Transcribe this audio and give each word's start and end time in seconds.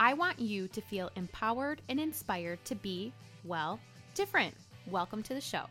I 0.00 0.14
want 0.14 0.38
you 0.38 0.68
to 0.68 0.80
feel 0.80 1.10
empowered 1.16 1.82
and 1.88 1.98
inspired 1.98 2.64
to 2.66 2.76
be, 2.76 3.12
well, 3.42 3.80
different. 4.14 4.54
Welcome 4.86 5.24
to 5.24 5.34
the 5.34 5.40
show. 5.40 5.64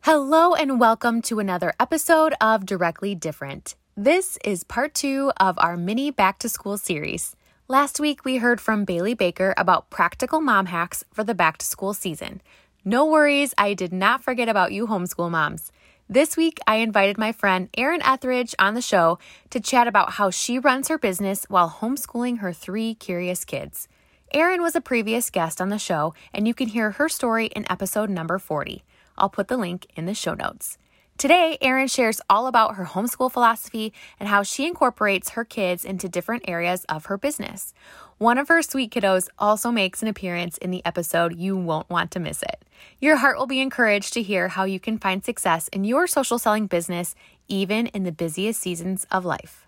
Hello, 0.00 0.54
and 0.54 0.80
welcome 0.80 1.20
to 1.20 1.38
another 1.38 1.74
episode 1.78 2.32
of 2.40 2.64
Directly 2.64 3.14
Different. 3.14 3.74
This 3.98 4.38
is 4.42 4.64
part 4.64 4.94
two 4.94 5.30
of 5.38 5.58
our 5.58 5.76
mini 5.76 6.10
back 6.10 6.38
to 6.38 6.48
school 6.48 6.78
series. 6.78 7.36
Last 7.68 8.00
week, 8.00 8.24
we 8.24 8.38
heard 8.38 8.62
from 8.62 8.86
Bailey 8.86 9.12
Baker 9.12 9.52
about 9.58 9.90
practical 9.90 10.40
mom 10.40 10.66
hacks 10.66 11.04
for 11.12 11.22
the 11.22 11.34
back 11.34 11.58
to 11.58 11.66
school 11.66 11.92
season. 11.92 12.40
No 12.84 13.04
worries, 13.04 13.52
I 13.58 13.74
did 13.74 13.92
not 13.92 14.24
forget 14.24 14.48
about 14.48 14.72
you 14.72 14.86
homeschool 14.86 15.30
moms. 15.30 15.70
This 16.08 16.34
week, 16.34 16.58
I 16.66 16.76
invited 16.76 17.18
my 17.18 17.30
friend 17.30 17.68
Erin 17.76 18.00
Etheridge 18.02 18.54
on 18.58 18.72
the 18.72 18.80
show 18.80 19.18
to 19.50 19.60
chat 19.60 19.86
about 19.86 20.12
how 20.12 20.30
she 20.30 20.58
runs 20.58 20.88
her 20.88 20.96
business 20.96 21.44
while 21.50 21.68
homeschooling 21.68 22.38
her 22.38 22.54
three 22.54 22.94
curious 22.94 23.44
kids. 23.44 23.86
Erin 24.32 24.62
was 24.62 24.74
a 24.74 24.80
previous 24.80 25.28
guest 25.28 25.60
on 25.60 25.68
the 25.68 25.78
show, 25.78 26.14
and 26.32 26.48
you 26.48 26.54
can 26.54 26.68
hear 26.68 26.92
her 26.92 27.10
story 27.10 27.46
in 27.48 27.70
episode 27.70 28.08
number 28.08 28.38
40. 28.38 28.82
I'll 29.18 29.28
put 29.28 29.48
the 29.48 29.58
link 29.58 29.86
in 29.94 30.06
the 30.06 30.14
show 30.14 30.32
notes. 30.32 30.78
Today, 31.20 31.58
Erin 31.60 31.86
shares 31.86 32.22
all 32.30 32.46
about 32.46 32.76
her 32.76 32.86
homeschool 32.86 33.30
philosophy 33.30 33.92
and 34.18 34.26
how 34.26 34.42
she 34.42 34.66
incorporates 34.66 35.32
her 35.32 35.44
kids 35.44 35.84
into 35.84 36.08
different 36.08 36.48
areas 36.48 36.84
of 36.84 37.04
her 37.06 37.18
business. 37.18 37.74
One 38.16 38.38
of 38.38 38.48
her 38.48 38.62
sweet 38.62 38.90
kiddos 38.90 39.28
also 39.38 39.70
makes 39.70 40.00
an 40.00 40.08
appearance 40.08 40.56
in 40.56 40.70
the 40.70 40.80
episode. 40.82 41.36
You 41.36 41.58
won't 41.58 41.90
want 41.90 42.10
to 42.12 42.20
miss 42.20 42.42
it. 42.42 42.64
Your 43.02 43.16
heart 43.16 43.36
will 43.36 43.46
be 43.46 43.60
encouraged 43.60 44.14
to 44.14 44.22
hear 44.22 44.48
how 44.48 44.64
you 44.64 44.80
can 44.80 44.96
find 44.96 45.22
success 45.22 45.68
in 45.68 45.84
your 45.84 46.06
social 46.06 46.38
selling 46.38 46.66
business, 46.66 47.14
even 47.48 47.88
in 47.88 48.04
the 48.04 48.12
busiest 48.12 48.62
seasons 48.62 49.06
of 49.10 49.26
life. 49.26 49.66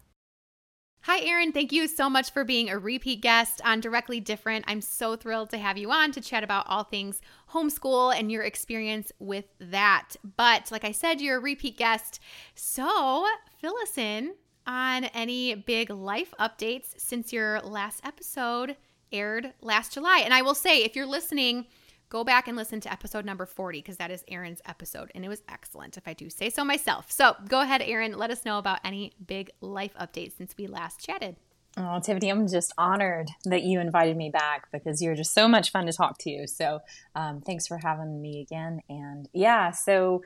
Hi, 1.06 1.18
Erin. 1.18 1.50
Thank 1.50 1.72
you 1.72 1.88
so 1.88 2.08
much 2.08 2.30
for 2.30 2.44
being 2.44 2.70
a 2.70 2.78
repeat 2.78 3.22
guest 3.22 3.60
on 3.64 3.80
Directly 3.80 4.20
Different. 4.20 4.64
I'm 4.68 4.80
so 4.80 5.16
thrilled 5.16 5.50
to 5.50 5.58
have 5.58 5.76
you 5.76 5.90
on 5.90 6.12
to 6.12 6.20
chat 6.20 6.44
about 6.44 6.68
all 6.68 6.84
things 6.84 7.20
homeschool 7.50 8.16
and 8.16 8.30
your 8.30 8.44
experience 8.44 9.10
with 9.18 9.46
that. 9.58 10.14
But 10.36 10.70
like 10.70 10.84
I 10.84 10.92
said, 10.92 11.20
you're 11.20 11.38
a 11.38 11.40
repeat 11.40 11.76
guest. 11.76 12.20
So 12.54 13.26
fill 13.60 13.74
us 13.82 13.98
in 13.98 14.34
on 14.64 15.06
any 15.06 15.56
big 15.56 15.90
life 15.90 16.34
updates 16.38 16.94
since 16.98 17.32
your 17.32 17.58
last 17.62 18.00
episode 18.06 18.76
aired 19.10 19.54
last 19.60 19.94
July. 19.94 20.22
And 20.24 20.32
I 20.32 20.42
will 20.42 20.54
say, 20.54 20.84
if 20.84 20.94
you're 20.94 21.04
listening, 21.04 21.66
go 22.12 22.22
back 22.22 22.46
and 22.46 22.58
listen 22.58 22.78
to 22.78 22.92
episode 22.92 23.24
number 23.24 23.46
40 23.46 23.78
because 23.78 23.96
that 23.96 24.10
is 24.10 24.22
Erin's 24.28 24.60
episode 24.66 25.10
and 25.14 25.24
it 25.24 25.28
was 25.28 25.40
excellent 25.48 25.96
if 25.96 26.06
I 26.06 26.12
do 26.12 26.28
say 26.28 26.50
so 26.50 26.62
myself. 26.62 27.10
So 27.10 27.34
go 27.48 27.62
ahead, 27.62 27.80
Erin, 27.80 28.18
let 28.18 28.30
us 28.30 28.44
know 28.44 28.58
about 28.58 28.80
any 28.84 29.14
big 29.26 29.50
life 29.62 29.94
updates 29.98 30.36
since 30.36 30.54
we 30.58 30.66
last 30.66 31.00
chatted. 31.00 31.36
Oh, 31.78 32.00
Tiffany, 32.04 32.28
I'm 32.28 32.46
just 32.48 32.74
honored 32.76 33.30
that 33.46 33.62
you 33.62 33.80
invited 33.80 34.18
me 34.18 34.28
back 34.28 34.70
because 34.72 35.00
you're 35.00 35.14
just 35.14 35.32
so 35.32 35.48
much 35.48 35.72
fun 35.72 35.86
to 35.86 35.92
talk 35.94 36.18
to. 36.18 36.46
So 36.46 36.80
um, 37.14 37.40
thanks 37.40 37.66
for 37.66 37.78
having 37.78 38.20
me 38.20 38.42
again. 38.42 38.82
And 38.90 39.26
yeah, 39.32 39.70
so 39.70 40.22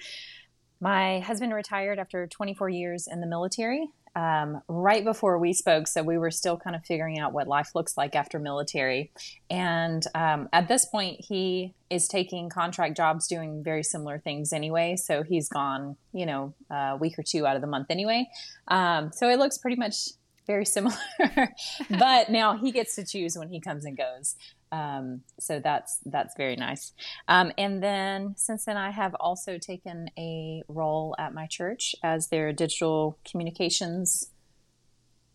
my 0.80 1.20
husband 1.20 1.52
retired 1.54 1.98
after 1.98 2.26
24 2.26 2.68
years 2.68 3.08
in 3.10 3.20
the 3.20 3.26
military 3.26 3.88
um, 4.16 4.62
right 4.66 5.04
before 5.04 5.38
we 5.38 5.52
spoke. 5.52 5.86
So 5.86 6.02
we 6.02 6.16
were 6.16 6.30
still 6.30 6.56
kind 6.56 6.74
of 6.74 6.84
figuring 6.84 7.18
out 7.18 7.34
what 7.34 7.46
life 7.46 7.74
looks 7.74 7.98
like 7.98 8.16
after 8.16 8.38
military. 8.38 9.12
And 9.50 10.02
um, 10.14 10.48
at 10.54 10.68
this 10.68 10.86
point, 10.86 11.20
he 11.28 11.74
is 11.90 12.08
taking 12.08 12.48
contract 12.48 12.96
jobs 12.96 13.28
doing 13.28 13.62
very 13.62 13.82
similar 13.82 14.18
things 14.18 14.54
anyway. 14.54 14.96
So 14.96 15.22
he's 15.22 15.50
gone, 15.50 15.96
you 16.14 16.24
know, 16.24 16.54
a 16.70 16.96
week 16.96 17.18
or 17.18 17.22
two 17.22 17.46
out 17.46 17.56
of 17.56 17.62
the 17.62 17.68
month 17.68 17.88
anyway. 17.90 18.26
Um, 18.68 19.12
so 19.12 19.28
it 19.28 19.38
looks 19.38 19.58
pretty 19.58 19.76
much 19.76 20.08
very 20.46 20.64
similar. 20.64 20.96
but 21.90 22.30
now 22.30 22.56
he 22.56 22.72
gets 22.72 22.94
to 22.96 23.04
choose 23.04 23.36
when 23.36 23.50
he 23.50 23.60
comes 23.60 23.84
and 23.84 23.98
goes. 23.98 24.36
Um, 24.76 25.22
so 25.40 25.60
that's 25.60 26.00
that's 26.04 26.34
very 26.36 26.56
nice. 26.56 26.92
Um, 27.28 27.52
and 27.56 27.82
then 27.82 28.34
since 28.36 28.64
then, 28.64 28.76
I 28.76 28.90
have 28.90 29.14
also 29.18 29.58
taken 29.58 30.10
a 30.18 30.62
role 30.68 31.14
at 31.18 31.32
my 31.32 31.46
church 31.46 31.94
as 32.02 32.28
their 32.28 32.52
digital 32.52 33.18
communications 33.30 34.30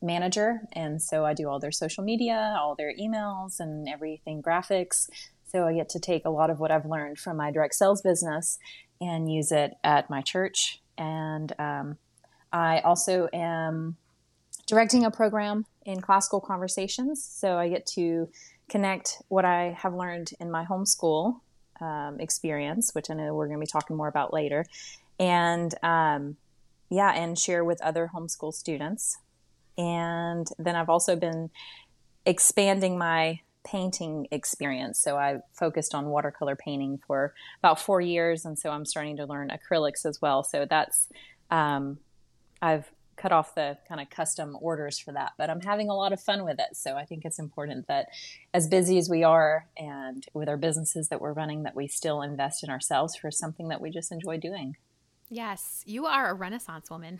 manager, 0.01 0.61
and 0.73 1.01
so 1.01 1.25
I 1.25 1.33
do 1.33 1.47
all 1.49 1.59
their 1.59 1.71
social 1.71 2.03
media, 2.03 2.55
all 2.59 2.75
their 2.75 2.93
emails, 2.95 3.59
and 3.59 3.87
everything 3.89 4.41
graphics. 4.41 5.09
So 5.47 5.67
I 5.67 5.73
get 5.73 5.89
to 5.89 5.99
take 5.99 6.25
a 6.25 6.29
lot 6.29 6.49
of 6.49 6.59
what 6.59 6.71
I've 6.71 6.85
learned 6.85 7.17
from 7.17 7.37
my 7.37 7.51
direct 7.51 7.75
sales 7.75 8.01
business 8.01 8.57
and 8.99 9.31
use 9.31 9.51
it 9.51 9.73
at 9.83 10.09
my 10.09 10.21
church. 10.21 10.81
And 10.97 11.51
um, 11.59 11.97
I 12.53 12.79
also 12.79 13.27
am 13.33 13.97
directing 14.67 15.03
a 15.03 15.11
program 15.11 15.65
in 15.85 15.99
classical 15.99 16.39
conversations. 16.39 17.23
So 17.23 17.57
I 17.57 17.67
get 17.69 17.85
to 17.97 18.29
connect 18.71 19.21
what 19.27 19.43
I 19.43 19.75
have 19.77 19.93
learned 19.93 20.31
in 20.39 20.49
my 20.49 20.65
homeschool 20.65 21.41
um, 21.81 22.19
experience, 22.19 22.95
which 22.95 23.09
I 23.09 23.13
know 23.13 23.33
we're 23.33 23.47
going 23.47 23.59
to 23.59 23.65
be 23.65 23.67
talking 23.67 23.97
more 23.97 24.07
about 24.07 24.33
later, 24.33 24.65
and 25.19 25.73
um, 25.83 26.37
yeah, 26.89 27.11
and 27.11 27.37
share 27.37 27.63
with 27.63 27.81
other 27.81 28.09
homeschool 28.15 28.53
students. 28.53 29.17
And 29.77 30.47
then 30.57 30.75
I've 30.75 30.89
also 30.89 31.15
been 31.15 31.49
expanding 32.25 32.97
my 32.97 33.41
painting 33.63 34.27
experience. 34.31 34.99
So 34.99 35.17
I 35.17 35.39
focused 35.53 35.93
on 35.93 36.05
watercolor 36.07 36.55
painting 36.55 36.99
for 37.05 37.33
about 37.59 37.79
four 37.79 37.99
years, 37.99 38.45
and 38.45 38.57
so 38.57 38.69
I'm 38.69 38.85
starting 38.85 39.17
to 39.17 39.25
learn 39.25 39.49
acrylics 39.49 40.05
as 40.05 40.21
well. 40.21 40.43
So 40.43 40.65
that's 40.65 41.09
um, 41.49 41.99
I've 42.61 42.89
cut 43.21 43.31
off 43.31 43.53
the 43.55 43.77
kind 43.87 44.01
of 44.01 44.09
custom 44.09 44.57
orders 44.59 44.97
for 44.97 45.13
that. 45.13 45.33
But 45.37 45.49
I'm 45.49 45.61
having 45.61 45.89
a 45.89 45.93
lot 45.93 46.11
of 46.11 46.21
fun 46.21 46.43
with 46.43 46.59
it. 46.59 46.75
So 46.75 46.95
I 46.95 47.05
think 47.05 47.23
it's 47.23 47.39
important 47.39 47.87
that 47.87 48.07
as 48.53 48.67
busy 48.67 48.97
as 48.97 49.09
we 49.09 49.23
are 49.23 49.67
and 49.77 50.25
with 50.33 50.49
our 50.49 50.57
businesses 50.57 51.09
that 51.09 51.21
we're 51.21 51.33
running, 51.33 51.63
that 51.63 51.75
we 51.75 51.87
still 51.87 52.21
invest 52.21 52.63
in 52.63 52.69
ourselves 52.69 53.15
for 53.15 53.29
something 53.29 53.67
that 53.67 53.81
we 53.81 53.91
just 53.91 54.11
enjoy 54.11 54.37
doing. 54.37 54.75
Yes, 55.29 55.83
you 55.85 56.07
are 56.07 56.29
a 56.29 56.33
Renaissance 56.33 56.89
woman. 56.89 57.19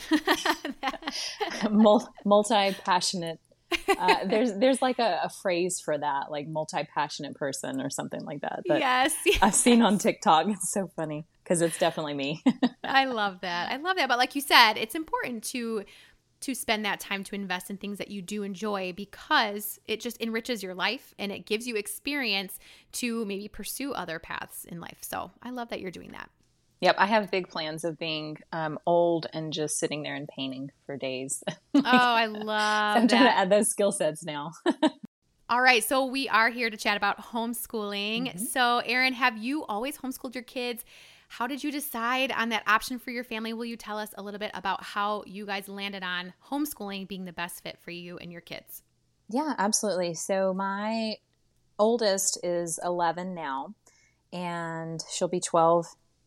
multi 2.26 2.76
passionate. 2.84 3.40
Uh, 3.88 4.26
there's 4.26 4.54
there's 4.56 4.82
like 4.82 5.00
a, 5.00 5.22
a, 5.24 5.30
phrase 5.30 5.80
for 5.80 5.98
that, 5.98 6.30
like 6.30 6.46
multi 6.46 6.84
passionate 6.94 7.36
person 7.36 7.80
or 7.80 7.90
something 7.90 8.22
like 8.26 8.42
that. 8.42 8.64
that 8.68 8.80
yes, 8.80 9.16
yes, 9.26 9.40
I've 9.42 9.56
seen 9.56 9.82
on 9.82 9.98
TikTok. 9.98 10.48
It's 10.50 10.74
so 10.74 10.92
funny 10.94 11.26
because 11.44 11.62
it's 11.62 11.78
definitely 11.78 12.14
me. 12.14 12.44
I 12.84 13.06
love 13.06 13.42
that. 13.42 13.72
I 13.72 13.78
love 13.78 13.98
that. 13.98 14.10
But 14.10 14.18
like 14.18 14.36
you 14.36 14.42
said, 14.42 14.74
it's 14.74 14.96
important 14.96 15.44
to 15.46 15.84
to 16.42 16.56
spend 16.56 16.84
that 16.84 17.00
time 17.00 17.24
to 17.24 17.36
invest 17.36 17.70
in 17.70 17.78
things 17.78 18.00
that 18.00 18.10
you 18.10 18.20
do 18.20 18.42
enjoy 18.42 18.94
because 18.94 19.80
it 19.86 20.00
just 20.00 20.20
enriches 20.20 20.64
your 20.64 20.74
life 20.74 21.14
and 21.20 21.32
it 21.32 21.46
gives 21.46 21.68
you 21.68 21.76
experience 21.76 22.58
to 22.92 23.24
maybe 23.26 23.48
pursue 23.48 23.94
other 23.94 24.18
paths 24.18 24.66
in 24.66 24.82
life. 24.82 24.98
So 25.02 25.30
I 25.44 25.52
love 25.52 25.70
that 25.70 25.82
you're 25.82 25.92
doing 25.92 26.14
that. 26.14 26.30
Yep, 26.82 26.96
I 26.98 27.06
have 27.06 27.30
big 27.30 27.48
plans 27.48 27.84
of 27.84 28.00
being 28.00 28.40
um, 28.52 28.80
old 28.88 29.28
and 29.34 29.54
just 29.54 29.78
sitting 29.78 30.02
there 30.02 30.16
and 30.16 30.28
painting 30.28 30.72
for 30.88 30.98
days. 30.98 31.44
oh, 31.76 31.82
I 31.84 32.26
love. 32.26 32.98
I'm 32.98 33.08
trying 33.08 33.26
to 33.26 33.38
add 33.38 33.52
those 33.52 33.70
skill 33.70 33.92
sets 33.92 34.26
now. 34.26 34.52
All 35.48 35.62
right, 35.62 35.84
so 35.84 36.06
we 36.06 36.28
are 36.28 36.50
here 36.50 36.72
to 36.72 36.78
chat 36.78 36.98
about 36.98 37.20
homeschooling. 37.20 38.30
Mm-hmm. 38.30 38.38
So, 38.40 38.80
Erin, 38.80 39.14
have 39.14 39.38
you 39.38 39.64
always 39.66 39.98
homeschooled 39.98 40.34
your 40.34 40.46
kids? 40.46 40.84
How 41.32 41.48
did 41.48 41.64
you 41.64 41.72
decide 41.72 42.34
on 42.34 42.50
that 42.50 42.64
option 42.68 43.00
for 43.00 43.10
your 43.10 43.24
family? 43.24 43.54
Will 43.54 43.64
you 43.64 43.78
tell 43.78 43.98
us 43.98 44.10
a 44.18 44.22
little 44.22 44.38
bit 44.38 44.52
about 44.54 44.84
how 44.84 45.24
you 45.26 45.46
guys 45.46 45.70
landed 45.70 46.04
on 46.04 46.34
homeschooling 46.52 47.08
being 47.08 47.24
the 47.24 47.32
best 47.32 47.64
fit 47.64 47.80
for 47.80 47.92
you 47.92 48.18
and 48.18 48.34
your 48.34 48.42
kids? 48.42 48.84
Yeah, 49.30 49.54
absolutely. 49.58 50.14
So 50.14 50.54
my 50.54 51.16
oldest 51.80 52.38
is 52.44 52.82
11 52.84 53.34
now, 53.34 53.76
and 54.34 55.02
she'll 55.10 55.30
be 55.30 55.40
12 55.40 55.86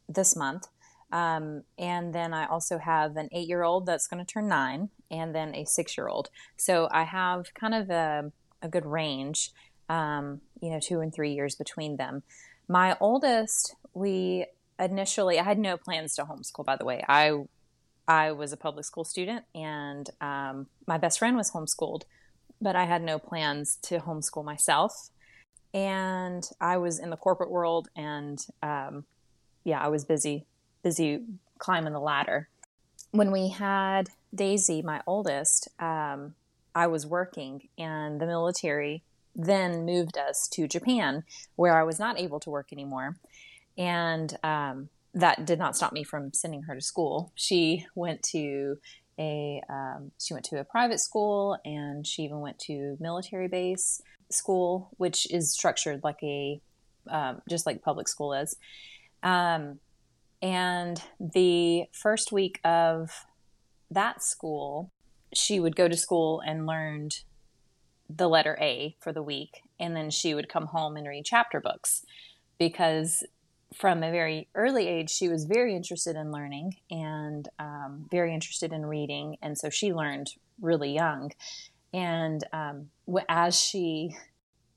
this 0.08 0.34
month. 0.34 0.68
Um, 1.12 1.64
and 1.78 2.14
then 2.14 2.32
I 2.32 2.46
also 2.46 2.78
have 2.78 3.16
an 3.16 3.28
eight 3.30 3.46
year 3.46 3.62
old 3.62 3.84
that's 3.84 4.06
going 4.06 4.24
to 4.24 4.32
turn 4.32 4.48
nine, 4.48 4.88
and 5.10 5.34
then 5.34 5.54
a 5.54 5.66
six 5.66 5.98
year 5.98 6.08
old. 6.08 6.30
So 6.56 6.88
I 6.90 7.02
have 7.02 7.52
kind 7.52 7.74
of 7.74 7.90
a, 7.90 8.32
a 8.62 8.70
good 8.70 8.86
range, 8.86 9.52
um, 9.90 10.40
you 10.62 10.70
know, 10.70 10.80
two 10.80 11.00
and 11.00 11.14
three 11.14 11.34
years 11.34 11.56
between 11.56 11.98
them. 11.98 12.22
My 12.68 12.96
oldest, 13.00 13.76
we 13.92 14.46
initially, 14.78 15.38
I 15.38 15.44
had 15.44 15.58
no 15.58 15.76
plans 15.76 16.14
to 16.16 16.24
homeschool. 16.24 16.64
By 16.64 16.76
the 16.76 16.84
way, 16.84 17.04
I 17.08 17.44
I 18.06 18.32
was 18.32 18.52
a 18.52 18.56
public 18.56 18.84
school 18.84 19.04
student, 19.04 19.44
and 19.54 20.10
um, 20.20 20.66
my 20.86 20.98
best 20.98 21.18
friend 21.18 21.36
was 21.36 21.52
homeschooled, 21.52 22.02
but 22.60 22.76
I 22.76 22.84
had 22.84 23.02
no 23.02 23.18
plans 23.18 23.78
to 23.82 23.98
homeschool 23.98 24.44
myself. 24.44 25.10
And 25.72 26.48
I 26.60 26.76
was 26.76 26.98
in 26.98 27.10
the 27.10 27.16
corporate 27.16 27.50
world, 27.50 27.88
and 27.96 28.38
um, 28.62 29.04
yeah, 29.64 29.80
I 29.80 29.88
was 29.88 30.04
busy 30.04 30.46
busy 30.84 31.22
climbing 31.58 31.94
the 31.94 32.00
ladder. 32.00 32.48
When 33.10 33.32
we 33.32 33.48
had 33.48 34.10
Daisy, 34.34 34.82
my 34.82 35.00
oldest, 35.06 35.68
um, 35.80 36.34
I 36.74 36.86
was 36.86 37.06
working, 37.06 37.68
and 37.78 38.20
the 38.20 38.26
military 38.26 39.02
then 39.34 39.84
moved 39.84 40.16
us 40.16 40.46
to 40.48 40.68
Japan, 40.68 41.24
where 41.56 41.76
I 41.76 41.82
was 41.82 41.98
not 41.98 42.20
able 42.20 42.38
to 42.40 42.50
work 42.50 42.68
anymore. 42.72 43.16
And 43.76 44.36
um, 44.42 44.88
that 45.14 45.44
did 45.46 45.58
not 45.58 45.76
stop 45.76 45.92
me 45.92 46.04
from 46.04 46.32
sending 46.32 46.62
her 46.62 46.74
to 46.74 46.80
school. 46.80 47.32
She 47.34 47.86
went 47.94 48.22
to 48.30 48.78
a 49.18 49.62
um, 49.68 50.10
she 50.20 50.34
went 50.34 50.44
to 50.46 50.58
a 50.58 50.64
private 50.64 51.00
school, 51.00 51.56
and 51.64 52.06
she 52.06 52.22
even 52.22 52.40
went 52.40 52.58
to 52.60 52.96
military 53.00 53.48
base 53.48 54.02
school, 54.30 54.90
which 54.96 55.30
is 55.30 55.52
structured 55.52 56.00
like 56.02 56.22
a 56.22 56.60
um, 57.08 57.42
just 57.48 57.66
like 57.66 57.82
public 57.82 58.08
school 58.08 58.32
is. 58.32 58.56
Um, 59.22 59.78
and 60.42 61.00
the 61.18 61.84
first 61.92 62.32
week 62.32 62.60
of 62.64 63.10
that 63.90 64.22
school, 64.22 64.90
she 65.32 65.60
would 65.60 65.76
go 65.76 65.88
to 65.88 65.96
school 65.96 66.42
and 66.46 66.66
learned 66.66 67.20
the 68.08 68.28
letter 68.28 68.58
A 68.60 68.96
for 69.00 69.12
the 69.12 69.22
week, 69.22 69.62
and 69.78 69.96
then 69.96 70.10
she 70.10 70.34
would 70.34 70.48
come 70.48 70.66
home 70.66 70.96
and 70.96 71.06
read 71.06 71.24
chapter 71.24 71.60
books 71.60 72.04
because 72.58 73.22
from 73.74 74.02
a 74.02 74.10
very 74.10 74.48
early 74.54 74.86
age, 74.86 75.10
she 75.10 75.28
was 75.28 75.44
very 75.44 75.74
interested 75.74 76.16
in 76.16 76.30
learning 76.30 76.76
and 76.90 77.48
um, 77.58 78.06
very 78.10 78.32
interested 78.32 78.72
in 78.72 78.86
reading. 78.86 79.36
And 79.42 79.58
so 79.58 79.70
she 79.70 79.92
learned 79.92 80.28
really 80.60 80.92
young. 80.92 81.32
And 81.92 82.44
um, 82.52 82.90
as 83.28 83.58
she 83.58 84.16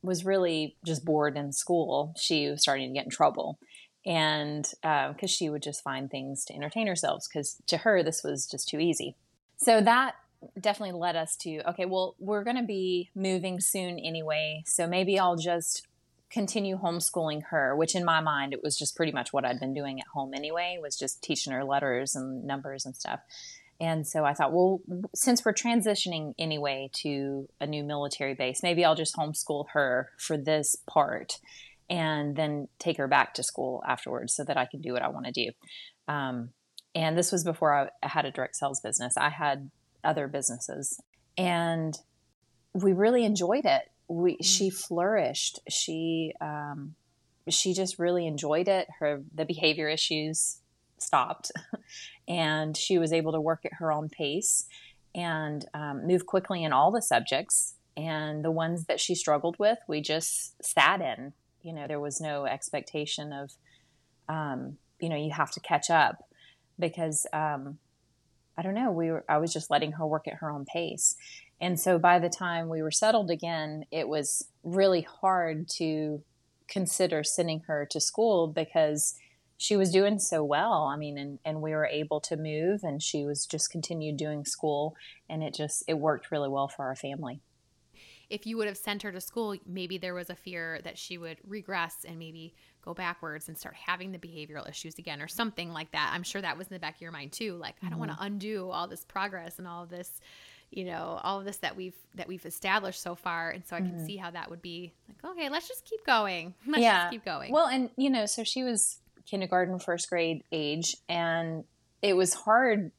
was 0.02 0.26
really 0.26 0.76
just 0.86 1.06
bored 1.06 1.38
in 1.38 1.52
school, 1.52 2.14
she 2.18 2.50
was 2.50 2.62
starting 2.62 2.90
to 2.90 2.94
get 2.94 3.06
in 3.06 3.12
trouble. 3.12 3.60
And 4.06 4.64
because 4.82 5.16
uh, 5.24 5.28
she 5.28 5.50
would 5.50 5.62
just 5.62 5.84
find 5.84 6.10
things 6.10 6.46
to 6.46 6.56
entertain 6.56 6.88
herself, 6.88 7.26
because 7.28 7.58
to 7.68 7.78
her, 7.78 8.04
this 8.04 8.24
was 8.24 8.48
just 8.48 8.70
too 8.70 8.80
easy. 8.80 9.16
So 9.58 9.82
that 9.82 10.16
definitely 10.60 10.98
led 10.98 11.16
us 11.16 11.36
to 11.36 11.62
okay, 11.70 11.86
well, 11.86 12.16
we're 12.20 12.44
going 12.44 12.58
to 12.58 12.64
be 12.64 13.10
moving 13.16 13.60
soon 13.60 14.00
anyway. 14.00 14.64
So 14.66 14.88
maybe 14.88 15.20
I'll 15.20 15.36
just 15.36 15.88
continue 16.30 16.78
homeschooling 16.78 17.42
her, 17.50 17.76
which 17.76 17.96
in 17.96 18.04
my 18.04 18.20
mind, 18.20 18.54
it 18.54 18.64
was 18.64 18.78
just 18.78 18.96
pretty 18.96 19.12
much 19.12 19.32
what 19.32 19.46
I'd 19.46 19.60
been 19.60 19.74
doing 19.74 20.00
at 20.00 20.08
home 20.14 20.34
anyway, 20.34 20.78
was 20.82 20.98
just 20.98 21.24
teaching 21.24 21.54
her 21.54 21.64
letters 21.64 22.16
and 22.16 22.44
numbers 22.44 22.86
and 22.86 22.96
stuff. 22.96 23.20
And 23.80 24.08
so 24.08 24.26
I 24.26 24.34
thought, 24.34 24.54
well, 24.54 24.82
since 25.14 25.46
we're 25.46 25.54
transitioning 25.54 26.34
anyway 26.40 26.90
to 27.04 27.48
a 27.62 27.68
new 27.68 27.84
military 27.84 28.34
base, 28.34 28.64
maybe 28.64 28.84
I'll 28.84 28.96
just 28.96 29.16
homeschool 29.16 29.66
her 29.74 30.10
for 30.18 30.36
this 30.38 30.76
part 30.88 31.40
and 31.90 32.36
then 32.36 32.68
take 32.80 32.98
her 32.98 33.08
back 33.08 33.34
to 33.36 33.44
school 33.44 33.84
afterwards 33.88 34.36
so 34.36 34.44
that 34.44 34.58
I 34.58 34.66
can 34.66 34.82
do 34.82 34.94
what 34.94 35.04
I 35.04 35.10
want 35.10 35.28
to 35.28 35.32
do. 35.32 35.52
Um, 36.08 36.50
and 36.96 37.18
this 37.18 37.32
was 37.32 37.44
before 37.44 37.92
I 38.04 38.08
had 38.08 38.26
a 38.26 38.32
direct 38.32 38.56
sales 38.56 38.82
business. 38.82 39.16
I 39.16 39.30
had 39.30 39.70
other 40.04 40.28
businesses, 40.28 41.00
and 41.38 41.96
we 42.74 42.94
really 42.94 43.24
enjoyed 43.24 43.66
it 43.66 43.84
we 44.07 44.33
mm-hmm. 44.33 44.44
she 44.44 44.69
flourished. 44.69 45.59
She 45.69 46.33
um, 46.42 46.95
she 47.50 47.74
just 47.74 48.00
really 48.00 48.27
enjoyed 48.27 48.68
it. 48.68 48.88
Her 49.00 49.24
the 49.33 49.45
behavior 49.45 49.89
issues 49.89 50.57
stopped, 50.98 51.51
and 52.27 52.75
she 52.75 52.98
was 52.98 53.13
able 53.13 53.31
to 53.33 53.42
work 53.42 53.65
at 53.65 53.74
her 53.74 53.92
own 53.92 54.09
pace 54.09 54.65
and 55.15 55.65
um, 55.74 56.06
move 56.06 56.25
quickly 56.25 56.63
in 56.63 56.74
all 56.74 56.92
the 56.92 57.01
subjects. 57.01 57.75
And 57.95 58.45
the 58.45 58.51
ones 58.51 58.86
that 58.86 59.00
she 59.00 59.15
struggled 59.15 59.57
with, 59.57 59.80
we 59.88 60.01
just 60.01 60.63
sat 60.63 61.01
in. 61.01 61.33
You 61.63 61.74
know, 61.74 61.88
there 61.88 62.00
was 62.00 62.21
no 62.21 62.45
expectation 62.45 63.33
of, 63.33 63.51
um, 64.30 64.77
you 65.00 65.09
know, 65.09 65.15
you 65.15 65.31
have 65.31 65.50
to 65.54 65.59
catch 65.59 65.89
up 65.89 66.24
because 66.77 67.25
um, 67.33 67.80
I 68.57 68.62
don't 68.62 68.74
know. 68.74 68.92
We 68.92 69.12
were 69.12 69.25
I 69.30 69.38
was 69.38 69.54
just 69.54 69.69
letting 69.69 69.94
her 69.94 70.06
work 70.06 70.27
at 70.27 70.36
her 70.36 70.50
own 70.51 70.65
pace, 70.65 71.15
and 71.59 71.80
so 71.80 71.98
by 71.98 72.19
the 72.19 72.30
time 72.30 72.69
we 72.69 72.81
were 72.81 72.92
settled 72.92 73.31
again, 73.31 73.86
it 73.92 74.07
was 74.07 74.48
really 74.63 75.01
hard 75.01 75.68
to 75.77 76.21
consider 76.68 77.24
sending 77.24 77.62
her 77.62 77.88
to 77.89 78.00
school 78.00 78.48
because 78.48 79.15
she 79.57 79.75
was 79.75 79.92
doing 79.92 80.19
so 80.19 80.44
well. 80.44 80.83
I 80.83 80.98
mean, 80.98 81.18
and, 81.18 81.39
and 81.44 81.62
we 81.62 81.71
were 81.71 81.88
able 81.88 82.19
to 82.21 82.38
move 82.38 82.83
and 82.83 83.01
she 83.01 83.25
was 83.25 83.45
just 83.45 83.71
continued 83.71 84.18
doing 84.18 84.45
school 84.45 84.95
and 85.27 85.42
it 85.42 85.56
just, 85.56 85.83
it 85.88 85.95
worked 85.95 86.30
really 86.30 86.50
well 86.50 86.68
for 86.68 86.86
our 86.86 86.95
family. 86.95 87.42
If 88.30 88.45
you 88.45 88.57
would 88.57 88.68
have 88.68 88.77
sent 88.77 89.04
her 89.04 89.12
to 89.12 89.21
school, 89.21 89.56
maybe 89.65 89.98
there 89.98 90.13
was 90.13 90.30
a 90.30 90.36
fear 90.36 90.81
that 90.83 90.98
she 90.98 91.18
would 91.18 91.38
regress 91.48 92.06
and 92.06 92.19
maybe 92.19 92.54
go 92.83 92.94
backwards 92.94 93.48
and 93.48 93.57
start 93.57 93.75
having 93.75 94.12
the 94.12 94.19
behavioral 94.19 94.69
issues 94.69 95.00
again 95.00 95.21
or 95.21 95.30
something 95.30 95.71
like 95.71 95.92
that. 95.94 96.12
I'm 96.13 96.24
sure 96.24 96.42
that 96.42 96.57
was 96.57 96.68
in 96.68 96.74
the 96.74 96.80
back 96.80 96.95
of 96.95 97.01
your 97.01 97.12
mind 97.12 97.31
too. 97.31 97.56
Like, 97.56 97.77
mm-hmm. 97.77 97.88
I 97.88 97.89
don't 97.89 98.00
want 98.00 98.12
to 98.12 98.18
undo 98.19 98.69
all 98.69 98.88
this 98.88 99.06
progress 99.06 99.59
and 99.59 99.68
all 99.68 99.86
this 99.86 100.19
you 100.72 100.86
know 100.86 101.19
all 101.24 101.40
of 101.40 101.46
this 101.46 101.58
that 101.58 101.75
we've 101.75 101.96
that 102.16 102.28
we've 102.28 102.46
established 102.46 103.02
so 103.02 103.16
far 103.16 103.50
and 103.50 103.66
so 103.66 103.75
i 103.75 103.80
can 103.80 103.92
mm-hmm. 103.92 104.06
see 104.06 104.18
how 104.18 104.30
that 104.30 104.50
would 104.50 104.62
be 104.62 104.94
like 105.08 105.31
okay 105.31 105.50
let's 105.50 105.68
just 105.68 105.86
keep 105.86 106.06
going 106.06 106.54
let's 106.68 106.81
yeah. 106.81 107.04
just 107.04 107.12
keep 107.12 107.25
going 107.25 107.52
well 107.52 107.68
and 107.68 107.90
you 107.98 108.10
know 108.10 108.25
so 108.25 108.44
she 108.44 108.64
was 108.64 109.00
kindergarten 109.25 109.80
first 109.80 110.10
grade 110.10 110.44
age 110.52 110.96
and 111.10 111.64
it 112.02 112.16
was 112.16 112.34
hard 112.34 112.92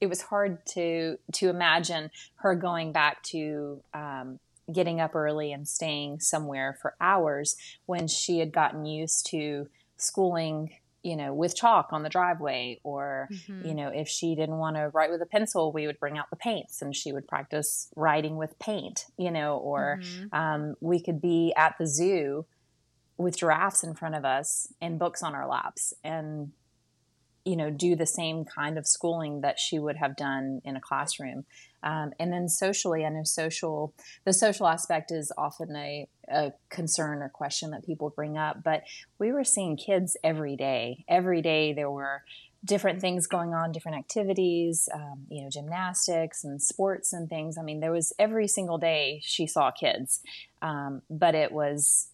it 0.00 0.08
was 0.08 0.22
hard 0.22 0.58
to 0.66 1.16
to 1.32 1.48
imagine 1.48 2.10
her 2.36 2.54
going 2.54 2.92
back 2.92 3.22
to 3.22 3.80
um, 3.94 4.40
getting 4.72 5.00
up 5.00 5.14
early 5.14 5.52
and 5.52 5.68
staying 5.68 6.18
somewhere 6.20 6.76
for 6.82 6.94
hours 7.00 7.56
when 7.86 8.08
she 8.08 8.38
had 8.38 8.52
gotten 8.52 8.84
used 8.84 9.26
to 9.30 9.68
schooling 9.96 10.70
you 11.02 11.16
know, 11.16 11.34
with 11.34 11.56
chalk 11.56 11.88
on 11.92 12.02
the 12.02 12.08
driveway, 12.08 12.80
or, 12.84 13.28
mm-hmm. 13.32 13.66
you 13.66 13.74
know, 13.74 13.88
if 13.88 14.08
she 14.08 14.34
didn't 14.34 14.58
want 14.58 14.76
to 14.76 14.88
write 14.94 15.10
with 15.10 15.20
a 15.20 15.26
pencil, 15.26 15.72
we 15.72 15.86
would 15.86 15.98
bring 15.98 16.16
out 16.16 16.30
the 16.30 16.36
paints 16.36 16.80
and 16.80 16.94
she 16.94 17.12
would 17.12 17.26
practice 17.26 17.88
writing 17.96 18.36
with 18.36 18.58
paint, 18.58 19.06
you 19.16 19.30
know, 19.30 19.56
or 19.56 20.00
mm-hmm. 20.00 20.34
um, 20.34 20.74
we 20.80 21.00
could 21.00 21.20
be 21.20 21.52
at 21.56 21.74
the 21.78 21.86
zoo 21.86 22.46
with 23.16 23.36
giraffes 23.36 23.82
in 23.82 23.94
front 23.94 24.14
of 24.14 24.24
us 24.24 24.72
and 24.80 24.98
books 24.98 25.22
on 25.22 25.34
our 25.34 25.48
laps 25.48 25.92
and, 26.04 26.52
you 27.44 27.56
know, 27.56 27.70
do 27.70 27.96
the 27.96 28.06
same 28.06 28.44
kind 28.44 28.78
of 28.78 28.86
schooling 28.86 29.40
that 29.40 29.58
she 29.58 29.78
would 29.78 29.96
have 29.96 30.16
done 30.16 30.60
in 30.64 30.76
a 30.76 30.80
classroom. 30.80 31.44
Um, 31.82 32.12
and 32.18 32.32
then 32.32 32.48
socially, 32.48 33.04
I 33.04 33.08
know 33.08 33.24
social, 33.24 33.94
the 34.24 34.32
social 34.32 34.66
aspect 34.66 35.10
is 35.10 35.32
often 35.36 35.74
a, 35.74 36.06
a 36.28 36.52
concern 36.68 37.22
or 37.22 37.28
question 37.28 37.70
that 37.70 37.84
people 37.84 38.10
bring 38.10 38.38
up, 38.38 38.62
but 38.62 38.82
we 39.18 39.32
were 39.32 39.44
seeing 39.44 39.76
kids 39.76 40.16
every 40.22 40.56
day. 40.56 41.04
Every 41.08 41.42
day 41.42 41.72
there 41.72 41.90
were 41.90 42.22
different 42.64 43.00
things 43.00 43.26
going 43.26 43.54
on, 43.54 43.72
different 43.72 43.98
activities, 43.98 44.88
um, 44.94 45.26
you 45.28 45.42
know, 45.42 45.50
gymnastics 45.50 46.44
and 46.44 46.62
sports 46.62 47.12
and 47.12 47.28
things. 47.28 47.58
I 47.58 47.62
mean, 47.62 47.80
there 47.80 47.90
was 47.90 48.12
every 48.18 48.46
single 48.46 48.78
day 48.78 49.20
she 49.24 49.46
saw 49.46 49.72
kids, 49.72 50.20
um, 50.60 51.02
but 51.10 51.34
it 51.34 51.50
was, 51.50 52.08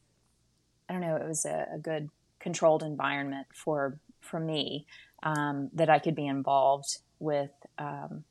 I 0.88 0.94
don't 0.94 1.02
know, 1.02 1.16
it 1.16 1.28
was 1.28 1.44
a, 1.44 1.66
a 1.74 1.78
good 1.78 2.08
controlled 2.38 2.82
environment 2.82 3.46
for 3.52 3.98
for 4.20 4.40
me 4.40 4.86
um, 5.22 5.70
that 5.74 5.90
I 5.90 5.98
could 5.98 6.14
be 6.14 6.26
involved 6.26 6.98
with 7.18 7.50
um, 7.78 8.24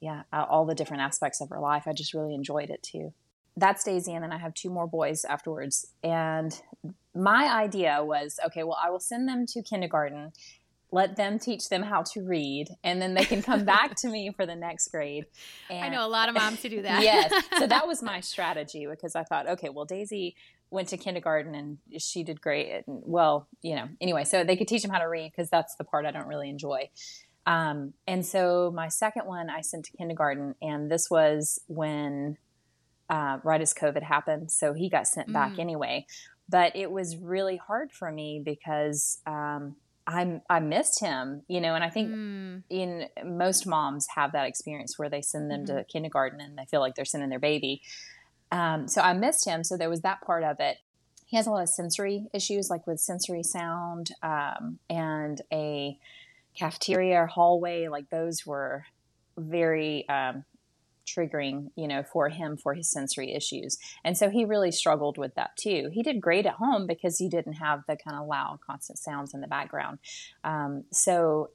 yeah, 0.00 0.22
all 0.32 0.66
the 0.66 0.74
different 0.74 1.02
aspects 1.02 1.40
of 1.40 1.48
her 1.50 1.60
life. 1.60 1.84
I 1.86 1.92
just 1.92 2.14
really 2.14 2.34
enjoyed 2.34 2.70
it 2.70 2.82
too. 2.82 3.12
That's 3.56 3.82
Daisy, 3.84 4.12
and 4.12 4.22
then 4.22 4.32
I 4.32 4.38
have 4.38 4.52
two 4.52 4.68
more 4.68 4.86
boys 4.86 5.24
afterwards. 5.24 5.86
And 6.02 6.60
my 7.14 7.50
idea 7.50 8.00
was 8.02 8.38
okay, 8.46 8.62
well, 8.62 8.78
I 8.82 8.90
will 8.90 9.00
send 9.00 9.28
them 9.28 9.46
to 9.46 9.62
kindergarten, 9.62 10.32
let 10.92 11.16
them 11.16 11.38
teach 11.38 11.70
them 11.70 11.82
how 11.82 12.02
to 12.12 12.22
read, 12.22 12.68
and 12.84 13.00
then 13.00 13.14
they 13.14 13.24
can 13.24 13.42
come 13.42 13.64
back 13.76 13.94
to 13.96 14.08
me 14.08 14.30
for 14.36 14.44
the 14.44 14.54
next 14.54 14.88
grade. 14.88 15.24
And, 15.70 15.84
I 15.84 15.88
know 15.88 16.06
a 16.06 16.08
lot 16.08 16.28
of 16.28 16.34
moms 16.34 16.62
who 16.62 16.68
do 16.68 16.82
that. 16.82 17.02
yes. 17.02 17.32
So 17.58 17.66
that 17.66 17.86
was 17.86 18.02
my 18.02 18.20
strategy 18.20 18.86
because 18.86 19.16
I 19.16 19.24
thought, 19.24 19.48
okay, 19.48 19.70
well, 19.70 19.86
Daisy 19.86 20.36
went 20.70 20.88
to 20.88 20.96
kindergarten 20.96 21.54
and 21.54 21.78
she 21.98 22.22
did 22.22 22.40
great. 22.40 22.70
And, 22.86 23.02
well, 23.04 23.48
you 23.62 23.76
know, 23.76 23.88
anyway, 24.00 24.24
so 24.24 24.44
they 24.44 24.56
could 24.56 24.68
teach 24.68 24.82
them 24.82 24.90
how 24.90 24.98
to 24.98 25.08
read 25.08 25.32
because 25.34 25.48
that's 25.48 25.76
the 25.76 25.84
part 25.84 26.06
I 26.06 26.10
don't 26.10 26.26
really 26.26 26.50
enjoy. 26.50 26.90
Um, 27.46 27.94
and 28.06 28.26
so 28.26 28.72
my 28.74 28.88
second 28.88 29.26
one 29.26 29.48
I 29.48 29.60
sent 29.60 29.84
to 29.86 29.92
kindergarten, 29.96 30.56
and 30.60 30.90
this 30.90 31.08
was 31.10 31.60
when 31.68 32.38
uh, 33.08 33.38
right 33.44 33.60
as 33.60 33.72
COVID 33.72 34.02
happened. 34.02 34.50
So 34.50 34.72
he 34.72 34.88
got 34.88 35.06
sent 35.06 35.28
mm. 35.28 35.32
back 35.32 35.58
anyway. 35.58 36.06
But 36.48 36.76
it 36.76 36.90
was 36.90 37.16
really 37.16 37.56
hard 37.56 37.92
for 37.92 38.10
me 38.10 38.40
because 38.44 39.18
um, 39.26 39.76
I 40.06 40.40
I 40.48 40.60
missed 40.60 41.00
him, 41.00 41.42
you 41.48 41.60
know, 41.60 41.74
and 41.74 41.82
I 41.82 41.90
think 41.90 42.10
mm. 42.10 42.62
in 42.70 43.08
most 43.24 43.66
moms 43.66 44.06
have 44.14 44.32
that 44.32 44.46
experience 44.46 44.98
where 44.98 45.10
they 45.10 45.22
send 45.22 45.50
them 45.50 45.64
mm-hmm. 45.64 45.78
to 45.78 45.84
kindergarten 45.84 46.40
and 46.40 46.56
they 46.56 46.64
feel 46.64 46.80
like 46.80 46.94
they're 46.94 47.04
sending 47.04 47.30
their 47.30 47.40
baby. 47.40 47.82
Um, 48.52 48.86
so 48.86 49.00
I 49.00 49.12
missed 49.12 49.44
him. 49.44 49.64
So 49.64 49.76
there 49.76 49.90
was 49.90 50.02
that 50.02 50.20
part 50.20 50.44
of 50.44 50.60
it. 50.60 50.78
he 51.26 51.36
has 51.36 51.48
a 51.48 51.50
lot 51.50 51.62
of 51.62 51.68
sensory 51.68 52.28
issues, 52.32 52.70
like 52.70 52.86
with 52.86 53.00
sensory 53.00 53.42
sound 53.42 54.12
um, 54.22 54.78
and 54.88 55.42
a 55.52 55.98
cafeteria 56.56 57.22
or 57.22 57.26
hallway. 57.26 57.88
Like 57.88 58.10
those 58.10 58.44
were 58.46 58.84
very 59.36 60.08
um, 60.08 60.44
triggering, 61.06 61.70
you 61.76 61.88
know, 61.88 62.02
for 62.02 62.28
him 62.28 62.56
for 62.56 62.74
his 62.74 62.90
sensory 62.90 63.32
issues. 63.32 63.78
And 64.04 64.16
so 64.16 64.28
he 64.28 64.44
really 64.44 64.72
struggled 64.72 65.18
with 65.18 65.34
that 65.36 65.56
too. 65.56 65.90
He 65.92 66.02
did 66.02 66.20
great 66.20 66.46
at 66.46 66.54
home 66.54 66.86
because 66.86 67.18
he 67.18 67.28
didn't 67.28 67.54
have 67.54 67.82
the 67.88 67.96
kind 67.96 68.18
of 68.18 68.26
loud, 68.26 68.58
constant 68.66 68.98
sounds 68.98 69.34
in 69.34 69.40
the 69.40 69.46
background. 69.46 69.98
Um, 70.44 70.84
so 70.92 71.50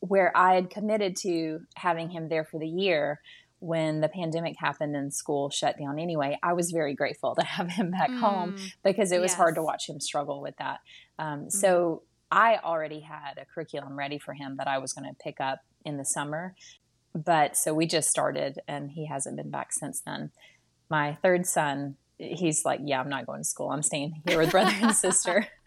where 0.00 0.36
I 0.36 0.54
had 0.54 0.70
committed 0.70 1.16
to 1.18 1.60
having 1.76 2.10
him 2.10 2.28
there 2.28 2.44
for 2.44 2.58
the 2.58 2.68
year, 2.68 3.20
when 3.60 4.00
the 4.00 4.08
pandemic 4.08 4.56
happened 4.58 4.96
and 4.96 5.14
school 5.14 5.48
shut 5.48 5.78
down 5.78 6.00
anyway, 6.00 6.36
I 6.42 6.52
was 6.52 6.72
very 6.72 6.94
grateful 6.94 7.36
to 7.36 7.44
have 7.44 7.70
him 7.70 7.92
back 7.92 8.10
mm, 8.10 8.18
home 8.18 8.56
because 8.82 9.12
it 9.12 9.20
was 9.20 9.30
yes. 9.30 9.36
hard 9.36 9.54
to 9.54 9.62
watch 9.62 9.88
him 9.88 10.00
struggle 10.00 10.40
with 10.42 10.56
that. 10.58 10.80
Um, 11.18 11.42
mm. 11.42 11.52
So 11.52 12.02
I 12.32 12.58
already 12.64 13.00
had 13.00 13.36
a 13.36 13.44
curriculum 13.44 13.96
ready 13.96 14.18
for 14.18 14.32
him 14.32 14.56
that 14.56 14.66
I 14.66 14.78
was 14.78 14.94
going 14.94 15.08
to 15.08 15.14
pick 15.22 15.38
up 15.38 15.60
in 15.84 15.98
the 15.98 16.04
summer. 16.04 16.54
But 17.14 17.58
so 17.58 17.74
we 17.74 17.86
just 17.86 18.08
started 18.08 18.58
and 18.66 18.90
he 18.90 19.06
hasn't 19.06 19.36
been 19.36 19.50
back 19.50 19.72
since 19.72 20.00
then. 20.00 20.30
My 20.88 21.14
third 21.22 21.46
son 21.46 21.96
he's 22.18 22.64
like, 22.64 22.80
yeah, 22.84 23.00
I'm 23.00 23.08
not 23.08 23.26
going 23.26 23.40
to 23.40 23.44
school. 23.44 23.70
I'm 23.70 23.82
staying 23.82 24.22
here 24.26 24.38
with 24.38 24.50
brother 24.50 24.72
and 24.80 24.94
sister. 24.94 25.46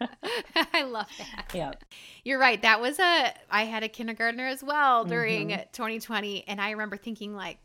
I 0.72 0.82
love 0.84 1.06
that. 1.18 1.50
Yeah. 1.54 1.72
You're 2.24 2.38
right. 2.38 2.60
That 2.62 2.80
was 2.80 2.98
a, 2.98 3.34
I 3.50 3.64
had 3.64 3.82
a 3.82 3.88
kindergartner 3.88 4.46
as 4.46 4.62
well 4.62 5.04
during 5.04 5.48
mm-hmm. 5.48 5.62
2020. 5.72 6.48
And 6.48 6.60
I 6.60 6.70
remember 6.70 6.96
thinking, 6.96 7.34
like, 7.34 7.58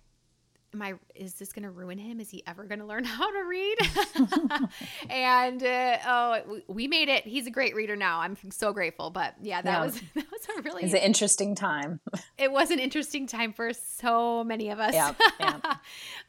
am 0.74 0.82
I 0.82 0.94
is 1.16 1.36
this 1.36 1.51
going 1.54 1.63
to 1.63 1.72
ruin 1.72 1.98
him? 1.98 2.20
Is 2.20 2.30
he 2.30 2.44
ever 2.48 2.63
going 2.63 2.80
to 2.80 2.86
learn 2.86 3.04
how 3.06 3.30
to 3.30 3.46
read? 3.46 3.78
and 5.10 5.63
uh, 5.63 5.98
oh, 6.08 6.62
we 6.68 6.88
made 6.88 7.10
it. 7.10 7.25
He's 7.25 7.48
a 7.48 7.51
great 7.51 7.75
reader 7.75 7.96
now. 7.96 8.22
I'm 8.22 8.38
so 8.51 8.74
grateful. 8.74 9.10
But 9.10 9.36
yeah, 9.42 9.62
that 9.62 9.72
yeah. 9.72 9.84
was 9.84 10.01
that 10.16 10.32
was 10.32 10.48
a 10.58 10.62
really 10.62 10.84
It's 10.84 10.94
an 10.94 11.00
interesting 11.00 11.56
time. 11.56 12.00
it 12.38 12.51
was 12.51 12.72
an 12.72 12.80
interesting 12.80 13.28
time 13.28 13.54
for 13.54 13.72
so 13.74 14.44
many 14.44 14.70
of 14.70 14.80
us. 14.80 14.94
Yeah. 14.94 15.13
yeah. 15.40 15.60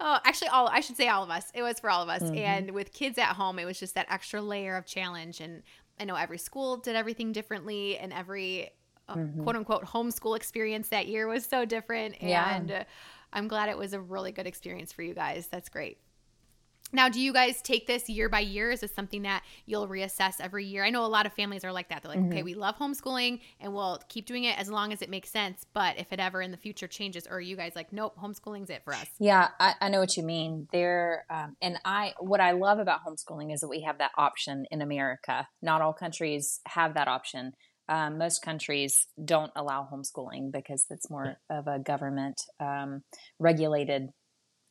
oh, 0.00 0.18
actually 0.24 0.48
all 0.48 0.68
I 0.68 0.80
should 0.80 0.96
say 0.96 1.08
all 1.08 1.22
of 1.22 1.30
us. 1.30 1.50
It 1.54 1.62
was 1.62 1.80
for 1.80 1.90
all 1.90 2.02
of 2.02 2.08
us. 2.08 2.22
Mm-hmm. 2.22 2.38
And 2.38 2.70
with 2.72 2.92
kids 2.92 3.18
at 3.18 3.36
home, 3.36 3.58
it 3.58 3.64
was 3.64 3.78
just 3.78 3.94
that 3.94 4.06
extra 4.10 4.40
layer 4.40 4.76
of 4.76 4.86
challenge 4.86 5.40
and 5.40 5.62
I 6.00 6.04
know 6.04 6.16
every 6.16 6.38
school 6.38 6.78
did 6.78 6.96
everything 6.96 7.32
differently 7.32 7.98
and 7.98 8.12
every 8.12 8.70
uh, 9.08 9.16
mm-hmm. 9.16 9.42
quote 9.42 9.56
unquote 9.56 9.84
homeschool 9.84 10.36
experience 10.36 10.88
that 10.88 11.06
year 11.06 11.26
was 11.26 11.44
so 11.44 11.64
different 11.64 12.16
and 12.20 12.68
yeah. 12.70 12.84
I'm 13.32 13.48
glad 13.48 13.68
it 13.68 13.78
was 13.78 13.92
a 13.92 14.00
really 14.00 14.32
good 14.32 14.46
experience 14.46 14.92
for 14.92 15.02
you 15.02 15.14
guys. 15.14 15.46
That's 15.46 15.68
great. 15.68 15.98
Now, 16.94 17.08
do 17.08 17.20
you 17.20 17.32
guys 17.32 17.62
take 17.62 17.86
this 17.86 18.10
year 18.10 18.28
by 18.28 18.40
year? 18.40 18.70
Is 18.70 18.80
this 18.80 18.94
something 18.94 19.22
that 19.22 19.42
you'll 19.64 19.88
reassess 19.88 20.34
every 20.40 20.66
year? 20.66 20.84
I 20.84 20.90
know 20.90 21.04
a 21.04 21.08
lot 21.08 21.24
of 21.24 21.32
families 21.32 21.64
are 21.64 21.72
like 21.72 21.88
that. 21.88 22.02
They're 22.02 22.10
like, 22.10 22.20
mm-hmm. 22.20 22.32
okay, 22.32 22.42
we 22.42 22.52
love 22.52 22.76
homeschooling 22.76 23.40
and 23.60 23.72
we'll 23.72 23.98
keep 24.10 24.26
doing 24.26 24.44
it 24.44 24.58
as 24.58 24.68
long 24.68 24.92
as 24.92 25.00
it 25.00 25.08
makes 25.08 25.30
sense. 25.30 25.64
But 25.72 25.98
if 25.98 26.12
it 26.12 26.20
ever 26.20 26.42
in 26.42 26.50
the 26.50 26.58
future 26.58 26.86
changes, 26.86 27.26
or 27.26 27.40
you 27.40 27.56
guys 27.56 27.72
like, 27.74 27.94
nope, 27.94 28.14
homeschooling's 28.22 28.68
it 28.68 28.82
for 28.84 28.92
us? 28.92 29.06
Yeah, 29.18 29.48
I, 29.58 29.74
I 29.80 29.88
know 29.88 30.00
what 30.00 30.18
you 30.18 30.22
mean. 30.22 30.68
There, 30.70 31.24
um, 31.30 31.56
and 31.62 31.78
I, 31.84 32.12
what 32.20 32.40
I 32.40 32.52
love 32.52 32.78
about 32.78 33.00
homeschooling 33.06 33.54
is 33.54 33.60
that 33.60 33.68
we 33.68 33.82
have 33.82 33.98
that 33.98 34.10
option 34.18 34.66
in 34.70 34.82
America. 34.82 35.48
Not 35.62 35.80
all 35.80 35.94
countries 35.94 36.60
have 36.66 36.94
that 36.94 37.08
option. 37.08 37.52
Um, 37.92 38.16
most 38.16 38.40
countries 38.40 39.06
don't 39.22 39.52
allow 39.54 39.86
homeschooling 39.92 40.50
because 40.50 40.86
it's 40.88 41.10
more 41.10 41.36
of 41.50 41.66
a 41.66 41.78
government 41.78 42.40
um, 42.58 43.02
regulated 43.38 44.08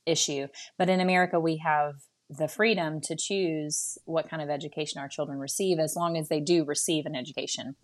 issue. 0.07 0.47
But 0.79 0.89
in 0.89 0.99
America, 0.99 1.39
we 1.39 1.57
have 1.57 1.93
the 2.31 2.47
freedom 2.47 2.99
to 3.01 3.15
choose 3.15 3.99
what 4.05 4.27
kind 4.27 4.41
of 4.41 4.49
education 4.49 4.99
our 4.99 5.07
children 5.07 5.37
receive 5.37 5.77
as 5.77 5.95
long 5.95 6.17
as 6.17 6.29
they 6.29 6.39
do 6.39 6.65
receive 6.65 7.05
an 7.05 7.15
education. 7.15 7.75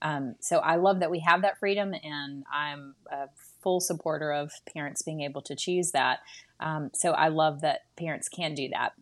Um, 0.00 0.36
so 0.40 0.58
I 0.58 0.76
love 0.76 1.00
that 1.00 1.10
we 1.10 1.18
have 1.26 1.42
that 1.42 1.58
freedom, 1.58 1.92
and 1.92 2.44
I'm 2.52 2.94
a 3.10 3.26
full 3.64 3.80
supporter 3.80 4.30
of 4.30 4.52
parents 4.72 5.02
being 5.02 5.22
able 5.22 5.42
to 5.42 5.56
choose 5.56 5.90
that. 5.90 6.20
Um, 6.60 6.90
so 6.94 7.10
I 7.10 7.28
love 7.28 7.62
that 7.62 7.80
parents 7.96 8.28
can 8.28 8.54
do 8.54 8.68
that. 8.68 8.92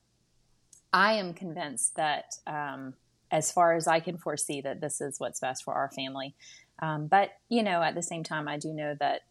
I 0.90 1.14
am 1.14 1.34
convinced 1.34 1.96
that 1.96 2.36
um, 2.46 2.94
as 3.32 3.50
far 3.50 3.72
as 3.72 3.88
I 3.88 3.98
can 3.98 4.18
foresee 4.18 4.60
that 4.60 4.80
this 4.80 5.00
is 5.00 5.18
what's 5.18 5.40
best 5.40 5.64
for 5.64 5.74
our 5.74 5.90
family. 5.90 6.36
Um, 6.80 7.06
but, 7.06 7.30
you 7.48 7.62
know, 7.62 7.82
at 7.82 7.94
the 7.94 8.02
same 8.02 8.22
time, 8.22 8.46
I 8.46 8.58
do 8.58 8.72
know 8.72 8.94
that, 9.00 9.22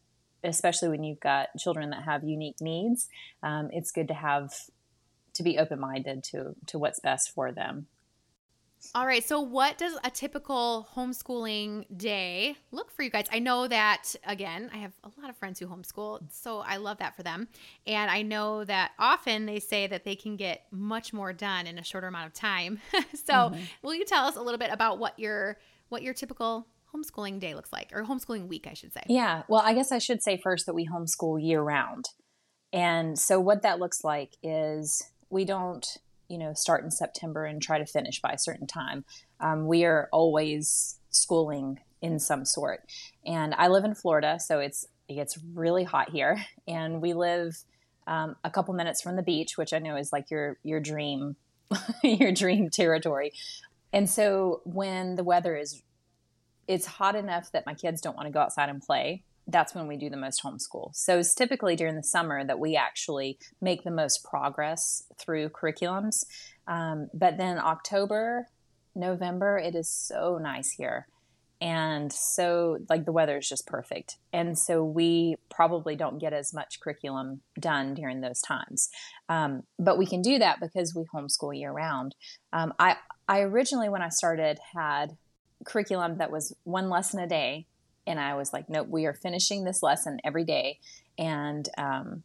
especially 0.44 0.90
when 0.90 1.04
you've 1.04 1.20
got 1.20 1.56
children 1.58 1.92
that 1.92 2.04
have 2.04 2.24
unique 2.24 2.60
needs, 2.60 3.08
um, 3.44 3.70
it's 3.72 3.92
good 3.92 4.08
to 4.08 4.16
have 4.16 4.52
to 5.36 5.44
be 5.44 5.60
open 5.60 5.80
minded 5.80 6.24
to, 6.26 6.56
to 6.68 6.80
what's 6.80 7.00
best 7.00 7.32
for 7.34 7.52
them. 7.52 7.88
All 8.96 9.06
right. 9.06 9.24
So, 9.24 9.40
what 9.40 9.78
does 9.78 9.98
a 10.04 10.10
typical 10.10 10.88
homeschooling 10.96 11.86
day 11.98 12.56
look 12.72 12.92
for 12.92 13.04
you 13.04 13.10
guys? 13.10 13.26
I 13.32 13.40
know 13.40 13.68
that, 13.68 14.16
again, 14.26 14.70
I 14.74 14.78
have 14.78 14.94
a 15.04 15.12
lot 15.22 15.30
of 15.30 15.38
friends 15.38 15.60
who 15.60 15.68
homeschool, 15.68 16.22
so 16.32 16.60
I 16.60 16.78
love 16.78 16.98
that 16.98 17.16
for 17.16 17.24
them. 17.24 17.48
And 17.86 18.10
I 18.10 18.22
know 18.22 18.64
that 18.66 18.92
often 19.00 19.46
they 19.46 19.60
say 19.60 19.88
that 19.88 20.04
they 20.04 20.16
can 20.16 20.36
get 20.36 20.66
much 20.72 21.14
more 21.14 21.34
done 21.34 21.68
in 21.68 21.78
a 21.78 21.84
shorter 21.84 22.08
amount 22.08 22.28
of 22.28 22.34
time. 22.34 22.80
so, 23.14 23.34
mm-hmm. 23.34 23.62
will 23.82 23.96
you 23.96 24.06
tell 24.06 24.26
us 24.26 24.36
a 24.36 24.42
little 24.42 24.60
bit 24.60 24.72
about 24.72 25.00
what 25.00 25.18
your 25.18 25.58
what 25.90 26.04
your 26.04 26.14
typical 26.14 26.68
homeschooling 26.94 27.40
day 27.40 27.56
looks 27.56 27.72
like, 27.72 27.92
or 27.94 28.04
homeschooling 28.04 28.48
week, 28.48 28.68
I 28.70 28.74
should 28.74 28.94
say? 28.94 29.04
Yeah. 29.08 29.44
Well, 29.48 29.62
I 29.64 29.74
guess 29.74 29.92
I 29.92 30.00
should 30.00 30.22
say 30.24 30.38
first 30.38 30.66
that 30.66 30.74
we 30.74 30.88
homeschool 30.88 31.44
year 31.44 31.62
round. 31.62 32.06
And 32.74 33.18
so, 33.20 33.40
what 33.40 33.62
that 33.64 33.80
looks 33.80 34.04
like 34.04 34.38
is 34.42 35.12
we 35.30 35.46
don't 35.46 35.86
you 36.32 36.38
know 36.38 36.54
start 36.54 36.84
in 36.84 36.92
September 36.92 37.46
and 37.46 37.62
try 37.62 37.78
to 37.78 37.86
finish 37.86 38.22
by 38.22 38.32
a 38.32 38.38
certain 38.38 38.68
time. 38.68 39.04
Um, 39.40 39.68
we 39.68 39.84
are 39.86 40.08
always 40.12 40.98
schooling 41.10 41.80
in 42.02 42.20
some 42.20 42.46
sort, 42.46 42.82
and 43.26 43.54
I 43.56 43.68
live 43.68 43.84
in 43.84 43.94
Florida, 43.94 44.40
so 44.40 44.60
it's 44.60 44.86
it 45.08 45.16
gets 45.16 45.38
really 45.54 45.84
hot 45.84 46.10
here, 46.10 46.44
and 46.68 47.02
we 47.02 47.14
live 47.14 47.58
um, 48.08 48.36
a 48.44 48.50
couple 48.50 48.74
minutes 48.74 49.02
from 49.02 49.18
the 49.18 49.24
beach, 49.24 49.58
which 49.58 49.74
I 49.74 49.80
know 49.80 49.98
is 49.98 50.14
like 50.14 50.32
your 50.32 50.58
your 50.64 50.80
dream 50.80 51.36
your 52.04 52.32
dream 52.32 52.70
territory. 52.70 53.34
And 53.94 54.10
so 54.10 54.62
when 54.64 55.16
the 55.16 55.24
weather 55.24 55.58
is 55.58 55.84
it's 56.68 56.86
hot 56.86 57.16
enough 57.16 57.52
that 57.52 57.66
my 57.66 57.74
kids 57.74 58.00
don't 58.00 58.16
want 58.16 58.28
to 58.28 58.32
go 58.32 58.40
outside 58.40 58.70
and 58.70 58.82
play 58.82 59.24
that's 59.48 59.76
when 59.76 59.88
we 59.88 59.98
do 59.98 60.10
the 60.10 60.18
most 60.18 60.42
homeschool. 60.44 60.92
So 60.94 61.20
it's 61.20 61.34
typically 61.34 61.76
during 61.76 61.96
the 61.96 62.04
summer 62.04 62.46
that 62.46 62.60
we 62.60 62.76
actually 62.76 63.38
make 63.62 63.84
the 63.84 63.92
most 63.92 64.24
progress 64.24 65.04
through 65.20 65.50
curriculums. 65.50 66.24
Um, 66.68 67.10
but 67.14 67.38
then 67.38 67.58
October, 67.58 68.48
November, 68.96 69.58
it 69.58 69.76
is 69.76 69.90
so 69.90 70.38
nice 70.42 70.72
here. 70.72 71.08
And 71.60 72.12
so, 72.12 72.80
like, 72.90 73.06
the 73.06 73.12
weather 73.12 73.38
is 73.38 73.48
just 73.48 73.68
perfect. 73.68 74.18
And 74.34 74.58
so, 74.58 74.84
we 74.84 75.36
probably 75.52 75.96
don't 75.96 76.18
get 76.18 76.34
as 76.34 76.56
much 76.56 76.80
curriculum 76.80 77.42
done 77.60 77.94
during 77.94 78.22
those 78.22 78.42
times. 78.42 78.90
Um, 79.30 79.62
but 79.78 80.00
we 80.00 80.08
can 80.08 80.24
do 80.24 80.40
that 80.40 80.60
because 80.60 80.96
we 80.96 81.04
homeschool 81.14 81.56
year 81.56 81.72
round. 81.72 82.16
Um, 82.52 82.74
I, 82.80 82.96
I 83.28 83.42
originally, 83.42 83.90
when 83.90 84.02
I 84.02 84.10
started, 84.10 84.58
had 84.74 85.18
curriculum 85.64 86.18
that 86.18 86.32
was 86.32 86.56
one 86.64 86.90
lesson 86.90 87.20
a 87.20 87.28
day 87.28 87.68
and 88.08 88.20
I 88.20 88.36
was 88.36 88.54
like, 88.54 88.70
nope, 88.70 88.88
we 88.90 89.06
are 89.06 89.14
finishing 89.14 89.64
this 89.64 89.84
lesson 89.84 90.20
every 90.24 90.44
day. 90.44 90.80
And 91.18 91.70
um, 91.78 92.24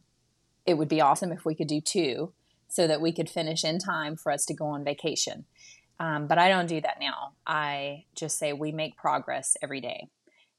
it 0.65 0.75
would 0.75 0.89
be 0.89 1.01
awesome 1.01 1.31
if 1.31 1.45
we 1.45 1.55
could 1.55 1.67
do 1.67 1.81
two 1.81 2.33
so 2.67 2.87
that 2.87 3.01
we 3.01 3.11
could 3.11 3.29
finish 3.29 3.63
in 3.63 3.79
time 3.79 4.15
for 4.15 4.31
us 4.31 4.45
to 4.45 4.53
go 4.53 4.65
on 4.67 4.83
vacation. 4.83 5.45
Um, 5.99 6.27
but 6.27 6.37
I 6.37 6.49
don't 6.49 6.67
do 6.67 6.81
that 6.81 6.99
now. 6.99 7.33
I 7.45 8.05
just 8.15 8.37
say 8.37 8.53
we 8.53 8.71
make 8.71 8.97
progress 8.97 9.57
every 9.61 9.81
day. 9.81 10.09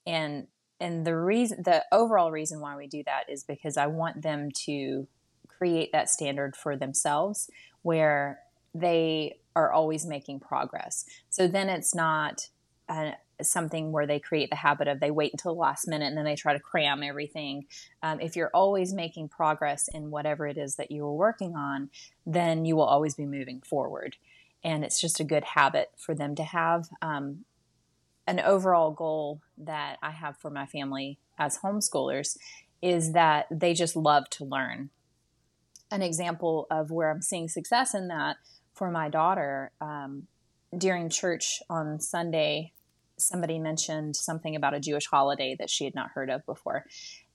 And 0.06 0.48
and 0.80 1.04
the 1.04 1.16
reason 1.16 1.62
the 1.64 1.84
overall 1.92 2.30
reason 2.30 2.60
why 2.60 2.76
we 2.76 2.86
do 2.86 3.02
that 3.04 3.24
is 3.28 3.44
because 3.44 3.76
I 3.76 3.86
want 3.86 4.22
them 4.22 4.50
to 4.66 5.06
create 5.48 5.90
that 5.92 6.08
standard 6.08 6.56
for 6.56 6.76
themselves 6.76 7.50
where 7.82 8.40
they 8.74 9.38
are 9.56 9.72
always 9.72 10.06
making 10.06 10.40
progress. 10.40 11.04
So 11.30 11.48
then 11.48 11.68
it's 11.68 11.94
not 11.94 12.48
a, 12.88 13.14
something 13.42 13.92
where 13.92 14.06
they 14.06 14.18
create 14.18 14.50
the 14.50 14.56
habit 14.56 14.88
of 14.88 15.00
they 15.00 15.10
wait 15.10 15.32
until 15.32 15.54
the 15.54 15.60
last 15.60 15.86
minute 15.86 16.06
and 16.06 16.16
then 16.16 16.24
they 16.24 16.36
try 16.36 16.52
to 16.52 16.60
cram 16.60 17.02
everything. 17.02 17.66
Um, 18.02 18.20
if 18.20 18.36
you're 18.36 18.50
always 18.52 18.92
making 18.92 19.28
progress 19.28 19.88
in 19.92 20.10
whatever 20.10 20.46
it 20.46 20.58
is 20.58 20.76
that 20.76 20.90
you 20.90 21.04
are 21.04 21.14
working 21.14 21.54
on, 21.54 21.90
then 22.26 22.64
you 22.64 22.76
will 22.76 22.84
always 22.84 23.14
be 23.14 23.26
moving 23.26 23.60
forward. 23.60 24.16
And 24.64 24.84
it's 24.84 25.00
just 25.00 25.20
a 25.20 25.24
good 25.24 25.44
habit 25.44 25.92
for 25.96 26.14
them 26.14 26.34
to 26.34 26.42
have. 26.42 26.88
Um, 27.00 27.44
an 28.28 28.40
overall 28.40 28.90
goal 28.90 29.40
that 29.56 29.96
I 30.02 30.10
have 30.10 30.36
for 30.36 30.50
my 30.50 30.66
family 30.66 31.18
as 31.38 31.58
homeschoolers 31.58 32.36
is 32.82 33.12
that 33.14 33.46
they 33.50 33.72
just 33.72 33.96
love 33.96 34.28
to 34.30 34.44
learn. 34.44 34.90
An 35.90 36.02
example 36.02 36.66
of 36.70 36.90
where 36.90 37.10
I'm 37.10 37.22
seeing 37.22 37.48
success 37.48 37.94
in 37.94 38.08
that 38.08 38.36
for 38.74 38.90
my 38.90 39.08
daughter 39.08 39.72
um, 39.80 40.26
during 40.76 41.08
church 41.08 41.62
on 41.70 42.00
Sunday 42.00 42.72
somebody 43.18 43.58
mentioned 43.58 44.16
something 44.16 44.56
about 44.56 44.74
a 44.74 44.80
Jewish 44.80 45.06
holiday 45.06 45.56
that 45.58 45.70
she 45.70 45.84
had 45.84 45.94
not 45.94 46.10
heard 46.10 46.30
of 46.30 46.44
before. 46.46 46.84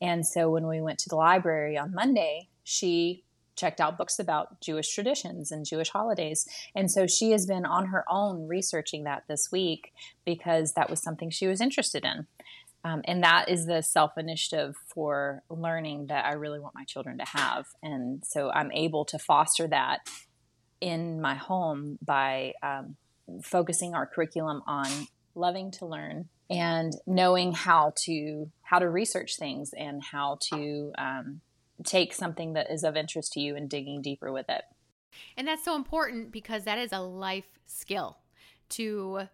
And 0.02 0.25
so 0.25 0.50
when 0.50 0.68
we 0.68 0.82
went 0.82 1.00
to 1.00 1.10
the 1.10 1.16
library 1.16 1.78
on 1.78 1.94
Monday, 1.94 2.50
she 2.63 3.24
checked 3.56 3.80
out 3.80 3.98
books 3.98 4.20
about 4.20 4.62
Jewish 4.62 4.94
traditions 4.94 5.52
and 5.52 5.66
Jewish 5.66 5.90
holidays. 5.90 6.48
And 6.75 6.90
so 6.90 7.06
she 7.06 7.32
has 7.32 7.46
been 7.46 7.66
on 7.66 7.88
her 7.88 8.04
own 8.10 8.48
researching 8.48 9.04
that 9.04 9.24
this 9.28 9.52
week 9.52 9.94
because 10.25 10.74
that 10.74 10.90
was 10.90 11.02
something 11.02 11.30
she 11.30 11.48
was 11.48 11.62
interested 11.62 12.04
in. 12.04 12.28
Um, 12.86 13.02
and 13.06 13.24
that 13.24 13.48
is 13.48 13.66
the 13.66 13.82
self 13.82 14.18
initiative 14.18 14.75
for 14.94 15.42
learning 15.50 16.08
that 16.08 16.25
I 16.25 16.34
really 16.34 16.60
want 16.60 16.75
my 16.75 16.84
children 16.84 17.18
to 17.20 17.25
have. 17.25 17.68
And 17.82 18.24
so 18.25 18.50
I'm 18.52 18.72
able 18.74 19.06
to 19.06 19.20
foster 19.20 19.68
that 19.68 20.00
in 20.82 21.22
my 21.22 21.36
home 21.36 21.98
by 22.06 22.54
um, 22.62 22.98
focusing 23.42 23.94
our 23.94 24.06
curriculum 24.06 24.62
on 24.68 24.88
loving 25.36 25.72
to 25.72 25.86
learn 25.86 26.30
and 26.50 26.94
knowing 27.08 27.54
how 27.54 27.94
to 27.96 28.52
how 28.62 28.80
to 28.80 28.90
research 28.90 29.38
things 29.38 29.74
and 29.74 30.04
how 30.04 30.38
to 30.50 30.92
um, 30.98 31.42
take 31.84 32.13
something 32.13 32.54
that 32.54 32.72
is 32.72 32.84
of 32.84 32.96
interest 32.96 33.34
to 33.34 33.40
you 33.40 33.56
and 33.56 33.70
digging 33.70 34.02
deeper 34.02 34.32
with 34.32 34.50
it. 34.50 34.63
And 35.38 35.48
that's 35.48 35.63
so 35.63 35.75
important 35.75 36.32
because 36.32 36.63
that 36.66 36.78
is 36.78 36.92
a 36.92 37.00
life 37.00 37.60
skill 37.66 38.18
to 38.70 39.28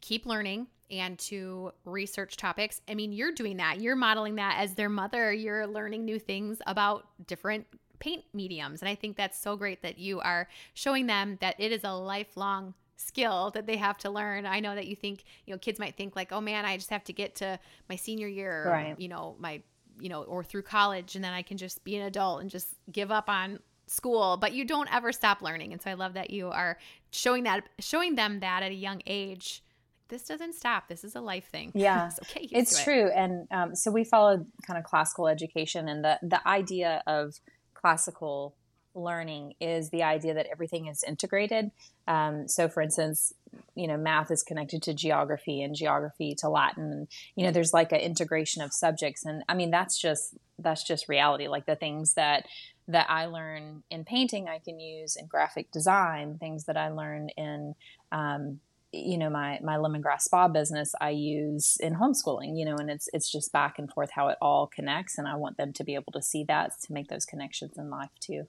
keep 0.00 0.26
learning 0.26 0.68
and 0.90 1.18
to 1.18 1.72
research 1.84 2.36
topics. 2.36 2.80
I 2.88 2.94
mean, 2.94 3.12
you're 3.12 3.32
doing 3.32 3.58
that. 3.58 3.80
You're 3.80 3.96
modeling 3.96 4.36
that 4.36 4.56
as 4.58 4.74
their 4.74 4.88
mother. 4.88 5.32
You're 5.32 5.66
learning 5.66 6.04
new 6.04 6.18
things 6.18 6.62
about 6.66 7.06
different 7.26 7.66
paint 7.98 8.24
mediums. 8.32 8.80
And 8.80 8.88
I 8.88 8.94
think 8.94 9.16
that's 9.16 9.38
so 9.38 9.56
great 9.56 9.82
that 9.82 9.98
you 9.98 10.20
are 10.20 10.48
showing 10.74 11.06
them 11.06 11.36
that 11.40 11.56
it 11.58 11.72
is 11.72 11.84
a 11.84 11.92
lifelong 11.92 12.74
skill 12.98 13.50
that 13.54 13.66
they 13.66 13.76
have 13.76 13.96
to 13.98 14.10
learn. 14.10 14.44
I 14.44 14.60
know 14.60 14.74
that 14.74 14.86
you 14.86 14.96
think, 14.96 15.24
you 15.46 15.54
know, 15.54 15.58
kids 15.58 15.78
might 15.78 15.96
think 15.96 16.14
like, 16.14 16.32
"Oh 16.32 16.40
man, 16.40 16.64
I 16.64 16.76
just 16.76 16.90
have 16.90 17.04
to 17.04 17.12
get 17.12 17.36
to 17.36 17.58
my 17.88 17.96
senior 17.96 18.28
year, 18.28 18.64
or, 18.66 18.70
right. 18.70 19.00
you 19.00 19.08
know, 19.08 19.36
my 19.38 19.62
you 20.00 20.08
know, 20.08 20.22
or 20.22 20.44
through 20.44 20.62
college 20.62 21.16
and 21.16 21.24
then 21.24 21.32
I 21.32 21.42
can 21.42 21.56
just 21.56 21.82
be 21.82 21.96
an 21.96 22.02
adult 22.02 22.40
and 22.40 22.48
just 22.48 22.68
give 22.92 23.10
up 23.10 23.28
on 23.28 23.58
school, 23.88 24.36
but 24.36 24.52
you 24.52 24.64
don't 24.64 24.92
ever 24.94 25.12
stop 25.12 25.42
learning. 25.42 25.72
And 25.72 25.82
so 25.82 25.90
I 25.90 25.94
love 25.94 26.14
that 26.14 26.30
you 26.30 26.50
are 26.50 26.78
showing 27.10 27.44
that 27.44 27.68
showing 27.80 28.14
them 28.14 28.40
that 28.40 28.62
at 28.62 28.70
a 28.70 28.74
young 28.74 29.02
age 29.06 29.62
this 30.08 30.22
doesn't 30.22 30.54
stop. 30.54 30.88
This 30.88 31.04
is 31.04 31.14
a 31.14 31.20
life 31.20 31.48
thing. 31.50 31.72
Yeah, 31.78 32.10
it's 32.34 32.82
true, 32.82 33.06
it. 33.06 33.12
and 33.14 33.46
um, 33.50 33.74
so 33.74 33.90
we 33.90 34.04
followed 34.04 34.46
kind 34.66 34.78
of 34.78 34.84
classical 34.84 35.28
education, 35.28 35.88
and 35.88 36.04
the 36.04 36.18
the 36.22 36.46
idea 36.48 37.02
of 37.06 37.34
classical 37.74 38.56
learning 38.94 39.54
is 39.60 39.90
the 39.90 40.02
idea 40.02 40.34
that 40.34 40.46
everything 40.50 40.86
is 40.86 41.04
integrated. 41.04 41.70
Um, 42.06 42.48
so, 42.48 42.68
for 42.68 42.80
instance, 42.80 43.32
you 43.74 43.86
know, 43.86 43.96
math 43.96 44.30
is 44.30 44.42
connected 44.42 44.82
to 44.84 44.94
geography, 44.94 45.62
and 45.62 45.74
geography 45.74 46.34
to 46.38 46.48
Latin, 46.48 46.92
and 46.92 47.08
you 47.36 47.44
know, 47.44 47.50
there's 47.50 47.72
like 47.72 47.92
an 47.92 48.00
integration 48.00 48.62
of 48.62 48.72
subjects, 48.72 49.24
and 49.24 49.42
I 49.48 49.54
mean, 49.54 49.70
that's 49.70 49.98
just 49.98 50.36
that's 50.58 50.82
just 50.82 51.08
reality. 51.08 51.48
Like 51.48 51.66
the 51.66 51.76
things 51.76 52.14
that 52.14 52.46
that 52.88 53.06
I 53.10 53.26
learn 53.26 53.82
in 53.90 54.04
painting, 54.04 54.48
I 54.48 54.58
can 54.58 54.80
use 54.80 55.16
in 55.16 55.26
graphic 55.26 55.70
design. 55.70 56.38
Things 56.38 56.64
that 56.64 56.76
I 56.76 56.88
learn 56.88 57.28
in 57.36 57.74
um, 58.12 58.60
you 58.92 59.18
know 59.18 59.28
my 59.28 59.58
my 59.62 59.76
lemongrass 59.76 60.22
spa 60.22 60.48
business 60.48 60.94
I 61.00 61.10
use 61.10 61.76
in 61.80 61.96
homeschooling 61.96 62.58
you 62.58 62.64
know 62.64 62.76
and 62.76 62.90
it's 62.90 63.08
it's 63.12 63.30
just 63.30 63.52
back 63.52 63.78
and 63.78 63.90
forth 63.92 64.10
how 64.12 64.28
it 64.28 64.38
all 64.40 64.66
connects 64.66 65.18
and 65.18 65.28
I 65.28 65.34
want 65.36 65.58
them 65.58 65.72
to 65.74 65.84
be 65.84 65.94
able 65.94 66.12
to 66.12 66.22
see 66.22 66.44
that 66.44 66.72
to 66.84 66.92
make 66.92 67.08
those 67.08 67.26
connections 67.26 67.76
in 67.76 67.90
life 67.90 68.10
too. 68.20 68.48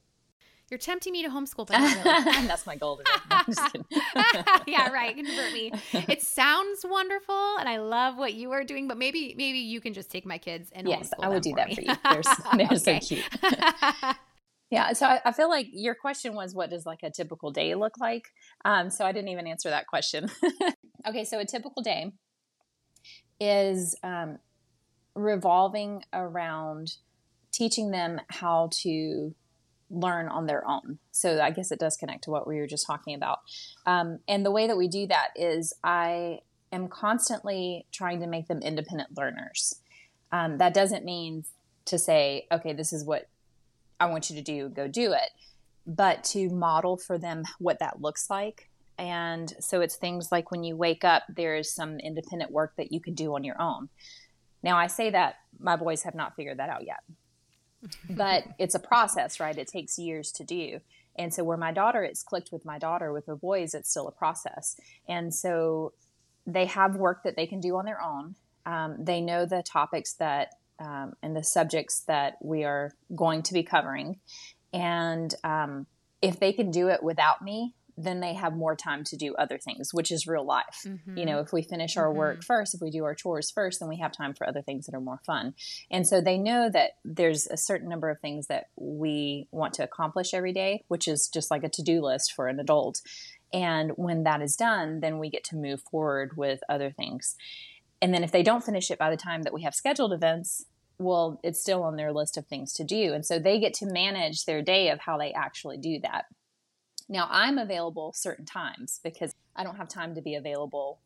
You're 0.69 0.77
tempting 0.77 1.13
me 1.13 1.23
to 1.23 1.29
homeschool, 1.29 1.67
but 1.67 1.69
that's 2.47 2.65
my 2.67 2.75
goal. 2.75 3.01
yeah, 4.67 4.89
right. 4.91 5.15
Convert 5.15 5.53
me. 5.53 5.71
It 5.93 6.21
sounds 6.21 6.81
wonderful, 6.83 7.57
and 7.59 7.67
I 7.67 7.77
love 7.77 8.17
what 8.17 8.35
you 8.35 8.51
are 8.51 8.63
doing. 8.63 8.88
But 8.88 8.97
maybe, 8.97 9.33
maybe 9.35 9.59
you 9.59 9.81
can 9.81 9.93
just 9.93 10.11
take 10.11 10.25
my 10.25 10.38
kids 10.38 10.69
and 10.73 10.88
yes, 10.88 11.11
I 11.19 11.29
would 11.29 11.41
do 11.41 11.53
that 11.55 11.69
me. 11.69 11.75
for 11.75 11.81
you. 11.81 11.95
They're, 12.03 12.67
they're 12.67 12.77
so 12.77 12.99
cute. 12.99 13.25
Yeah, 14.71 14.93
so 14.93 15.07
I, 15.07 15.19
I, 15.25 15.31
feel 15.31 15.49
like 15.49 15.67
your 15.71 15.95
question 15.95 16.35
was, 16.35 16.53
what 16.53 16.69
does 16.69 16.85
like 16.85 17.01
a 17.01 17.09
typical 17.09 17.49
day 17.49 17.73
look 17.73 17.97
like? 17.99 18.27
Um, 18.65 18.91
so 18.91 19.03
I 19.03 19.11
didn't 19.11 19.29
even 19.29 19.47
answer 19.47 19.71
that 19.71 19.88
question. 19.88 20.29
okay, 21.07 21.25
so 21.25 21.39
a 21.39 21.45
typical 21.45 21.81
day 21.81 22.11
is 23.39 23.96
um, 24.03 24.37
revolving 25.15 26.03
around 26.13 26.94
teaching 27.51 27.89
them 27.89 28.22
how 28.29 28.70
to 28.83 29.33
learn 29.89 30.27
on 30.27 30.45
their 30.45 30.67
own. 30.67 30.99
So 31.11 31.41
I 31.41 31.51
guess 31.51 31.71
it 31.71 31.79
does 31.79 31.97
connect 31.97 32.23
to 32.25 32.31
what 32.31 32.47
we 32.47 32.57
were 32.57 32.67
just 32.67 32.85
talking 32.85 33.15
about. 33.15 33.39
Um, 33.85 34.19
and 34.27 34.45
the 34.45 34.51
way 34.51 34.67
that 34.67 34.77
we 34.77 34.87
do 34.87 35.07
that 35.07 35.29
is 35.35 35.73
I 35.83 36.39
am 36.71 36.87
constantly 36.87 37.85
trying 37.91 38.19
to 38.21 38.27
make 38.27 38.47
them 38.47 38.61
independent 38.61 39.17
learners. 39.17 39.81
Um, 40.31 40.57
that 40.59 40.73
doesn't 40.73 41.05
mean 41.05 41.45
to 41.85 41.97
say, 41.97 42.45
okay, 42.51 42.73
this 42.73 42.93
is 42.93 43.03
what 43.03 43.27
I 43.99 44.05
want 44.05 44.29
you 44.29 44.35
to 44.35 44.41
do, 44.41 44.69
go 44.69 44.87
do 44.87 45.11
it, 45.11 45.31
but 45.85 46.23
to 46.25 46.49
model 46.49 46.97
for 46.97 47.17
them 47.17 47.43
what 47.57 47.79
that 47.79 48.01
looks 48.01 48.29
like. 48.29 48.69
And 48.97 49.53
so 49.59 49.81
it's 49.81 49.95
things 49.95 50.31
like 50.31 50.51
when 50.51 50.63
you 50.63 50.75
wake 50.75 51.03
up, 51.03 51.23
there's 51.29 51.71
some 51.73 51.99
independent 51.99 52.51
work 52.51 52.73
that 52.77 52.91
you 52.91 52.99
can 52.99 53.13
do 53.13 53.33
on 53.33 53.43
your 53.43 53.59
own. 53.59 53.89
Now, 54.61 54.77
I 54.77 54.87
say 54.87 55.09
that 55.11 55.35
my 55.57 55.77
boys 55.77 56.03
have 56.03 56.15
not 56.15 56.35
figured 56.35 56.59
that 56.59 56.69
out 56.69 56.85
yet, 56.85 56.99
but 58.09 58.44
it's 58.57 58.75
a 58.75 58.79
process, 58.79 59.39
right? 59.39 59.57
It 59.57 59.68
takes 59.68 59.98
years 59.98 60.31
to 60.33 60.44
do. 60.44 60.79
And 61.18 61.33
so, 61.33 61.44
where 61.44 61.57
my 61.57 61.72
daughter, 61.72 62.03
it's 62.03 62.24
clicked 62.24 62.51
with 62.51 62.65
my 62.65 62.79
daughter, 62.79 63.11
with 63.11 63.25
the 63.25 63.35
boys, 63.35 63.74
it's 63.74 63.89
still 63.89 64.07
a 64.07 64.11
process. 64.11 64.79
And 65.07 65.33
so, 65.33 65.94
they 66.46 66.65
have 66.65 66.96
work 66.96 67.24
that 67.24 67.35
they 67.35 67.46
can 67.46 67.59
do 67.59 67.75
on 67.75 67.85
their 67.85 68.01
own. 68.01 68.35
Um, 68.65 68.98
they 69.00 69.22
know 69.22 69.46
the 69.46 69.63
topics 69.63 70.13
that 70.13 70.53
um, 70.79 71.13
and 71.22 71.35
the 71.35 71.44
subjects 71.44 72.01
that 72.07 72.37
we 72.42 72.63
are 72.63 72.94
going 73.15 73.44
to 73.44 73.53
be 73.53 73.63
covering. 73.63 74.20
And 74.72 75.33
um, 75.44 75.87
if 76.22 76.39
they 76.39 76.53
can 76.53 76.72
do 76.72 76.87
it 76.87 77.03
without 77.03 77.42
me, 77.42 77.75
then 78.01 78.22
they 78.22 78.33
have 78.33 78.55
more 78.55 78.75
time 78.75 79.03
to 79.03 79.18
do 79.18 79.35
other 79.35 79.57
things, 79.57 79.94
which 79.94 80.12
is 80.12 80.25
real 80.25 80.46
life. 80.46 80.83
Mm-hmm. 80.85 81.18
You 81.18 81.25
know, 81.25 81.40
if 81.40 81.51
we 81.51 81.62
finish 81.62 81.98
our 81.98 82.07
mm-hmm. 82.07 82.18
work 82.18 82.44
first, 82.44 82.74
if 82.74 82.81
we 82.81 82.90
do 82.90 83.03
our 83.03 83.14
chores 83.14 83.51
first, 83.51 83.79
then 83.79 83.90
we 83.90 83.98
have 83.98 84.12
time 84.12 84.33
for 84.33 84.48
other 84.48 84.62
things 84.62 84.85
that 84.85 84.96
are 84.96 85.01
more 85.01 85.20
fun. 85.25 85.53
And 85.92 86.07
so 86.07 86.22
they 86.22 86.38
know 86.38 86.70
that 86.70 86.92
there's 87.03 87.48
a 87.48 87.57
certain 87.57 87.90
number 87.90 88.09
of 88.09 88.20
things 88.20 88.48
that 88.48 88.68
we 88.77 89.48
want 89.51 89.74
to 89.75 89.83
accomplish 89.83 90.33
every 90.33 90.53
day, 90.53 90.83
which 90.88 91.07
is 91.07 91.27
just 91.27 91.51
like 91.51 91.64
a 91.64 91.70
to 91.70 91.83
do 91.83 92.01
list 92.01 92.33
for 92.33 92.48
an 92.48 92.59
adult. 92.59 93.01
And 93.51 93.92
when 93.92 94.24
that 94.24 94.42
is 94.42 94.55
done, 94.55 95.01
then 95.01 95.20
we 95.20 95.29
get 95.29 95.44
to 95.46 95.55
move 95.55 95.81
forward 95.81 96.38
with 96.38 96.62
other 96.70 96.92
things. 96.92 97.35
And 98.01 98.14
then 98.14 98.24
if 98.24 98.31
they 98.31 98.44
don't 98.44 98.64
finish 98.64 98.90
it 98.92 99.00
by 99.00 99.09
the 99.09 99.18
time 99.18 99.42
that 99.44 99.53
we 99.53 99.64
have 99.64 99.75
scheduled 99.75 100.14
events, 100.14 100.66
well, 101.00 101.40
it's 101.44 101.59
still 101.59 101.83
on 101.83 101.96
their 101.96 102.14
list 102.14 102.38
of 102.38 102.46
things 102.46 102.74
to 102.74 102.83
do. 102.83 103.14
And 103.14 103.25
so 103.25 103.40
they 103.40 103.59
get 103.59 103.74
to 103.75 103.85
manage 103.85 104.46
their 104.46 104.62
day 104.62 104.90
of 104.90 105.00
how 105.00 105.18
they 105.18 105.31
actually 105.31 105.77
do 105.77 106.00
that. 106.01 106.25
Now, 107.09 107.27
I'm 107.31 107.57
available 107.57 108.13
certain 108.15 108.45
times 108.45 109.00
because 109.03 109.33
I 109.55 109.63
don't 109.63 109.77
have 109.77 109.89
time 109.89 110.15
to 110.15 110.22
be 110.22 110.35
available 110.35 111.00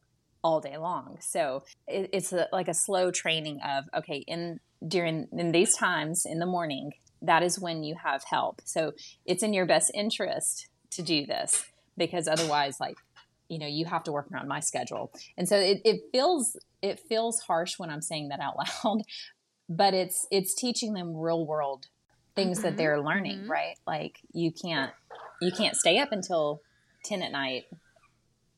all 0.44 0.60
day 0.60 0.78
long. 0.78 1.18
So 1.22 1.64
it, 1.88 2.10
it's 2.12 2.34
a, 2.34 2.50
like 2.52 2.68
a 2.68 2.74
slow 2.74 3.10
training 3.10 3.62
of, 3.66 3.86
okay, 3.96 4.18
in 4.28 4.60
during 4.86 5.30
in 5.32 5.54
these 5.54 5.76
times 5.76 6.26
in 6.26 6.40
the 6.40 6.46
morning, 6.46 6.92
that 7.22 7.42
is 7.42 7.58
when 7.58 7.84
you 7.84 7.96
have 8.04 8.24
help. 8.26 8.62
So 8.66 8.92
it's 9.26 9.42
in 9.42 9.54
your 9.54 9.66
best 9.66 9.92
interest 9.94 10.68
to 10.92 11.02
do 11.02 11.26
this 11.26 11.66
because 11.98 12.28
otherwise, 12.28 12.82
like, 12.82 12.98
you 13.48 13.58
know, 13.58 13.68
you 13.68 13.86
have 13.86 14.04
to 14.04 14.12
work 14.12 14.30
around 14.32 14.50
my 14.50 14.60
schedule. 14.60 15.14
And 15.38 15.48
so 15.48 15.58
it, 15.58 15.82
it 15.86 16.02
feels 16.12 16.58
it 16.82 17.00
feels 17.00 17.40
harsh 17.40 17.80
when 17.80 17.90
I'm 17.90 18.02
saying 18.02 18.28
that 18.30 18.42
out 18.42 18.56
loud, 18.84 19.04
but 19.70 19.94
it's 19.94 20.28
it's 20.32 20.54
teaching 20.54 20.94
them 20.94 21.16
real 21.16 21.46
world 21.46 21.88
things 22.36 22.58
mm-hmm. 22.58 22.68
that 22.68 22.78
they're 22.78 23.00
learning 23.00 23.42
mm-hmm. 23.42 23.52
right 23.52 23.76
like 23.86 24.20
you 24.34 24.52
can't 24.52 24.92
you 25.44 25.52
can't 25.52 25.76
stay 25.76 26.00
up 26.00 26.12
until 26.12 26.62
10 27.06 27.22
at 27.22 27.32
night 27.32 27.66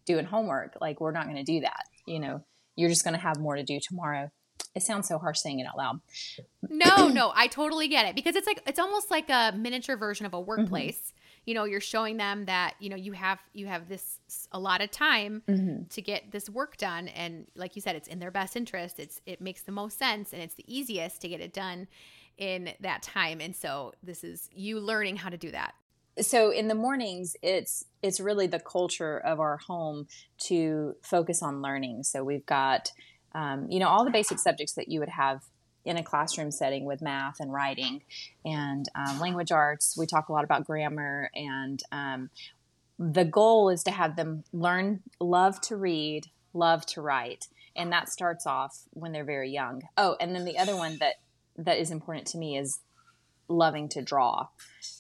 doing 0.06 0.26
homework. 0.26 0.78
Like 0.80 1.02
we're 1.02 1.12
not 1.12 1.26
going 1.26 1.38
to 1.38 1.44
do 1.44 1.62
that 1.62 1.86
you 2.06 2.20
know? 2.20 2.42
You're 2.76 2.90
just 2.90 3.04
going 3.04 3.14
to 3.14 3.20
have 3.20 3.40
more 3.40 3.56
to 3.56 3.64
do 3.64 3.80
tomorrow. 3.80 4.32
It 4.74 4.84
sounds 4.84 5.08
so 5.08 5.18
harsh 5.18 5.40
saying 5.40 5.60
it 5.60 5.68
out 5.68 5.78
loud. 5.78 6.02
No 6.70 7.08
no 7.08 7.32
i 7.34 7.48
totally 7.48 7.88
get 7.88 8.08
it 8.08 8.16
because 8.16 8.36
it's 8.36 8.48
like 8.48 8.62
it's 8.68 8.80
almost 8.80 9.10
like 9.10 9.30
a 9.30 9.54
miniature 9.56 9.96
version 9.96 10.26
of 10.26 10.34
a 10.34 10.38
mm-hmm. 10.38 10.48
workplace. 10.48 10.98
Mm-hmm 10.98 11.12
you 11.48 11.54
know 11.54 11.66
you're 11.66 11.80
showing 11.80 12.18
them 12.18 12.46
that 12.46 12.74
you 12.80 12.90
know 12.90 12.96
you 12.96 13.12
have 13.12 13.38
you 13.54 13.68
have 13.68 13.88
this 13.88 14.18
a 14.52 14.58
lot 14.58 14.82
of 14.82 14.90
time 14.90 15.44
mm-hmm. 15.48 15.84
to 15.92 16.02
get 16.02 16.32
this 16.32 16.50
work 16.50 16.76
done 16.78 17.08
and 17.10 17.46
like 17.56 17.76
you 17.76 17.84
said 17.84 17.96
it's 17.96 18.08
in 18.08 18.18
their 18.18 18.32
best 18.32 18.56
interest. 18.56 19.00
It's 19.00 19.22
it 19.28 19.42
makes 19.42 19.62
the 19.62 19.72
most 19.72 20.00
sense 20.00 20.34
and 20.34 20.42
it's 20.42 20.56
the 20.56 20.66
easiest 20.68 21.22
to 21.22 21.28
get 21.28 21.42
it 21.42 21.54
done 21.54 21.88
in 22.40 22.72
that 22.80 23.04
time. 23.04 23.42
And 23.42 23.56
so 23.56 23.94
this 24.02 24.24
is 24.24 24.50
you 24.56 24.80
learning 24.80 25.18
how 25.18 25.30
to 25.30 25.38
do 25.38 25.52
that 25.52 25.76
so 26.20 26.50
in 26.50 26.68
the 26.68 26.76
mornings 26.76 27.36
it's 27.42 27.86
it's 28.02 28.20
really 28.20 28.48
the 28.48 28.60
culture 28.60 29.18
of 29.20 29.40
our 29.40 29.58
home 29.58 30.08
to 30.38 30.96
focus 31.02 31.42
on 31.44 31.62
learning 31.62 32.04
so 32.04 32.24
we've 32.24 32.46
got 32.46 32.92
um, 33.34 33.68
you 33.70 33.80
know 33.80 33.88
all 33.88 34.06
the 34.06 34.12
basic 34.12 34.40
subjects 34.40 34.74
that 34.74 34.88
you 34.88 35.00
would 35.00 35.10
have 35.10 35.42
in 35.86 35.98
a 35.98 36.04
classroom 36.04 36.52
setting 36.52 36.84
with 36.84 37.02
math 37.02 37.40
and 37.40 37.54
writing 37.54 38.02
and 38.44 38.90
um, 38.96 39.20
language 39.20 39.52
arts. 39.52 39.96
We 39.98 40.08
talk 40.08 40.30
a 40.30 40.34
lot 40.34 40.44
about 40.44 40.66
grammar, 40.66 41.30
and 41.36 41.82
um, 41.92 42.30
the 42.98 43.24
goal 43.24 43.70
is 43.70 43.84
to 43.84 43.92
have 43.92 44.16
them 44.16 44.44
learn, 44.52 45.02
love 45.20 45.62
to 45.62 45.78
read, 45.78 46.26
love 46.54 46.86
to 46.88 47.02
write, 47.02 47.48
and 47.76 47.92
that 47.92 48.10
starts 48.10 48.48
off 48.48 48.82
when 48.92 49.12
they're 49.12 49.24
very 49.24 49.52
young. 49.52 49.84
Oh, 49.96 50.18
and 50.20 50.36
then 50.36 50.46
the 50.46 50.58
other 50.58 50.76
one 50.76 50.98
that 51.00 51.16
that 51.58 51.78
is 51.78 51.92
important 51.92 52.28
to 52.28 52.38
me 52.38 52.58
is 52.58 52.80
loving 53.48 53.90
to 53.90 54.02
draw. 54.02 54.48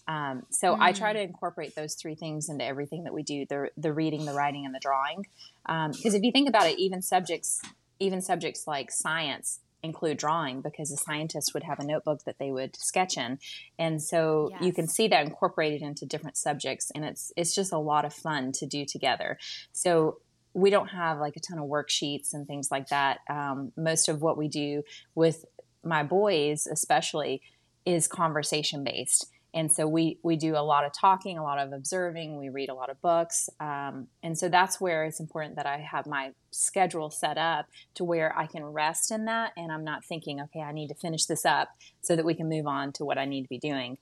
Um, 0.07 0.43
so 0.49 0.75
mm. 0.75 0.79
I 0.79 0.91
try 0.91 1.11
mm. 1.11 1.15
to 1.15 1.21
incorporate 1.21 1.75
those 1.75 1.95
three 1.95 2.15
things 2.15 2.49
into 2.49 2.63
everything 2.63 3.03
that 3.03 3.13
we 3.13 3.23
do: 3.23 3.45
the 3.49 3.69
the 3.77 3.93
reading, 3.93 4.25
the 4.25 4.33
writing, 4.33 4.65
and 4.65 4.73
the 4.73 4.79
drawing. 4.79 5.25
Because 5.65 6.13
um, 6.13 6.15
if 6.15 6.23
you 6.23 6.31
think 6.31 6.47
about 6.47 6.67
it, 6.67 6.77
even 6.79 7.01
subjects, 7.01 7.61
even 7.99 8.21
subjects 8.21 8.67
like 8.67 8.91
science 8.91 9.59
include 9.85 10.17
drawing 10.17 10.61
because 10.61 10.89
the 10.89 10.97
scientist 10.97 11.53
would 11.53 11.63
have 11.63 11.79
a 11.79 11.85
notebook 11.85 12.23
that 12.25 12.37
they 12.39 12.51
would 12.51 12.75
sketch 12.75 13.17
in 13.17 13.39
and 13.77 14.01
so 14.01 14.49
yes. 14.51 14.61
you 14.63 14.73
can 14.73 14.87
see 14.87 15.07
that 15.07 15.23
incorporated 15.23 15.81
into 15.81 16.05
different 16.05 16.35
subjects 16.35 16.91
and 16.93 17.05
it's 17.05 17.31
it's 17.37 17.55
just 17.55 17.71
a 17.71 17.77
lot 17.77 18.03
of 18.03 18.13
fun 18.13 18.51
to 18.51 18.65
do 18.65 18.83
together 18.83 19.37
so 19.71 20.17
we 20.53 20.69
don't 20.69 20.87
have 20.87 21.19
like 21.19 21.35
a 21.35 21.39
ton 21.39 21.59
of 21.59 21.65
worksheets 21.65 22.33
and 22.33 22.47
things 22.47 22.69
like 22.71 22.87
that 22.89 23.19
um, 23.29 23.71
most 23.77 24.09
of 24.09 24.21
what 24.21 24.37
we 24.37 24.47
do 24.47 24.83
with 25.13 25.45
my 25.83 26.03
boys 26.03 26.67
especially 26.67 27.41
is 27.85 28.07
conversation 28.07 28.83
based. 28.83 29.27
And 29.53 29.71
so 29.71 29.87
we 29.87 30.19
we 30.21 30.35
do 30.35 30.57
a 30.57 30.59
lot 30.59 30.83
of 30.83 30.91
talking 30.91 31.37
a 31.37 31.43
lot 31.43 31.59
of 31.59 31.71
observing 31.71 32.37
we 32.37 32.49
read 32.49 32.67
a 32.67 32.73
lot 32.73 32.89
of 32.89 33.01
books. 33.01 33.49
Um, 33.61 34.07
and 34.21 34.37
so 34.37 34.49
that's 34.49 34.81
where 34.81 35.05
it's 35.05 35.21
important 35.21 35.55
that 35.55 35.65
i 35.65 35.77
have 35.77 36.05
my 36.05 36.31
schedule 36.51 37.09
set 37.09 37.37
up 37.37 37.67
to 37.93 38.03
where 38.03 38.37
i 38.37 38.47
can 38.47 38.65
rest 38.65 39.11
in 39.11 39.25
that 39.25 39.53
and 39.55 39.71
i'm 39.71 39.85
not 39.85 40.03
thinking 40.03 40.41
okay 40.41 40.59
i 40.59 40.73
need 40.73 40.87
to 40.89 40.95
finish 40.95 41.25
this 41.25 41.45
up 41.45 41.69
so 42.01 42.15
that 42.15 42.25
we 42.25 42.33
can 42.33 42.49
move 42.49 42.67
on 42.67 42.91
to 42.93 43.05
what 43.05 43.17
i 43.17 43.23
need 43.23 43.43
to 43.43 43.49
be 43.49 43.57
doing. 43.57 43.97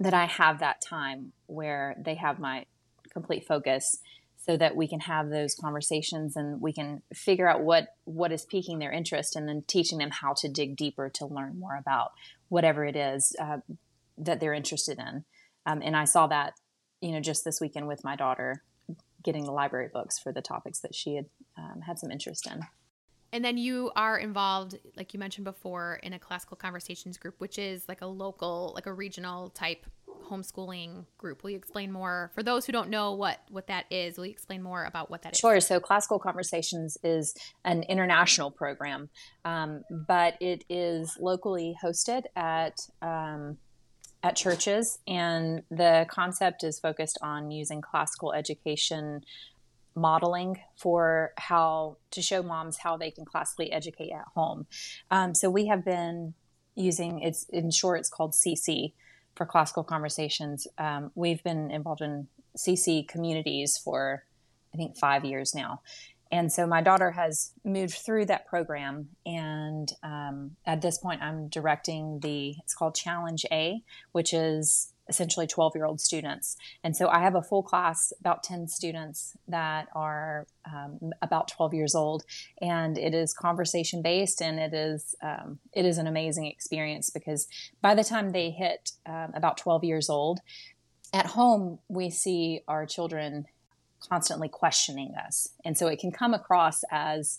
That 0.00 0.12
i 0.12 0.26
have 0.26 0.58
that 0.60 0.82
time 0.86 1.32
where 1.46 1.96
they 1.98 2.16
have 2.16 2.38
my 2.38 2.66
complete 3.10 3.46
focus 3.46 3.98
so 4.44 4.56
that 4.58 4.76
we 4.76 4.86
can 4.86 5.00
have 5.00 5.30
those 5.30 5.54
conversations 5.54 6.36
and 6.36 6.60
we 6.60 6.72
can 6.72 7.00
figure 7.14 7.48
out 7.48 7.62
what 7.62 7.88
what 8.04 8.32
is 8.32 8.44
piquing 8.44 8.78
their 8.78 8.92
interest 8.92 9.36
and 9.36 9.48
then 9.48 9.64
teaching 9.66 9.98
them 9.98 10.10
how 10.10 10.34
to 10.34 10.48
dig 10.48 10.76
deeper 10.76 11.08
to 11.08 11.26
learn 11.26 11.58
more 11.58 11.76
about 11.76 12.12
whatever 12.54 12.84
it 12.84 12.94
is 12.94 13.34
uh, 13.40 13.58
that 14.16 14.38
they're 14.38 14.54
interested 14.54 14.96
in. 14.98 15.24
Um, 15.66 15.82
and 15.82 15.96
I 15.96 16.04
saw 16.04 16.28
that, 16.28 16.54
you 17.00 17.10
know, 17.10 17.20
just 17.20 17.44
this 17.44 17.60
weekend 17.60 17.88
with 17.88 18.04
my 18.04 18.14
daughter 18.14 18.62
getting 19.24 19.44
the 19.44 19.50
library 19.50 19.90
books 19.92 20.20
for 20.20 20.32
the 20.32 20.40
topics 20.40 20.78
that 20.80 20.94
she 20.94 21.16
had 21.16 21.26
um, 21.58 21.80
had 21.80 21.98
some 21.98 22.12
interest 22.12 22.46
in. 22.46 22.60
And 23.32 23.44
then 23.44 23.58
you 23.58 23.90
are 23.96 24.16
involved, 24.16 24.78
like 24.96 25.12
you 25.12 25.18
mentioned 25.18 25.44
before, 25.44 25.98
in 26.04 26.12
a 26.12 26.18
classical 26.20 26.56
conversations 26.56 27.18
group, 27.18 27.34
which 27.38 27.58
is 27.58 27.88
like 27.88 28.02
a 28.02 28.06
local, 28.06 28.70
like 28.76 28.86
a 28.86 28.92
regional 28.92 29.48
type 29.48 29.84
homeschooling 30.24 31.06
group. 31.18 31.42
Will 31.42 31.50
you 31.50 31.56
explain 31.56 31.92
more 31.92 32.30
for 32.34 32.42
those 32.42 32.66
who 32.66 32.72
don't 32.72 32.90
know 32.90 33.12
what 33.12 33.40
what 33.50 33.66
that 33.68 33.86
is? 33.90 34.16
Will 34.16 34.26
you 34.26 34.32
explain 34.32 34.62
more 34.62 34.84
about 34.84 35.10
what 35.10 35.22
that 35.22 35.36
sure. 35.36 35.56
is? 35.56 35.66
Sure. 35.66 35.76
So, 35.76 35.80
Classical 35.80 36.18
Conversations 36.18 36.98
is 37.02 37.34
an 37.64 37.82
international 37.84 38.50
program, 38.50 39.10
um, 39.44 39.82
but 40.06 40.36
it 40.40 40.64
is 40.68 41.16
locally 41.20 41.76
hosted 41.82 42.24
at 42.36 42.80
um, 43.02 43.58
at 44.22 44.36
churches, 44.36 44.98
and 45.06 45.62
the 45.70 46.06
concept 46.08 46.64
is 46.64 46.80
focused 46.80 47.18
on 47.22 47.50
using 47.50 47.80
classical 47.80 48.32
education 48.32 49.22
modeling 49.96 50.58
for 50.76 51.32
how 51.36 51.96
to 52.10 52.20
show 52.20 52.42
moms 52.42 52.78
how 52.78 52.96
they 52.96 53.10
can 53.10 53.24
classically 53.24 53.70
educate 53.70 54.10
at 54.10 54.24
home. 54.34 54.66
Um, 55.10 55.34
so 55.34 55.50
we 55.50 55.66
have 55.66 55.84
been 55.84 56.34
using 56.74 57.20
it's 57.20 57.44
in 57.50 57.70
short 57.70 58.00
it's 58.00 58.08
called 58.08 58.32
CC 58.32 58.92
for 59.34 59.46
classical 59.46 59.84
conversations. 59.84 60.66
Um, 60.78 61.10
we've 61.14 61.42
been 61.42 61.70
involved 61.70 62.00
in 62.00 62.28
CC 62.56 63.06
communities 63.06 63.78
for 63.78 64.24
I 64.72 64.76
think 64.76 64.96
five 64.96 65.24
years 65.24 65.54
now, 65.54 65.82
and 66.32 66.52
so 66.52 66.66
my 66.66 66.80
daughter 66.80 67.12
has 67.12 67.52
moved 67.64 67.94
through 67.94 68.26
that 68.26 68.46
program, 68.46 69.10
and 69.24 69.92
um, 70.02 70.56
at 70.66 70.82
this 70.82 70.98
point, 70.98 71.22
I'm 71.22 71.48
directing 71.48 72.20
the 72.20 72.56
it's 72.58 72.74
called 72.74 72.94
Challenge 72.96 73.46
A, 73.52 73.82
which 74.12 74.32
is 74.34 74.93
essentially 75.08 75.46
12 75.46 75.72
year 75.74 75.84
old 75.84 76.00
students. 76.00 76.56
And 76.82 76.96
so 76.96 77.08
I 77.08 77.20
have 77.20 77.34
a 77.34 77.42
full 77.42 77.62
class, 77.62 78.12
about 78.20 78.42
10 78.42 78.68
students 78.68 79.36
that 79.48 79.88
are 79.94 80.46
um, 80.64 81.12
about 81.20 81.48
12 81.48 81.74
years 81.74 81.94
old, 81.94 82.24
and 82.60 82.96
it 82.96 83.14
is 83.14 83.34
conversation 83.34 84.02
based, 84.02 84.40
and 84.40 84.58
it 84.58 84.72
is 84.72 85.14
um, 85.22 85.58
it 85.72 85.84
is 85.84 85.98
an 85.98 86.06
amazing 86.06 86.46
experience 86.46 87.10
because 87.10 87.46
by 87.82 87.94
the 87.94 88.04
time 88.04 88.30
they 88.30 88.50
hit 88.50 88.92
um, 89.06 89.32
about 89.34 89.58
12 89.58 89.84
years 89.84 90.08
old, 90.08 90.40
at 91.12 91.26
home 91.26 91.78
we 91.88 92.10
see 92.10 92.60
our 92.66 92.86
children 92.86 93.46
constantly 94.08 94.48
questioning 94.48 95.14
us. 95.14 95.48
And 95.64 95.76
so 95.76 95.86
it 95.86 95.98
can 95.98 96.12
come 96.12 96.34
across 96.34 96.82
as, 96.90 97.38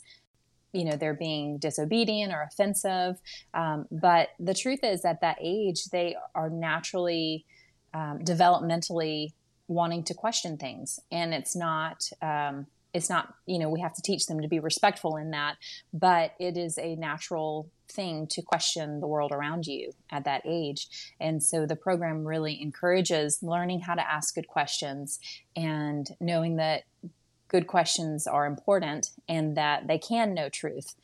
you 0.74 0.86
know, 0.86 0.96
they're 0.96 1.14
being 1.14 1.58
disobedient 1.58 2.34
or 2.34 2.42
offensive. 2.42 3.18
Um, 3.54 3.86
but 3.92 4.30
the 4.40 4.54
truth 4.54 4.80
is, 4.84 5.06
at 5.06 5.22
that 5.22 5.38
age, 5.42 5.86
they 5.92 6.16
are 6.34 6.50
naturally, 6.50 7.46
um, 7.96 8.20
developmentally 8.20 9.32
wanting 9.68 10.04
to 10.04 10.14
question 10.14 10.58
things. 10.58 11.00
And 11.12 11.34
it's 11.34 11.56
not, 11.56 12.10
um, 12.22 12.68
it's 12.94 13.10
not 13.10 13.34
you 13.46 13.60
know 13.60 13.70
we 13.70 13.82
have 13.82 13.94
to 13.94 14.02
teach 14.02 14.26
them 14.26 14.40
to 14.40 14.48
be 14.48 14.58
respectful 14.58 15.18
in 15.18 15.32
that 15.32 15.58
but 15.92 16.32
it 16.40 16.56
is 16.56 16.78
a 16.78 16.96
natural 16.96 17.70
thing 17.92 18.26
to 18.26 18.42
question 18.42 19.02
the 19.02 19.08
world 19.08 19.34
around 19.34 19.68
you 19.68 19.92
at 20.10 20.24
that 20.24 20.42
age 20.46 20.88
and 21.20 21.44
so 21.44 21.66
the 21.66 21.76
program 21.76 22.26
really 22.26 22.62
encourages 22.62 23.44
learning 23.44 23.82
how 23.82 23.96
to 23.96 24.10
ask 24.10 24.34
good 24.34 24.48
questions 24.48 25.20
and 25.58 26.08
knowing 26.22 26.56
that 26.56 26.84
good 27.50 27.68
questions 27.68 28.28
are 28.28 28.46
important 28.46 29.10
and 29.28 29.58
that 29.58 29.88
they 29.88 29.98
can 29.98 30.34
know 30.34 30.48
truth 30.48 30.96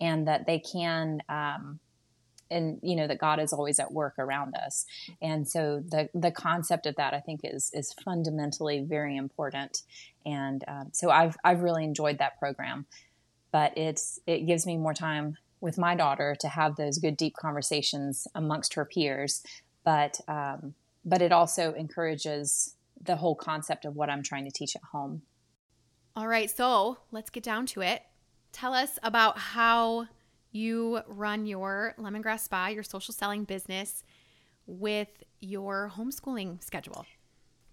and 0.00 0.28
that 0.28 0.46
they 0.46 0.60
can 0.60 1.20
um, 1.28 1.80
and 2.50 2.78
you 2.82 2.96
know 2.96 3.06
that 3.06 3.18
God 3.18 3.40
is 3.40 3.52
always 3.52 3.78
at 3.78 3.92
work 3.92 4.18
around 4.18 4.54
us. 4.54 4.86
And 5.20 5.48
so 5.48 5.82
the 5.86 6.08
the 6.14 6.30
concept 6.30 6.86
of 6.86 6.96
that 6.96 7.14
I 7.14 7.20
think 7.20 7.40
is 7.44 7.70
is 7.72 7.92
fundamentally 7.92 8.80
very 8.80 9.16
important. 9.16 9.82
And 10.26 10.64
um, 10.68 10.88
so 10.92 11.10
I've 11.10 11.36
I've 11.44 11.62
really 11.62 11.84
enjoyed 11.84 12.18
that 12.18 12.38
program, 12.38 12.86
but 13.52 13.76
it's 13.76 14.20
it 14.26 14.46
gives 14.46 14.66
me 14.66 14.76
more 14.76 14.94
time 14.94 15.36
with 15.60 15.78
my 15.78 15.94
daughter 15.94 16.34
to 16.40 16.48
have 16.48 16.76
those 16.76 16.98
good 16.98 17.16
deep 17.16 17.34
conversations 17.34 18.26
amongst 18.34 18.74
her 18.74 18.84
peers. 18.84 19.42
But 19.84 20.20
um, 20.28 20.74
but 21.04 21.22
it 21.22 21.32
also 21.32 21.72
encourages 21.74 22.74
the 23.02 23.16
whole 23.16 23.34
concept 23.34 23.84
of 23.84 23.96
what 23.96 24.10
I'm 24.10 24.22
trying 24.22 24.44
to 24.44 24.50
teach 24.50 24.76
at 24.76 24.82
home. 24.92 25.22
All 26.16 26.28
right, 26.28 26.50
so 26.50 26.98
let's 27.12 27.30
get 27.30 27.42
down 27.42 27.66
to 27.66 27.80
it. 27.80 28.02
Tell 28.52 28.74
us 28.74 28.98
about 29.02 29.38
how 29.38 30.08
you 30.52 31.00
run 31.06 31.46
your 31.46 31.94
lemongrass 31.98 32.40
spa, 32.40 32.68
your 32.68 32.82
social 32.82 33.14
selling 33.14 33.44
business 33.44 34.02
with 34.66 35.08
your 35.40 35.92
homeschooling 35.96 36.62
schedule? 36.62 37.06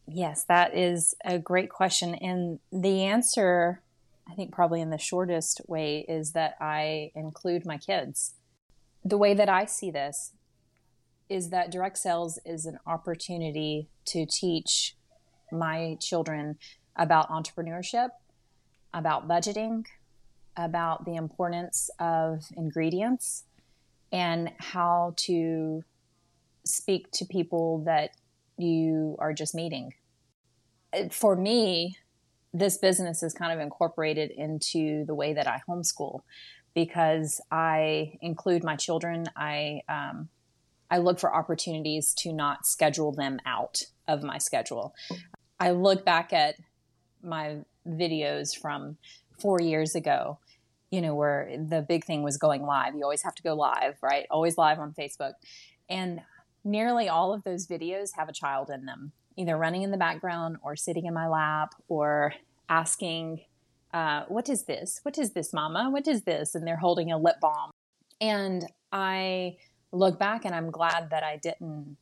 Yes, 0.08 0.46
that 0.46 0.76
is 0.76 1.16
a 1.26 1.38
great 1.38 1.70
question. 1.70 2.16
And 2.16 2.60
the 2.72 3.04
answer, 3.04 3.82
I 4.30 4.36
think, 4.36 4.54
probably 4.54 4.82
in 4.82 4.90
the 4.90 4.98
shortest 4.98 5.62
way, 5.68 6.06
is 6.08 6.32
that 6.32 6.56
I 6.62 7.12
include 7.13 7.66
my 7.66 7.78
kids. 7.78 8.36
The 9.04 9.18
way 9.18 9.34
that 9.34 9.50
I 9.50 9.66
see 9.66 9.92
this 9.92 10.32
is 11.30 11.50
that 11.50 11.72
direct 11.72 11.98
sales 11.98 12.40
is 12.46 12.66
an 12.66 12.80
opportunity 12.88 13.90
to 14.06 14.26
teach 14.26 14.96
my 15.52 15.98
children 16.00 16.58
about 16.96 17.30
entrepreneurship, 17.30 18.10
about 18.94 19.28
budgeting, 19.28 19.86
about 20.58 21.06
the 21.06 21.15
importance 21.15 21.89
of 22.00 22.43
ingredients 22.56 23.43
and 24.12 24.52
how 24.58 25.13
to 25.17 25.84
speak 26.65 27.12
to 27.12 27.26
people 27.26 27.84
that 27.86 28.12
you 28.58 29.15
are 29.20 29.34
just 29.34 29.54
meeting. 29.54 29.93
For 31.12 31.36
me, 31.36 31.98
this 32.54 32.78
business 32.78 33.22
is 33.22 33.34
kind 33.34 33.54
of 33.54 33.60
incorporated 33.60 34.32
into 34.32 35.06
the 35.06 35.13
way 35.13 35.34
that 35.34 35.48
I 35.48 35.62
homeschool 35.70 36.22
because 36.74 37.41
I 37.52 38.17
include 38.22 38.63
my 38.63 38.76
children. 38.76 39.26
I 39.36 39.82
um, 39.88 40.30
I 40.89 41.00
look 41.00 41.20
for 41.20 41.34
opportunities 41.36 42.13
to 42.20 42.32
not 42.32 42.65
schedule 42.65 43.12
them 43.12 43.39
out 43.46 43.82
of 44.08 44.24
my 44.24 44.38
schedule. 44.38 44.93
I 45.60 45.72
look 45.72 46.06
back 46.06 46.32
at 46.32 46.56
my 47.22 47.58
videos 47.88 48.58
from 48.58 48.98
four 49.38 49.60
years 49.62 49.96
ago 49.96 50.39
you 50.91 51.02
know, 51.02 51.15
where 51.15 51.50
the 51.58 51.82
big 51.82 52.06
thing 52.06 52.23
was 52.23 52.38
going 52.38 52.63
live. 52.63 52.95
You 52.95 53.04
always 53.04 53.23
have 53.23 53.36
to 53.36 53.43
go 53.43 53.54
live, 53.56 53.97
right? 54.02 54.26
Always 54.30 54.58
live 54.58 54.80
on 54.80 54.93
Facebook. 54.93 55.34
And 55.89 56.21
nearly 56.63 57.10
all 57.10 57.34
of 57.34 57.43
those 57.43 57.67
videos 57.67 58.12
have 58.15 58.30
a 58.30 58.34
child 58.34 58.69
in 58.69 58.86
them, 58.86 59.12
either 59.36 59.58
running 59.58 59.82
in 59.82 59.91
the 59.91 59.97
background 59.97 60.58
or 60.63 60.76
sitting 60.76 61.06
in 61.06 61.13
my 61.13 61.28
lap 61.28 61.76
or 61.88 62.34
asking, 62.69 63.41
uh, 63.93 64.23
What 64.28 64.50
is 64.50 64.63
this? 64.63 65.00
What 65.04 65.17
is 65.17 65.32
this, 65.32 65.54
mama? 65.54 65.89
What 65.89 66.08
is 66.08 66.23
this? 66.23 66.56
And 66.56 66.65
they're 66.65 66.78
holding 66.78 67.12
a 67.12 67.17
lip 67.17 67.38
balm. 67.41 67.71
And 68.21 68.65
I 68.91 69.58
look 69.91 70.17
back 70.19 70.45
and 70.45 70.56
I'm 70.56 70.71
glad 70.71 71.10
that 71.12 71.23
I 71.23 71.38
didn't 71.38 71.97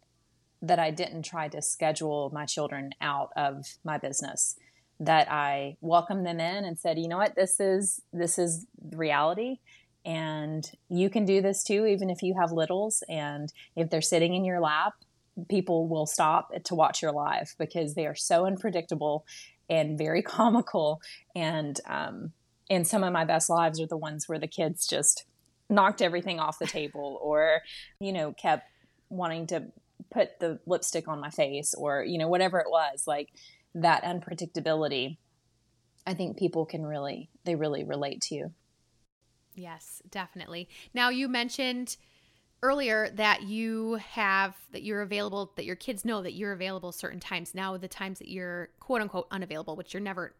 that 0.62 0.80
I 0.80 0.90
didn't 0.90 1.24
try 1.24 1.48
to 1.50 1.62
schedule 1.62 2.32
my 2.34 2.46
children 2.46 2.92
out 3.00 3.30
of 3.36 3.66
my 3.84 4.00
business 4.00 4.56
that 5.00 5.32
I 5.32 5.78
welcomed 5.82 6.26
them 6.26 6.40
in 6.40 6.66
and 6.66 6.80
said, 6.80 6.98
you 6.98 7.08
know 7.08 7.18
what, 7.18 7.36
this 7.36 7.60
is 7.60 8.02
this 8.14 8.40
is 8.40 8.66
reality. 8.92 9.58
And 10.06 10.70
you 10.88 11.10
can 11.10 11.26
do 11.26 11.42
this 11.42 11.64
too, 11.64 11.86
even 11.86 12.10
if 12.10 12.22
you 12.22 12.36
have 12.40 12.52
littles 12.52 13.04
and 13.10 13.52
if 13.76 13.90
they're 13.90 14.02
sitting 14.02 14.36
in 14.36 14.46
your 14.46 14.60
lap 14.60 14.94
people 15.50 15.88
will 15.88 16.06
stop 16.06 16.52
to 16.64 16.76
watch 16.76 17.02
your 17.02 17.12
live 17.12 17.56
because 17.60 17.94
they 17.94 18.06
are 18.06 18.16
so 18.16 18.46
unpredictable 18.46 19.26
and 19.70 19.98
very 19.98 20.22
comical. 20.22 21.02
And 21.36 21.80
um, 21.88 22.32
and 22.70 22.88
some 22.88 23.04
of 23.04 23.14
my 23.14 23.26
best 23.26 23.50
lives 23.50 23.80
are 23.80 23.88
the 23.88 23.98
ones 23.98 24.28
where 24.28 24.40
the 24.40 24.48
kids 24.48 24.88
just 24.88 25.26
knocked 25.70 26.02
everything 26.02 26.40
off 26.40 26.60
the 26.60 26.68
table, 26.68 27.20
or 27.22 27.62
you 28.00 28.14
know, 28.14 28.34
kept 28.34 28.68
wanting 29.10 29.48
to 29.48 29.66
put 30.12 30.40
the 30.40 30.60
lipstick 30.66 31.08
on 31.08 31.20
my 31.20 31.30
face, 31.30 31.74
or 31.74 32.04
you 32.04 32.18
know, 32.18 32.28
whatever 32.28 32.60
it 32.60 32.70
was. 32.70 33.04
Like 33.06 33.30
that 33.76 34.04
unpredictability, 34.04 35.18
I 36.08 36.14
think 36.14 36.38
people 36.38 36.66
can 36.66 36.86
really 36.86 37.30
they 37.44 37.56
really 37.56 37.84
relate 37.84 38.22
to. 38.22 38.36
You. 38.36 38.52
Yes, 39.54 40.02
definitely. 40.10 40.68
Now 40.94 41.10
you 41.10 41.28
mentioned 41.28 41.98
earlier 42.64 43.10
that 43.12 43.44
you 43.44 43.96
have 43.96 44.56
that 44.72 44.82
you're 44.82 45.02
available 45.02 45.52
that 45.56 45.66
your 45.66 45.76
kids 45.76 46.04
know 46.06 46.24
that 46.24 46.34
you're 46.34 46.54
available 46.54 46.92
certain 46.92 47.20
times 47.20 47.54
now 47.54 47.78
the 47.78 47.88
times 47.88 48.18
that 48.18 48.30
you're 48.30 48.70
quote 48.80 49.02
unquote 49.02 49.28
unavailable 49.30 49.76
which 49.76 49.94
you're 49.94 50.02
never 50.02 50.34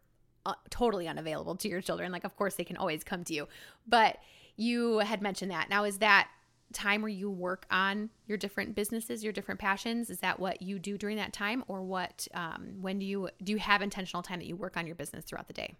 uh, 0.44 0.54
totally 0.70 1.06
unavailable 1.06 1.54
to 1.54 1.68
your 1.68 1.80
children 1.80 2.10
like 2.10 2.24
of 2.24 2.34
course 2.34 2.54
they 2.54 2.64
can 2.64 2.76
always 2.76 3.04
come 3.04 3.22
to 3.22 3.34
you 3.34 3.46
but 3.86 4.16
you 4.56 4.98
had 4.98 5.20
mentioned 5.22 5.50
that 5.50 5.68
now 5.68 5.84
is 5.84 5.98
that 5.98 6.28
time 6.72 7.02
where 7.02 7.08
you 7.08 7.30
work 7.30 7.66
on 7.70 8.10
your 8.26 8.36
different 8.36 8.74
businesses 8.74 9.22
your 9.22 9.32
different 9.32 9.60
passions? 9.60 10.10
Is 10.10 10.18
that 10.18 10.40
what 10.40 10.62
you 10.62 10.78
do 10.78 10.98
during 10.98 11.16
that 11.16 11.32
time 11.32 11.64
or 11.68 11.82
what 11.82 12.26
um, 12.34 12.74
when 12.80 12.98
do 12.98 13.06
you 13.06 13.28
do 13.42 13.52
you 13.52 13.58
have 13.58 13.82
intentional 13.82 14.22
time 14.22 14.38
that 14.38 14.46
you 14.46 14.56
work 14.56 14.76
on 14.76 14.86
your 14.86 14.96
business 14.96 15.24
throughout 15.24 15.46
the 15.46 15.54
day? 15.54 15.74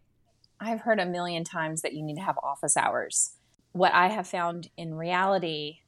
I've 0.60 0.80
heard 0.80 1.00
a 1.00 1.06
million 1.06 1.44
times 1.44 1.82
that 1.82 1.92
you 1.92 2.02
need 2.02 2.16
to 2.16 2.22
have 2.22 2.38
office 2.42 2.76
hours. 2.76 3.32
What 3.72 3.92
i 3.92 4.08
have 4.08 4.26
found 4.26 4.70
in 4.78 4.94
reality 4.94 5.80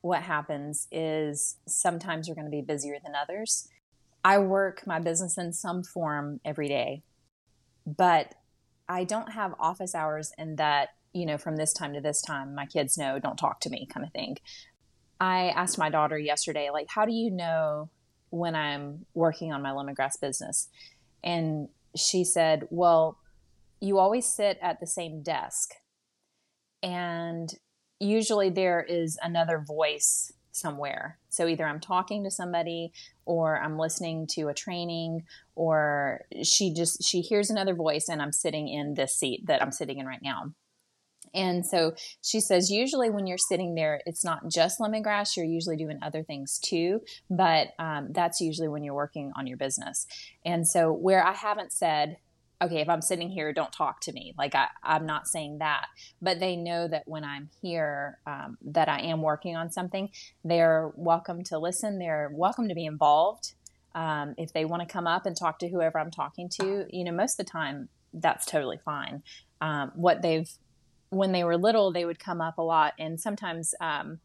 what 0.00 0.22
happens 0.22 0.86
is 0.92 1.56
sometimes 1.66 2.26
you're 2.26 2.34
going 2.34 2.46
to 2.46 2.50
be 2.50 2.62
busier 2.62 2.96
than 3.02 3.14
others. 3.14 3.68
I 4.24 4.38
work 4.38 4.86
my 4.86 5.00
business 5.00 5.38
in 5.38 5.52
some 5.52 5.82
form 5.82 6.40
every 6.44 6.68
day, 6.68 7.02
but 7.86 8.34
I 8.88 9.04
don't 9.04 9.32
have 9.32 9.54
office 9.58 9.94
hours 9.94 10.32
in 10.38 10.56
that, 10.56 10.90
you 11.12 11.26
know, 11.26 11.38
from 11.38 11.56
this 11.56 11.72
time 11.72 11.94
to 11.94 12.00
this 12.00 12.22
time, 12.22 12.54
my 12.54 12.66
kids 12.66 12.96
know, 12.96 13.18
don't 13.18 13.36
talk 13.36 13.60
to 13.60 13.70
me 13.70 13.86
kind 13.92 14.04
of 14.04 14.12
thing. 14.12 14.36
I 15.20 15.48
asked 15.48 15.78
my 15.78 15.90
daughter 15.90 16.18
yesterday, 16.18 16.70
like, 16.72 16.86
how 16.88 17.04
do 17.04 17.12
you 17.12 17.30
know 17.30 17.90
when 18.30 18.54
I'm 18.54 19.06
working 19.14 19.52
on 19.52 19.62
my 19.62 19.70
lemongrass 19.70 20.20
business? 20.20 20.68
And 21.24 21.68
she 21.96 22.24
said, 22.24 22.68
well, 22.70 23.18
you 23.80 23.98
always 23.98 24.26
sit 24.26 24.58
at 24.62 24.80
the 24.80 24.86
same 24.86 25.22
desk. 25.22 25.70
And 26.82 27.52
usually 27.98 28.50
there 28.50 28.84
is 28.88 29.18
another 29.22 29.64
voice 29.66 30.32
somewhere. 30.52 31.18
So 31.28 31.46
either 31.46 31.66
I'm 31.66 31.80
talking 31.80 32.24
to 32.24 32.30
somebody 32.30 32.92
or 33.24 33.60
I'm 33.60 33.78
listening 33.78 34.26
to 34.32 34.48
a 34.48 34.54
training 34.54 35.22
or 35.54 36.22
she 36.42 36.72
just 36.74 37.04
she 37.04 37.20
hears 37.20 37.50
another 37.50 37.74
voice 37.74 38.08
and 38.08 38.20
I'm 38.20 38.32
sitting 38.32 38.68
in 38.68 38.94
this 38.94 39.14
seat 39.14 39.46
that 39.46 39.62
I'm 39.62 39.72
sitting 39.72 39.98
in 39.98 40.06
right 40.06 40.22
now. 40.22 40.52
And 41.34 41.64
so 41.64 41.94
she 42.22 42.40
says, 42.40 42.70
usually 42.70 43.10
when 43.10 43.26
you're 43.26 43.38
sitting 43.38 43.74
there, 43.74 44.00
it's 44.06 44.24
not 44.24 44.48
just 44.50 44.78
lemongrass, 44.78 45.36
you're 45.36 45.46
usually 45.46 45.76
doing 45.76 45.98
other 46.02 46.22
things 46.22 46.58
too, 46.58 47.00
but 47.30 47.68
um, 47.78 48.08
that's 48.12 48.40
usually 48.40 48.68
when 48.68 48.82
you're 48.82 48.94
working 48.94 49.32
on 49.36 49.46
your 49.46 49.56
business. 49.56 50.06
And 50.44 50.66
so, 50.66 50.92
where 50.92 51.24
I 51.24 51.32
haven't 51.32 51.72
said, 51.72 52.16
okay, 52.60 52.80
if 52.80 52.88
I'm 52.88 53.02
sitting 53.02 53.30
here, 53.30 53.52
don't 53.52 53.72
talk 53.72 54.00
to 54.02 54.12
me. 54.12 54.34
Like 54.36 54.54
I, 54.54 54.68
I'm 54.82 55.06
not 55.06 55.28
saying 55.28 55.58
that, 55.58 55.86
but 56.20 56.40
they 56.40 56.56
know 56.56 56.88
that 56.88 57.04
when 57.06 57.24
I'm 57.24 57.50
here, 57.62 58.18
um, 58.26 58.58
that 58.62 58.88
I 58.88 59.00
am 59.00 59.22
working 59.22 59.56
on 59.56 59.70
something. 59.70 60.10
They're 60.44 60.90
welcome 60.96 61.44
to 61.44 61.58
listen. 61.58 61.98
They're 61.98 62.30
welcome 62.32 62.68
to 62.68 62.74
be 62.74 62.84
involved. 62.84 63.52
Um, 63.94 64.34
if 64.36 64.52
they 64.52 64.64
want 64.64 64.82
to 64.82 64.92
come 64.92 65.06
up 65.06 65.24
and 65.26 65.36
talk 65.36 65.58
to 65.60 65.68
whoever 65.68 65.98
I'm 65.98 66.10
talking 66.10 66.48
to, 66.60 66.86
you 66.90 67.04
know, 67.04 67.12
most 67.12 67.38
of 67.38 67.46
the 67.46 67.50
time 67.50 67.88
that's 68.12 68.46
totally 68.46 68.78
fine. 68.84 69.22
Um, 69.60 69.92
what 69.94 70.22
they've, 70.22 70.48
when 71.10 71.32
they 71.32 71.44
were 71.44 71.56
little, 71.56 71.92
they 71.92 72.04
would 72.04 72.18
come 72.18 72.40
up 72.40 72.58
a 72.58 72.62
lot, 72.62 72.94
and 72.98 73.20
sometimes 73.20 73.74
um, 73.80 74.20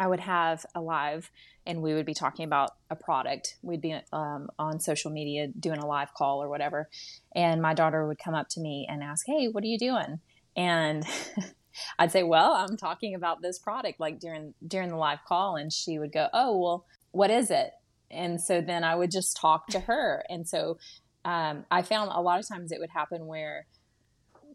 I 0.00 0.06
would 0.06 0.20
have 0.20 0.64
a 0.74 0.80
live 0.80 1.30
and 1.66 1.82
we 1.82 1.92
would 1.92 2.06
be 2.06 2.14
talking 2.14 2.46
about 2.46 2.70
a 2.88 2.96
product. 2.96 3.58
We'd 3.62 3.82
be 3.82 4.00
um, 4.14 4.48
on 4.58 4.80
social 4.80 5.10
media 5.10 5.48
doing 5.48 5.78
a 5.78 5.86
live 5.86 6.14
call 6.14 6.42
or 6.42 6.48
whatever. 6.48 6.88
And 7.34 7.60
my 7.60 7.74
daughter 7.74 8.06
would 8.06 8.18
come 8.18 8.34
up 8.34 8.48
to 8.52 8.60
me 8.60 8.86
and 8.88 9.02
ask, 9.02 9.26
Hey, 9.26 9.48
what 9.48 9.62
are 9.62 9.66
you 9.66 9.78
doing? 9.78 10.20
And 10.56 11.04
I'd 11.98 12.12
say, 12.12 12.22
Well, 12.22 12.52
I'm 12.52 12.78
talking 12.78 13.14
about 13.14 13.42
this 13.42 13.58
product 13.58 14.00
like 14.00 14.18
during 14.18 14.54
during 14.66 14.88
the 14.88 14.96
live 14.96 15.20
call. 15.28 15.56
And 15.56 15.70
she 15.70 15.98
would 15.98 16.12
go, 16.12 16.28
Oh, 16.32 16.58
well, 16.58 16.86
what 17.12 17.30
is 17.30 17.50
it? 17.50 17.72
And 18.10 18.40
so 18.40 18.62
then 18.62 18.84
I 18.84 18.94
would 18.94 19.10
just 19.10 19.36
talk 19.36 19.68
to 19.68 19.80
her. 19.80 20.24
And 20.30 20.48
so 20.48 20.78
um, 21.26 21.66
I 21.70 21.82
found 21.82 22.10
a 22.12 22.22
lot 22.22 22.40
of 22.40 22.48
times 22.48 22.72
it 22.72 22.80
would 22.80 22.90
happen 22.90 23.26
where 23.26 23.66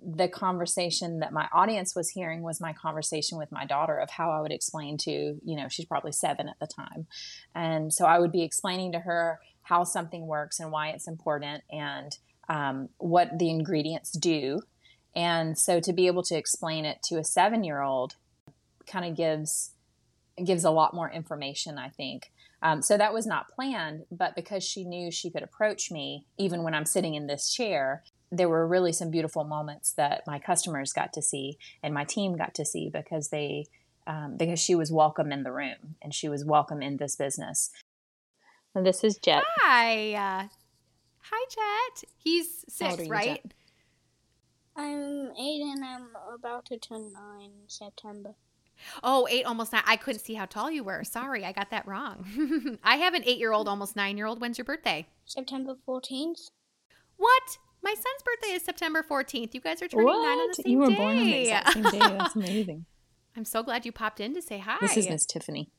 the 0.05 0.27
conversation 0.27 1.19
that 1.19 1.33
my 1.33 1.47
audience 1.51 1.95
was 1.95 2.09
hearing 2.09 2.43
was 2.43 2.61
my 2.61 2.73
conversation 2.73 3.37
with 3.37 3.51
my 3.51 3.65
daughter 3.65 3.97
of 3.97 4.09
how 4.11 4.31
I 4.31 4.39
would 4.41 4.51
explain 4.51 4.97
to, 4.99 5.11
you 5.11 5.55
know, 5.55 5.67
she's 5.67 5.85
probably 5.85 6.11
seven 6.11 6.47
at 6.47 6.59
the 6.59 6.67
time. 6.67 7.07
And 7.55 7.91
so 7.91 8.05
I 8.05 8.19
would 8.19 8.31
be 8.31 8.43
explaining 8.43 8.91
to 8.91 8.99
her 8.99 9.39
how 9.63 9.83
something 9.83 10.27
works 10.27 10.59
and 10.59 10.71
why 10.71 10.89
it's 10.89 11.07
important 11.07 11.63
and 11.71 12.15
um, 12.49 12.89
what 12.97 13.39
the 13.39 13.49
ingredients 13.49 14.11
do. 14.11 14.61
And 15.15 15.57
so 15.57 15.79
to 15.79 15.93
be 15.93 16.07
able 16.07 16.23
to 16.23 16.35
explain 16.35 16.85
it 16.85 17.01
to 17.05 17.17
a 17.17 17.23
seven 17.23 17.63
year 17.63 17.81
old 17.81 18.15
kind 18.85 19.05
of 19.05 19.15
gives 19.15 19.71
gives 20.43 20.65
a 20.65 20.71
lot 20.71 20.93
more 20.93 21.09
information, 21.09 21.77
I 21.77 21.89
think. 21.89 22.31
Um, 22.61 22.81
so 22.81 22.97
that 22.97 23.13
was 23.13 23.25
not 23.25 23.49
planned, 23.49 24.05
but 24.11 24.35
because 24.35 24.63
she 24.63 24.83
knew 24.83 25.09
she 25.09 25.29
could 25.29 25.43
approach 25.43 25.91
me 25.91 26.25
even 26.37 26.63
when 26.63 26.73
I'm 26.73 26.85
sitting 26.85 27.15
in 27.15 27.27
this 27.27 27.53
chair, 27.53 28.03
there 28.31 28.49
were 28.49 28.67
really 28.67 28.91
some 28.91 29.11
beautiful 29.11 29.43
moments 29.43 29.91
that 29.93 30.23
my 30.25 30.39
customers 30.39 30.93
got 30.93 31.13
to 31.13 31.21
see 31.21 31.57
and 31.83 31.93
my 31.93 32.03
team 32.03 32.35
got 32.35 32.53
to 32.55 32.65
see 32.65 32.89
because 32.89 33.29
they 33.29 33.65
um, 34.07 34.37
because 34.37 34.59
she 34.59 34.75
was 34.75 34.91
welcome 34.91 35.31
in 35.31 35.43
the 35.43 35.51
room 35.51 35.95
and 36.01 36.13
she 36.13 36.29
was 36.29 36.45
welcome 36.45 36.81
in 36.81 36.97
this 36.97 37.15
business. 37.15 37.71
And 38.75 38.85
this 38.85 39.03
is 39.03 39.17
Jet. 39.17 39.43
Hi, 39.59 40.13
uh, 40.13 40.47
hi 41.19 41.45
Jet. 41.49 42.03
He's 42.17 42.65
six, 42.67 42.99
you, 42.99 43.09
right? 43.09 43.41
Jet? 43.41 43.53
I'm 44.75 45.31
eight 45.39 45.61
and 45.61 45.83
I'm 45.83 46.07
about 46.33 46.65
to 46.65 46.77
turn 46.77 47.13
nine 47.13 47.51
September. 47.67 48.35
Oh, 49.01 49.25
eight, 49.29 49.45
almost 49.45 49.71
nine. 49.71 49.83
I 49.85 49.95
couldn't 49.95 50.19
see 50.19 50.33
how 50.33 50.45
tall 50.45 50.69
you 50.69 50.83
were. 50.83 51.03
Sorry, 51.03 51.45
I 51.45 51.53
got 51.53 51.71
that 51.71 51.87
wrong. 51.87 52.77
I 52.83 52.97
have 52.97 53.13
an 53.13 53.23
eight 53.25 53.37
year 53.37 53.53
old, 53.53 53.67
almost 53.67 53.95
nine 53.95 54.17
year 54.17 54.25
old. 54.27 54.41
When's 54.41 54.57
your 54.57 54.65
birthday? 54.65 55.07
September 55.25 55.75
14th. 55.87 56.49
What? 57.17 57.57
My 57.85 57.93
son's 57.93 58.23
birthday 58.25 58.55
is 58.55 58.63
September 58.63 59.05
14th. 59.07 59.53
You 59.53 59.61
guys 59.61 59.79
are 59.83 59.87
turning 59.87 60.07
what? 60.07 60.23
nine 60.23 60.39
on 60.39 60.47
the 60.47 60.53
same 60.55 60.63
day. 60.63 60.71
You 60.71 60.79
were 60.79 60.87
day. 60.87 60.95
born 60.95 61.17
on 61.19 61.23
the 61.23 61.41
exact 61.41 61.73
same 61.73 61.83
day. 61.83 61.99
That's 61.99 62.35
amazing. 62.35 62.85
I'm 63.37 63.45
so 63.45 63.61
glad 63.61 63.85
you 63.85 63.91
popped 63.91 64.19
in 64.19 64.33
to 64.33 64.41
say 64.41 64.57
hi. 64.57 64.77
This 64.81 64.97
is 64.97 65.07
Miss 65.07 65.23
Tiffany. 65.27 65.69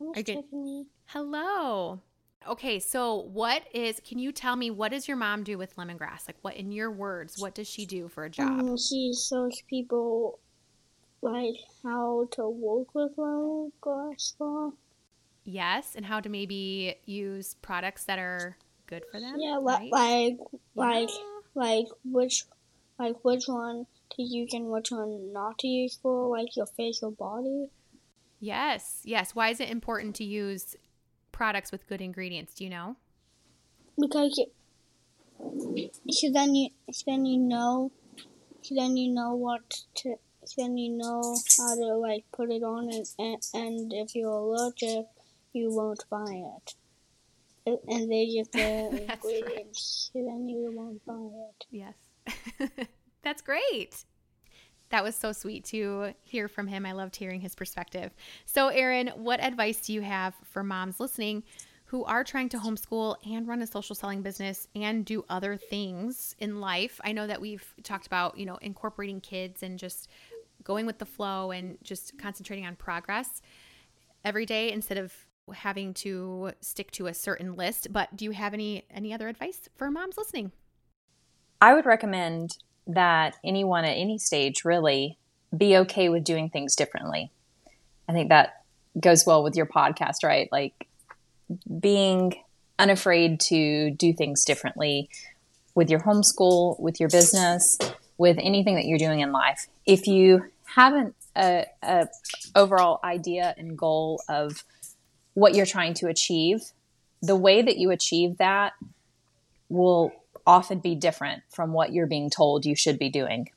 Miss 0.00 0.24
Tiffany. 0.24 0.86
Hello. 1.06 2.00
Okay, 2.48 2.80
so 2.80 3.14
what 3.32 3.62
is? 3.72 4.00
Can 4.04 4.18
you 4.18 4.32
tell 4.32 4.56
me 4.56 4.72
what 4.72 4.90
does 4.90 5.06
your 5.06 5.16
mom 5.16 5.44
do 5.44 5.56
with 5.56 5.76
lemongrass? 5.76 6.26
Like, 6.26 6.38
what 6.42 6.56
in 6.56 6.72
your 6.72 6.90
words? 6.90 7.40
What 7.40 7.54
does 7.54 7.68
she 7.68 7.86
do 7.86 8.08
for 8.08 8.24
a 8.24 8.30
job? 8.30 8.58
Um, 8.58 8.76
she 8.76 9.14
shows 9.14 9.62
people 9.70 10.40
like 11.22 11.54
how 11.84 12.26
to 12.32 12.48
work 12.48 12.92
with 12.96 13.16
lemongrass. 13.16 14.72
Yes, 15.44 15.92
and 15.94 16.04
how 16.04 16.18
to 16.18 16.28
maybe 16.28 16.96
use 17.04 17.54
products 17.62 18.06
that 18.06 18.18
are 18.18 18.56
good 18.88 19.04
for 19.12 19.20
them. 19.20 19.36
Yeah, 19.38 19.58
right? 19.60 19.88
like 19.92 20.36
like 20.74 21.08
yeah. 21.08 21.33
Like 21.54 21.86
which 22.04 22.44
like 22.98 23.24
which 23.24 23.44
one 23.46 23.86
to 24.12 24.22
use 24.22 24.52
and 24.52 24.66
which 24.66 24.90
one 24.90 25.32
not 25.32 25.58
to 25.58 25.68
use 25.68 25.98
for 26.00 26.28
like 26.36 26.56
your 26.56 26.66
facial 26.66 27.10
body. 27.10 27.68
Yes, 28.40 29.00
yes. 29.04 29.34
Why 29.34 29.48
is 29.50 29.60
it 29.60 29.70
important 29.70 30.14
to 30.16 30.24
use 30.24 30.76
products 31.32 31.72
with 31.72 31.86
good 31.86 32.00
ingredients? 32.00 32.54
Do 32.54 32.64
you 32.64 32.70
know? 32.70 32.96
Because 33.98 34.38
you, 34.38 34.46
so 36.10 36.30
then 36.32 36.54
you 36.54 36.70
so 36.92 37.04
then 37.06 37.26
you 37.26 37.38
know 37.38 37.90
so 38.62 38.74
then 38.74 38.96
you 38.96 39.12
know 39.12 39.34
what 39.34 39.84
to 39.96 40.16
so 40.44 40.62
then 40.62 40.76
you 40.76 40.90
know 40.90 41.36
how 41.58 41.74
to 41.74 41.94
like 41.96 42.24
put 42.32 42.50
it 42.50 42.62
on 42.62 42.90
and, 42.90 43.06
and, 43.18 43.42
and 43.54 43.92
if 43.92 44.14
you're 44.14 44.30
allergic 44.30 45.06
you 45.52 45.70
won't 45.70 46.04
buy 46.10 46.24
it 46.28 46.74
and 47.66 48.10
they 48.10 48.26
just 48.36 48.52
the 48.52 49.06
ingredients, 49.12 50.10
right. 50.14 50.24
then 50.24 50.48
you 50.48 50.72
won't 50.74 51.04
buy 51.06 51.14
it. 51.14 51.66
Yes, 51.70 52.86
that's 53.22 53.42
great. 53.42 54.04
That 54.90 55.02
was 55.02 55.16
so 55.16 55.32
sweet 55.32 55.64
to 55.66 56.12
hear 56.22 56.46
from 56.46 56.66
him. 56.66 56.86
I 56.86 56.92
loved 56.92 57.16
hearing 57.16 57.40
his 57.40 57.54
perspective. 57.54 58.14
So, 58.44 58.68
Erin, 58.68 59.08
what 59.16 59.42
advice 59.42 59.80
do 59.80 59.92
you 59.92 60.02
have 60.02 60.34
for 60.44 60.62
moms 60.62 61.00
listening 61.00 61.42
who 61.86 62.04
are 62.04 62.22
trying 62.22 62.48
to 62.50 62.58
homeschool 62.58 63.16
and 63.26 63.48
run 63.48 63.62
a 63.62 63.66
social 63.66 63.94
selling 63.94 64.22
business 64.22 64.68
and 64.74 65.04
do 65.04 65.24
other 65.28 65.56
things 65.56 66.36
in 66.38 66.60
life? 66.60 67.00
I 67.02 67.12
know 67.12 67.26
that 67.26 67.40
we've 67.40 67.74
talked 67.82 68.06
about, 68.06 68.38
you 68.38 68.46
know, 68.46 68.56
incorporating 68.56 69.20
kids 69.20 69.62
and 69.62 69.78
just 69.78 70.08
going 70.62 70.86
with 70.86 70.98
the 70.98 71.06
flow 71.06 71.50
and 71.50 71.78
just 71.82 72.16
concentrating 72.18 72.66
on 72.66 72.76
progress 72.76 73.42
every 74.24 74.46
day 74.46 74.70
instead 74.72 74.98
of 74.98 75.12
having 75.52 75.94
to 75.94 76.52
stick 76.60 76.90
to 76.92 77.06
a 77.06 77.14
certain 77.14 77.54
list, 77.54 77.92
but 77.92 78.14
do 78.16 78.24
you 78.24 78.30
have 78.30 78.54
any 78.54 78.84
any 78.90 79.12
other 79.12 79.28
advice 79.28 79.68
for 79.76 79.90
moms 79.90 80.16
listening? 80.16 80.52
I 81.60 81.74
would 81.74 81.86
recommend 81.86 82.58
that 82.86 83.36
anyone 83.44 83.84
at 83.84 83.96
any 83.96 84.18
stage 84.18 84.64
really 84.64 85.18
be 85.56 85.76
okay 85.78 86.08
with 86.08 86.24
doing 86.24 86.50
things 86.50 86.76
differently. 86.76 87.30
I 88.08 88.12
think 88.12 88.28
that 88.28 88.64
goes 88.98 89.24
well 89.26 89.42
with 89.42 89.56
your 89.56 89.66
podcast, 89.66 90.22
right? 90.22 90.48
Like 90.52 90.88
being 91.80 92.34
unafraid 92.78 93.40
to 93.40 93.90
do 93.90 94.12
things 94.12 94.44
differently 94.44 95.08
with 95.74 95.90
your 95.90 96.00
homeschool, 96.00 96.78
with 96.80 97.00
your 97.00 97.08
business, 97.08 97.78
with 98.18 98.36
anything 98.40 98.76
that 98.76 98.84
you're 98.84 98.98
doing 98.98 99.20
in 99.20 99.32
life. 99.32 99.66
If 99.86 100.06
you 100.06 100.44
haven't 100.64 101.14
a, 101.36 101.66
a 101.82 102.06
overall 102.54 103.00
idea 103.02 103.54
and 103.56 103.76
goal 103.76 104.22
of 104.28 104.64
what 105.34 105.54
you're 105.54 105.66
trying 105.66 105.94
to 105.94 106.08
achieve, 106.08 106.72
the 107.20 107.36
way 107.36 107.60
that 107.62 107.76
you 107.76 107.90
achieve 107.90 108.38
that 108.38 108.72
will 109.68 110.12
often 110.46 110.78
be 110.78 110.94
different 110.94 111.42
from 111.50 111.72
what 111.72 111.92
you're 111.92 112.06
being 112.06 112.30
told 112.30 112.64
you 112.64 112.76
should 112.76 112.98
be 112.98 113.10
doing. 113.10 113.50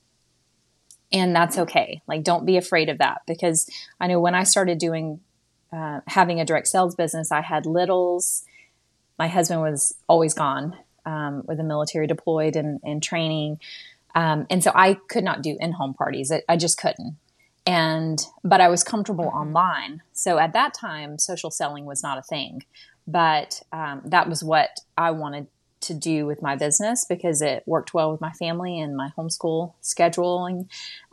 And 1.11 1.35
that's 1.35 1.57
okay. 1.57 2.01
Like, 2.07 2.23
don't 2.23 2.45
be 2.45 2.57
afraid 2.57 2.89
of 2.89 2.97
that 2.97 3.21
because 3.25 3.69
I 3.99 4.07
know 4.07 4.19
when 4.19 4.35
I 4.35 4.43
started 4.43 4.77
doing, 4.77 5.21
uh, 5.71 6.01
having 6.07 6.39
a 6.39 6.45
direct 6.45 6.67
sales 6.67 6.95
business, 6.95 7.31
I 7.31 7.41
had 7.41 7.65
littles. 7.65 8.43
My 9.17 9.27
husband 9.27 9.61
was 9.61 9.95
always 10.07 10.33
gone 10.33 10.75
um, 11.05 11.43
with 11.45 11.57
the 11.57 11.63
military 11.63 12.07
deployed 12.07 12.55
and, 12.55 12.79
and 12.83 13.01
training. 13.01 13.59
Um, 14.15 14.47
and 14.49 14.63
so 14.63 14.71
I 14.73 14.95
could 14.95 15.23
not 15.23 15.41
do 15.41 15.57
in 15.59 15.73
home 15.73 15.93
parties. 15.93 16.31
I, 16.31 16.41
I 16.49 16.57
just 16.57 16.77
couldn't 16.77 17.17
and 17.67 18.25
but 18.45 18.61
I 18.61 18.69
was 18.69 18.83
comfortable 18.83 19.27
online. 19.27 20.01
So 20.13 20.39
at 20.39 20.53
that 20.53 20.73
time, 20.73 21.19
social 21.19 21.51
selling 21.51 21.85
was 21.85 22.01
not 22.01 22.17
a 22.17 22.23
thing, 22.23 22.63
but 23.05 23.61
um, 23.73 24.01
that 24.05 24.29
was 24.29 24.43
what 24.43 24.79
I 24.97 25.11
wanted 25.11 25.47
to 25.81 25.93
do 25.93 26.25
with 26.25 26.41
my 26.41 26.55
business 26.55 27.05
because 27.07 27.41
it 27.41 27.63
worked 27.67 27.93
well 27.93 28.11
with 28.11 28.21
my 28.21 28.31
family 28.31 28.79
and 28.79 28.95
my 28.95 29.11
homeschool 29.17 29.73
scheduling. 29.83 30.67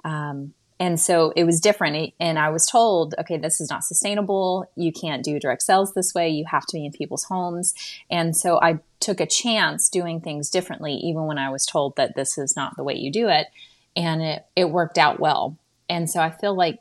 Um, 0.04 0.54
and 0.80 0.98
so 0.98 1.32
it 1.36 1.44
was 1.44 1.60
different. 1.60 2.14
And 2.18 2.38
I 2.38 2.50
was 2.50 2.66
told, 2.66 3.14
okay, 3.18 3.36
this 3.36 3.60
is 3.60 3.68
not 3.68 3.84
sustainable. 3.84 4.70
You 4.76 4.92
can't 4.92 5.24
do 5.24 5.38
direct 5.38 5.62
sales 5.62 5.92
this 5.92 6.14
way. 6.14 6.28
You 6.30 6.44
have 6.46 6.66
to 6.66 6.76
be 6.76 6.86
in 6.86 6.92
people's 6.92 7.24
homes. 7.24 7.74
And 8.10 8.36
so 8.36 8.60
I 8.60 8.78
took 9.00 9.20
a 9.20 9.26
chance 9.26 9.88
doing 9.88 10.20
things 10.20 10.50
differently, 10.50 10.94
even 10.94 11.26
when 11.26 11.38
I 11.38 11.50
was 11.50 11.66
told 11.66 11.96
that 11.96 12.16
this 12.16 12.38
is 12.38 12.56
not 12.56 12.76
the 12.76 12.84
way 12.84 12.94
you 12.94 13.10
do 13.12 13.28
it. 13.28 13.48
And 13.96 14.22
it, 14.22 14.46
it 14.56 14.70
worked 14.70 14.98
out 14.98 15.20
well 15.20 15.56
and 15.88 16.08
so 16.08 16.20
I 16.20 16.30
feel 16.30 16.56
like 16.56 16.78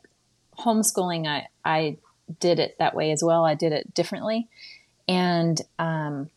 homeschooling, 0.58 1.26
I, 1.26 1.48
I 1.64 1.98
did 2.40 2.58
it 2.58 2.76
that 2.78 2.94
way 2.94 3.12
as 3.12 3.22
well. 3.22 3.44
I 3.44 3.54
did 3.54 3.72
it 3.72 3.94
differently. 3.94 4.48
And 5.08 5.60
um, 5.78 6.30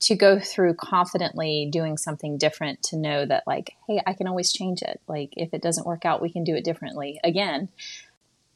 to 0.00 0.16
go 0.16 0.40
through 0.40 0.74
confidently 0.74 1.68
doing 1.70 1.96
something 1.96 2.38
different 2.38 2.82
to 2.84 2.96
know 2.96 3.24
that, 3.26 3.44
like, 3.46 3.72
hey, 3.86 4.00
I 4.06 4.14
can 4.14 4.26
always 4.26 4.52
change 4.52 4.82
it. 4.82 5.00
Like, 5.06 5.34
if 5.36 5.54
it 5.54 5.62
doesn't 5.62 5.86
work 5.86 6.04
out, 6.04 6.22
we 6.22 6.30
can 6.30 6.44
do 6.44 6.54
it 6.54 6.64
differently 6.64 7.20
again. 7.22 7.68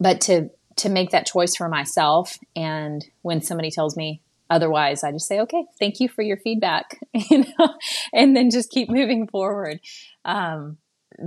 But 0.01 0.21
to, 0.23 0.51
to 0.77 0.89
make 0.89 1.11
that 1.11 1.27
choice 1.27 1.55
for 1.55 1.69
myself. 1.69 2.39
And 2.57 3.05
when 3.23 3.43
somebody 3.43 3.71
tells 3.71 3.97
me, 3.97 4.21
otherwise 4.51 5.03
i 5.03 5.11
just 5.11 5.27
say 5.27 5.41
okay 5.41 5.65
thank 5.79 6.01
you 6.01 6.09
for 6.09 6.21
your 6.21 6.37
feedback 6.37 7.01
you 7.15 7.45
know 7.59 7.75
and 8.13 8.37
then 8.37 8.51
just 8.51 8.71
keep 8.71 8.91
moving 8.91 9.27
forward 9.27 9.81
um, 10.27 10.77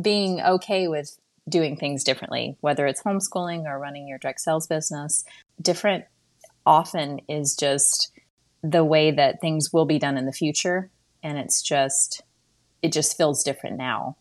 being 0.02 0.39
okay 0.39 0.88
with 0.88 1.17
doing 1.49 1.77
things 1.77 2.03
differently, 2.03 2.57
whether 2.62 2.86
it's 2.88 3.03
homeschooling 3.03 3.65
or 3.65 3.79
running 3.79 4.07
your 4.07 4.17
direct 4.17 4.41
sales 4.41 4.67
business. 4.67 5.23
Different 5.62 6.05
often 6.65 7.21
is 7.29 7.55
just 7.55 8.12
the 8.62 8.83
way 8.83 9.12
that 9.12 9.39
things 9.39 9.71
will 9.71 9.86
be 9.86 9.99
done 9.99 10.17
in 10.17 10.25
the 10.25 10.33
future. 10.33 10.89
And 11.23 11.38
it's 11.38 11.62
just, 11.62 12.21
it 12.81 12.91
just 12.91 13.15
feels 13.15 13.43
different 13.43 13.77
now. 13.77 14.17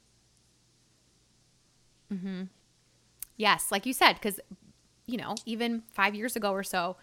Mm-hmm. 2.13 2.45
Yes, 3.37 3.67
like 3.71 3.85
you 3.87 3.93
said, 3.93 4.15
because, 4.15 4.41
you 5.07 5.17
know, 5.17 5.35
even 5.45 5.83
five 5.93 6.15
years 6.15 6.37
ago 6.37 6.53
or 6.53 6.63
so, 6.63 6.97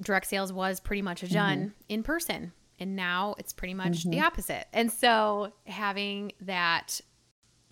direct 0.00 0.26
sales 0.26 0.52
was 0.52 0.78
pretty 0.80 1.02
much 1.02 1.22
a 1.22 1.28
done 1.28 1.58
mm-hmm. 1.58 1.70
in 1.88 2.02
person. 2.02 2.52
And 2.78 2.94
now 2.94 3.34
it's 3.38 3.52
pretty 3.52 3.74
much 3.74 4.00
mm-hmm. 4.00 4.10
the 4.10 4.20
opposite. 4.20 4.66
And 4.72 4.92
so 4.92 5.52
having 5.66 6.32
that 6.42 7.00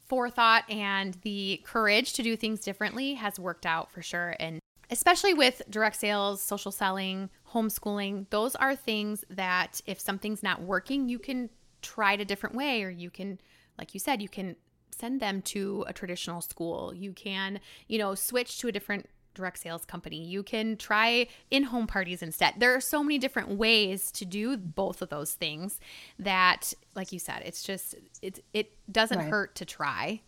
forethought 0.07 0.69
and 0.71 1.15
the 1.23 1.61
courage 1.65 2.13
to 2.15 2.23
do 2.23 2.37
things 2.37 2.61
differently 2.61 3.15
has 3.15 3.39
worked 3.39 3.67
out 3.67 3.91
for 3.91 4.03
sure. 4.03 4.37
And 4.39 4.61
especially 4.91 5.35
with 5.35 5.63
direct 5.71 5.97
sales, 5.97 6.43
social 6.43 6.71
selling, 6.71 7.31
homeschooling, 7.53 8.29
those 8.31 8.55
are 8.57 8.77
things 8.77 9.25
that 9.31 9.81
if 9.87 9.99
something's 10.01 10.43
not 10.43 10.63
working, 10.63 11.09
you 11.09 11.19
can 11.19 11.51
try 11.83 12.15
it 12.15 12.21
a 12.21 12.25
different 12.25 12.55
way, 12.55 12.83
or 12.83 12.91
you 12.91 13.11
can, 13.11 13.41
like 13.79 13.95
you 13.95 14.01
said, 14.01 14.21
you 14.23 14.29
can 14.29 14.57
send 14.91 15.21
them 15.21 15.43
to 15.43 15.85
a 15.89 15.93
traditional 15.93 16.41
school. 16.41 16.95
You 16.95 17.13
can, 17.13 17.61
you 17.89 17.99
know, 17.99 18.15
switch 18.15 18.59
to 18.59 18.69
a 18.69 18.73
different 18.73 19.07
direct 19.35 19.59
sales 19.59 19.85
company. 19.85 20.25
You 20.25 20.43
can 20.43 20.77
try 20.77 21.27
in 21.51 21.65
home 21.65 21.87
parties 21.87 22.23
instead. 22.23 22.55
There 22.59 22.75
are 22.75 22.81
so 22.81 23.03
many 23.03 23.19
different 23.19 23.51
ways 23.51 24.11
to 24.13 24.25
do 24.25 24.57
both 24.57 25.03
of 25.03 25.09
those 25.09 25.33
things 25.33 25.81
that, 26.19 26.73
like 26.95 27.13
you 27.13 27.19
said, 27.19 27.43
it's 27.45 27.63
just, 27.63 27.95
it, 28.23 28.45
it 28.53 28.73
doesn't 28.91 29.19
right. 29.19 29.29
hurt 29.29 29.55
to 29.57 29.65
try 29.65 30.21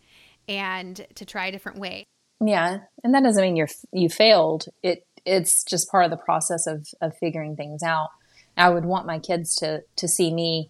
and 0.47 1.05
to 1.15 1.25
try 1.25 1.47
a 1.47 1.51
different 1.51 1.79
way. 1.79 2.03
Yeah. 2.39 2.79
And 3.03 3.13
that 3.13 3.23
doesn't 3.23 3.41
mean 3.41 3.55
you're, 3.55 3.69
you 3.91 4.09
failed. 4.09 4.65
It, 4.83 5.05
it's 5.25 5.63
just 5.63 5.91
part 5.91 6.05
of 6.05 6.11
the 6.11 6.17
process 6.17 6.67
of, 6.67 6.87
of 7.01 7.17
figuring 7.17 7.55
things 7.55 7.83
out. 7.83 8.09
I 8.55 8.69
would 8.69 8.85
want 8.85 9.05
my 9.05 9.19
kids 9.19 9.55
to, 9.55 9.83
to 9.97 10.07
see 10.07 10.33
me 10.33 10.69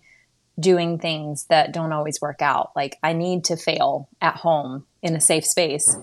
doing 0.60 0.98
things 0.98 1.46
that 1.50 1.72
don't 1.72 1.94
always 1.94 2.20
work 2.22 2.42
out. 2.42 2.72
Like 2.76 2.98
I 3.04 3.14
need 3.14 3.44
to 3.46 3.56
fail 3.56 4.10
at 4.22 4.38
home 4.38 4.86
in 5.02 5.16
a 5.16 5.22
safe 5.22 5.46
space 5.46 5.96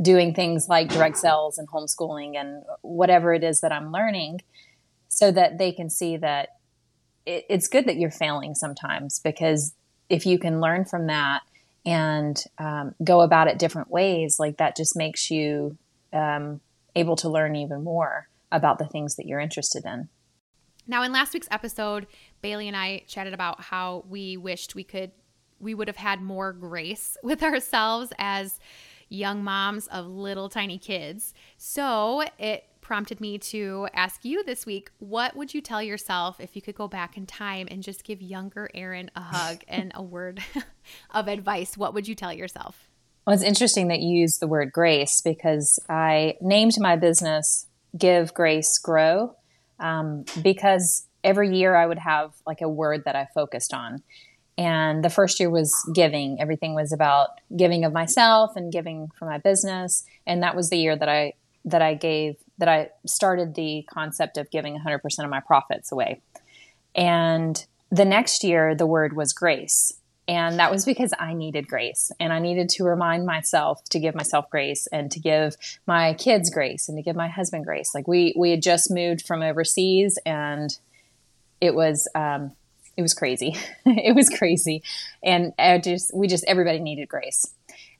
doing 0.00 0.34
things 0.34 0.68
like 0.68 0.88
direct 0.88 1.16
sales 1.16 1.58
and 1.58 1.68
homeschooling 1.68 2.36
and 2.36 2.64
whatever 2.82 3.32
it 3.32 3.44
is 3.44 3.60
that 3.60 3.72
I'm 3.72 3.92
learning 3.92 4.40
so 5.08 5.30
that 5.30 5.58
they 5.58 5.72
can 5.72 5.88
see 5.88 6.16
that 6.16 6.56
it, 7.26 7.44
it's 7.48 7.68
good 7.68 7.86
that 7.86 7.96
you're 7.96 8.10
failing 8.10 8.54
sometimes 8.54 9.20
because 9.20 9.74
if 10.08 10.26
you 10.26 10.38
can 10.38 10.60
learn 10.60 10.84
from 10.84 11.06
that 11.06 11.42
and 11.86 12.42
um, 12.58 12.94
go 13.02 13.20
about 13.20 13.48
it 13.48 13.58
different 13.58 13.90
ways, 13.90 14.38
like 14.38 14.56
that 14.56 14.76
just 14.76 14.96
makes 14.96 15.30
you 15.30 15.76
um, 16.12 16.60
able 16.96 17.16
to 17.16 17.28
learn 17.28 17.56
even 17.56 17.84
more 17.84 18.28
about 18.50 18.78
the 18.78 18.86
things 18.86 19.16
that 19.16 19.26
you're 19.26 19.40
interested 19.40 19.84
in. 19.84 20.08
Now, 20.86 21.02
in 21.02 21.12
last 21.12 21.32
week's 21.32 21.48
episode, 21.50 22.06
Bailey 22.42 22.68
and 22.68 22.76
I 22.76 23.04
chatted 23.06 23.32
about 23.32 23.62
how 23.62 24.04
we 24.08 24.36
wished 24.36 24.74
we 24.74 24.84
could, 24.84 25.12
we 25.58 25.74
would 25.74 25.88
have 25.88 25.96
had 25.96 26.20
more 26.20 26.52
grace 26.52 27.16
with 27.22 27.42
ourselves 27.42 28.12
as 28.18 28.58
young 29.08 29.42
moms 29.44 29.86
of 29.88 30.06
little 30.06 30.48
tiny 30.48 30.78
kids. 30.78 31.34
So 31.56 32.24
it 32.38 32.64
prompted 32.80 33.20
me 33.20 33.38
to 33.38 33.88
ask 33.94 34.24
you 34.24 34.44
this 34.44 34.66
week 34.66 34.90
what 34.98 35.34
would 35.34 35.54
you 35.54 35.62
tell 35.62 35.82
yourself 35.82 36.38
if 36.38 36.54
you 36.54 36.60
could 36.60 36.74
go 36.74 36.86
back 36.86 37.16
in 37.16 37.24
time 37.24 37.66
and 37.70 37.82
just 37.82 38.04
give 38.04 38.20
younger 38.20 38.68
Erin 38.74 39.10
a 39.16 39.22
hug 39.22 39.64
and 39.68 39.90
a 39.94 40.02
word 40.02 40.40
of 41.10 41.28
advice? 41.28 41.76
What 41.76 41.94
would 41.94 42.06
you 42.06 42.14
tell 42.14 42.32
yourself? 42.32 42.88
Well, 43.26 43.34
it's 43.34 43.42
interesting 43.42 43.88
that 43.88 44.00
you 44.00 44.18
use 44.18 44.36
the 44.38 44.46
word 44.46 44.70
grace 44.70 45.22
because 45.22 45.80
I 45.88 46.36
named 46.42 46.72
my 46.78 46.96
business 46.96 47.66
Give 47.96 48.34
Grace 48.34 48.78
Grow 48.78 49.34
um, 49.80 50.24
because 50.42 51.06
every 51.22 51.56
year 51.56 51.74
I 51.74 51.86
would 51.86 51.98
have 51.98 52.32
like 52.46 52.60
a 52.60 52.68
word 52.68 53.04
that 53.06 53.16
I 53.16 53.28
focused 53.34 53.72
on 53.72 54.02
and 54.56 55.04
the 55.04 55.10
first 55.10 55.40
year 55.40 55.50
was 55.50 55.72
giving. 55.94 56.40
Everything 56.40 56.74
was 56.74 56.92
about 56.92 57.40
giving 57.56 57.84
of 57.84 57.92
myself 57.92 58.54
and 58.56 58.72
giving 58.72 59.08
for 59.18 59.26
my 59.26 59.38
business. 59.38 60.04
And 60.26 60.42
that 60.42 60.54
was 60.54 60.70
the 60.70 60.78
year 60.78 60.96
that 60.96 61.08
i 61.08 61.34
that 61.66 61.82
i 61.82 61.94
gave 61.94 62.36
that 62.58 62.68
i 62.68 62.90
started 63.06 63.54
the 63.54 63.84
concept 63.90 64.36
of 64.36 64.50
giving 64.50 64.78
100% 64.78 65.00
of 65.24 65.30
my 65.30 65.40
profits 65.40 65.90
away. 65.90 66.20
And 66.94 67.64
the 67.90 68.04
next 68.04 68.44
year 68.44 68.74
the 68.74 68.86
word 68.86 69.16
was 69.16 69.32
grace. 69.32 69.92
And 70.26 70.58
that 70.58 70.70
was 70.70 70.84
because 70.84 71.12
i 71.18 71.34
needed 71.34 71.66
grace. 71.66 72.12
And 72.20 72.32
i 72.32 72.38
needed 72.38 72.68
to 72.70 72.84
remind 72.84 73.26
myself 73.26 73.82
to 73.90 73.98
give 73.98 74.14
myself 74.14 74.48
grace 74.50 74.86
and 74.92 75.10
to 75.10 75.18
give 75.18 75.56
my 75.86 76.14
kids 76.14 76.48
grace 76.50 76.88
and 76.88 76.96
to 76.96 77.02
give 77.02 77.16
my 77.16 77.28
husband 77.28 77.64
grace. 77.64 77.92
Like 77.92 78.06
we 78.06 78.34
we 78.38 78.52
had 78.52 78.62
just 78.62 78.88
moved 78.88 79.26
from 79.26 79.42
overseas 79.42 80.16
and 80.24 80.78
it 81.60 81.74
was 81.74 82.08
um, 82.14 82.52
it 82.96 83.02
was 83.02 83.14
crazy. 83.14 83.56
it 83.86 84.14
was 84.14 84.28
crazy. 84.28 84.82
And 85.22 85.52
I 85.58 85.78
just, 85.78 86.14
we 86.14 86.28
just, 86.28 86.44
everybody 86.46 86.80
needed 86.80 87.08
grace. 87.08 87.46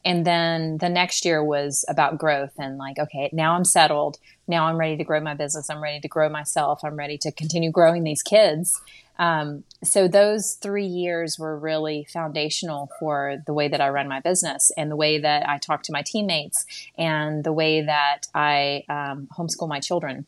And 0.04 0.26
then 0.26 0.78
the 0.78 0.90
next 0.90 1.24
year 1.24 1.42
was 1.42 1.84
about 1.88 2.18
growth 2.18 2.52
and 2.58 2.76
like, 2.76 2.98
okay, 2.98 3.30
now 3.32 3.54
I'm 3.54 3.64
settled. 3.64 4.18
Now 4.46 4.66
I'm 4.66 4.76
ready 4.76 4.98
to 4.98 5.04
grow 5.04 5.20
my 5.20 5.34
business. 5.34 5.70
I'm 5.70 5.82
ready 5.82 6.00
to 6.00 6.08
grow 6.08 6.28
myself. 6.28 6.80
I'm 6.84 6.96
ready 6.96 7.16
to 7.18 7.32
continue 7.32 7.70
growing 7.70 8.04
these 8.04 8.22
kids. 8.22 8.78
Um, 9.18 9.64
so 9.82 10.08
those 10.08 10.54
three 10.54 10.86
years 10.86 11.38
were 11.38 11.58
really 11.58 12.06
foundational 12.12 12.90
for 12.98 13.36
the 13.46 13.54
way 13.54 13.68
that 13.68 13.80
I 13.80 13.88
run 13.88 14.08
my 14.08 14.20
business 14.20 14.72
and 14.76 14.90
the 14.90 14.96
way 14.96 15.20
that 15.20 15.48
I 15.48 15.58
talk 15.58 15.84
to 15.84 15.92
my 15.92 16.02
teammates 16.02 16.66
and 16.98 17.44
the 17.44 17.52
way 17.52 17.82
that 17.82 18.26
I 18.34 18.82
um, 18.88 19.28
homeschool 19.38 19.68
my 19.68 19.80
children. 19.80 20.26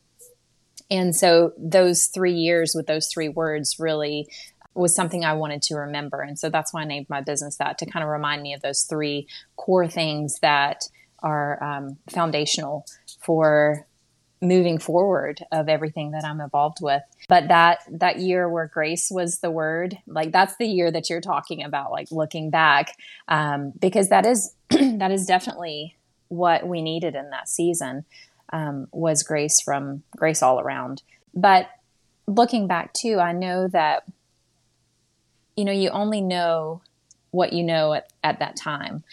And 0.91 1.17
so 1.17 1.53
those 1.59 2.07
three 2.07 2.35
years 2.35 2.73
with 2.75 2.87
those 2.87 3.09
three 3.13 3.29
words 3.29 3.77
really 3.81 4.29
was 4.77 4.95
something 4.95 5.25
I 5.25 5.35
wanted 5.35 5.63
to 5.63 5.77
remember. 5.77 6.21
And 6.21 6.39
so 6.39 6.51
that's 6.51 6.73
why 6.73 6.83
I 6.83 6.85
named 6.85 7.09
my 7.09 7.21
business 7.21 7.57
that 7.57 7.79
to 7.79 7.87
kind 7.87 8.03
of 8.03 8.11
remind 8.11 8.43
me 8.43 8.55
of 8.55 8.63
those 8.63 8.83
three 8.83 9.27
core 9.57 9.89
things 9.89 10.39
that 10.41 10.85
are 11.23 11.63
um, 11.63 11.99
foundational 12.11 12.87
for 13.21 13.87
moving 14.43 14.79
forward 14.79 15.43
of 15.51 15.69
everything 15.69 16.11
that 16.11 16.25
I'm 16.25 16.41
involved 16.41 16.79
with. 16.81 17.03
But 17.29 17.49
that 17.49 17.81
that 17.91 18.19
year 18.19 18.49
where 18.49 18.67
grace 18.67 19.11
was 19.11 19.39
the 19.39 19.51
word, 19.51 19.99
like 20.07 20.31
that's 20.33 20.57
the 20.57 20.67
year 20.67 20.91
that 20.91 21.09
you're 21.09 21.21
talking 21.21 21.65
about, 21.65 21.91
like 21.91 22.11
looking 22.11 22.51
back, 22.51 22.93
um, 23.29 23.73
because 23.79 24.11
that 24.11 24.27
is 24.27 24.55
that 24.71 25.11
is 25.11 25.27
definitely 25.27 25.97
what 26.29 26.67
we 26.67 26.83
needed 26.83 27.15
in 27.15 27.31
that 27.31 27.49
season 27.49 28.05
um, 28.53 28.89
was 28.93 29.23
grace 29.23 29.61
from 29.61 30.03
grace 30.17 30.43
all 30.43 30.61
around. 30.61 31.03
But 31.35 31.69
looking 32.27 32.67
back 32.67 32.93
too, 32.93 33.19
I 33.19 33.33
know 33.33 33.69
that 33.69 34.05
you 35.57 35.65
know 35.65 35.73
you 35.73 35.91
only 35.91 36.21
know 36.21 36.83
what 37.31 37.53
you 37.53 37.65
know 37.65 37.95
at, 37.95 38.13
at 38.23 38.39
that 38.39 38.57
time, 38.57 39.05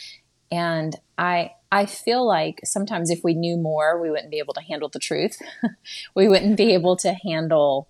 and 0.51 0.95
I 1.17 1.51
I 1.71 1.85
feel 1.85 2.25
like 2.25 2.59
sometimes 2.63 3.09
if 3.09 3.23
we 3.23 3.33
knew 3.33 3.57
more, 3.57 3.99
we 3.99 4.11
wouldn't 4.11 4.29
be 4.29 4.39
able 4.39 4.53
to 4.53 4.61
handle 4.61 4.89
the 4.89 4.99
truth. 4.99 5.41
we 6.15 6.27
wouldn't 6.27 6.57
be 6.57 6.73
able 6.73 6.95
to 6.97 7.13
handle 7.13 7.87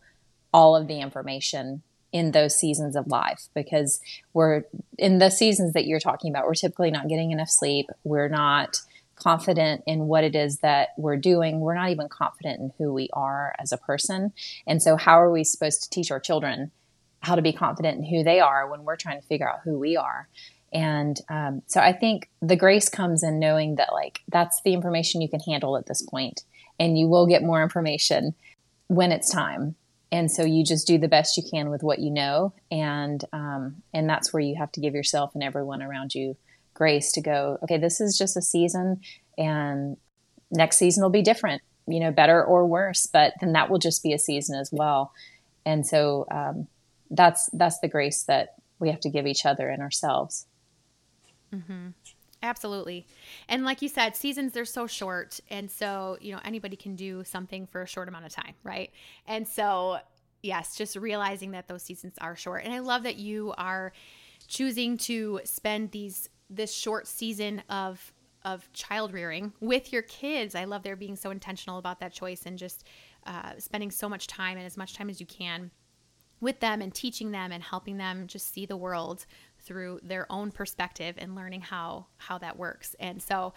all 0.53 0.75
of 0.75 0.87
the 0.87 1.01
information 1.01 1.81
in 2.13 2.31
those 2.31 2.55
seasons 2.55 2.95
of 2.95 3.07
life 3.07 3.49
because 3.55 3.99
we're 4.33 4.63
in 4.99 5.17
the 5.17 5.31
seasons 5.31 5.73
that 5.73 5.87
you're 5.87 5.99
talking 5.99 6.31
about, 6.31 6.45
we're 6.45 6.53
typically 6.53 6.91
not 6.91 7.09
getting 7.09 7.31
enough 7.31 7.49
sleep. 7.49 7.87
We're 8.03 8.29
not 8.29 8.77
confident 9.15 9.83
in 9.87 10.07
what 10.07 10.23
it 10.23 10.35
is 10.35 10.59
that 10.59 10.89
we're 10.97 11.17
doing. 11.17 11.59
We're 11.59 11.75
not 11.75 11.89
even 11.89 12.07
confident 12.09 12.59
in 12.59 12.71
who 12.77 12.93
we 12.93 13.09
are 13.13 13.55
as 13.59 13.71
a 13.71 13.77
person. 13.77 14.31
And 14.67 14.81
so, 14.81 14.95
how 14.95 15.19
are 15.19 15.31
we 15.31 15.43
supposed 15.43 15.83
to 15.83 15.89
teach 15.89 16.11
our 16.11 16.19
children 16.19 16.71
how 17.23 17.35
to 17.35 17.41
be 17.41 17.53
confident 17.53 17.97
in 17.97 18.03
who 18.03 18.23
they 18.23 18.39
are 18.39 18.69
when 18.69 18.83
we're 18.83 18.97
trying 18.97 19.19
to 19.19 19.27
figure 19.27 19.49
out 19.49 19.61
who 19.63 19.79
we 19.79 19.97
are? 19.97 20.27
And 20.71 21.19
um, 21.29 21.61
so 21.67 21.79
I 21.79 21.93
think 21.93 22.29
the 22.41 22.55
grace 22.55 22.89
comes 22.89 23.23
in 23.23 23.39
knowing 23.39 23.75
that, 23.75 23.93
like, 23.93 24.21
that's 24.29 24.61
the 24.63 24.73
information 24.73 25.21
you 25.21 25.29
can 25.29 25.39
handle 25.39 25.77
at 25.77 25.85
this 25.85 26.01
point, 26.01 26.41
and 26.79 26.97
you 26.97 27.07
will 27.07 27.27
get 27.27 27.43
more 27.43 27.63
information 27.63 28.33
when 28.87 29.11
it's 29.11 29.31
time. 29.31 29.75
And 30.11 30.29
so 30.29 30.43
you 30.43 30.63
just 30.63 30.85
do 30.85 30.97
the 30.97 31.07
best 31.07 31.37
you 31.37 31.43
can 31.49 31.69
with 31.69 31.81
what 31.81 31.99
you 31.99 32.11
know, 32.11 32.53
and 32.69 33.23
um, 33.33 33.83
and 33.93 34.07
that's 34.09 34.31
where 34.31 34.41
you 34.41 34.55
have 34.55 34.71
to 34.73 34.81
give 34.81 34.93
yourself 34.93 35.33
and 35.33 35.43
everyone 35.43 35.81
around 35.81 36.13
you 36.13 36.35
grace 36.73 37.11
to 37.13 37.21
go. 37.21 37.57
Okay, 37.63 37.77
this 37.77 38.01
is 38.01 38.17
just 38.17 38.37
a 38.37 38.41
season, 38.41 39.01
and 39.37 39.97
next 40.51 40.77
season 40.77 41.01
will 41.01 41.09
be 41.09 41.23
different, 41.23 41.61
you 41.87 41.99
know, 41.99 42.11
better 42.11 42.43
or 42.43 42.65
worse, 42.65 43.07
but 43.07 43.33
then 43.41 43.53
that 43.53 43.69
will 43.69 43.79
just 43.79 44.03
be 44.03 44.13
a 44.13 44.19
season 44.19 44.59
as 44.59 44.69
well. 44.71 45.11
And 45.65 45.85
so 45.85 46.27
um, 46.29 46.67
that's 47.09 47.49
that's 47.53 47.79
the 47.79 47.87
grace 47.87 48.23
that 48.23 48.55
we 48.79 48.89
have 48.89 48.99
to 49.01 49.09
give 49.09 49.27
each 49.27 49.45
other 49.45 49.69
and 49.69 49.81
ourselves. 49.81 50.45
Mm-hmm. 51.53 51.89
Absolutely. 52.41 53.07
And 53.47 53.63
like 53.63 53.81
you 53.81 53.87
said, 53.87 54.15
seasons 54.17 54.51
they're 54.51 54.65
so 54.65 54.85
short 54.85 55.39
and 55.49 55.71
so, 55.71 56.17
you 56.19 56.33
know, 56.33 56.41
anybody 56.43 56.75
can 56.75 56.95
do 56.95 57.23
something 57.23 57.67
for 57.67 57.81
a 57.81 57.87
short 57.87 58.09
amount 58.09 58.25
of 58.25 58.33
time, 58.33 58.53
right? 58.63 58.91
And 59.25 59.47
so, 59.47 59.99
yes, 60.41 60.75
just 60.75 60.97
realizing 60.97 61.51
that 61.51 61.69
those 61.69 61.83
seasons 61.83 62.15
are 62.19 62.35
short. 62.35 62.65
And 62.65 62.73
I 62.73 62.79
love 62.79 63.03
that 63.03 63.15
you 63.15 63.53
are 63.57 63.93
choosing 64.47 64.97
to 64.97 65.39
spend 65.45 65.91
these 65.91 66.29
this 66.49 66.73
short 66.73 67.07
season 67.07 67.63
of 67.69 68.11
of 68.43 68.69
child 68.73 69.13
rearing 69.13 69.53
with 69.61 69.93
your 69.93 70.01
kids. 70.01 70.53
I 70.53 70.65
love 70.65 70.83
their 70.83 70.97
being 70.97 71.15
so 71.15 71.31
intentional 71.31 71.77
about 71.77 72.01
that 72.01 72.11
choice 72.11 72.45
and 72.45 72.57
just 72.57 72.83
uh, 73.25 73.53
spending 73.57 73.89
so 73.89 74.09
much 74.09 74.27
time 74.27 74.57
and 74.57 74.65
as 74.65 74.75
much 74.75 74.95
time 74.95 75.09
as 75.09 75.21
you 75.21 75.25
can 75.25 75.71
with 76.43 76.59
them 76.59 76.81
and 76.81 76.93
teaching 76.93 77.31
them 77.31 77.51
and 77.51 77.63
helping 77.63 77.97
them 77.97 78.27
just 78.27 78.53
see 78.53 78.65
the 78.65 78.77
world 78.77 79.25
through 79.63 79.99
their 80.03 80.29
own 80.31 80.51
perspective 80.51 81.15
and 81.17 81.35
learning 81.35 81.61
how 81.61 82.05
how 82.17 82.37
that 82.37 82.57
works. 82.57 82.95
And 82.99 83.21
so 83.21 83.53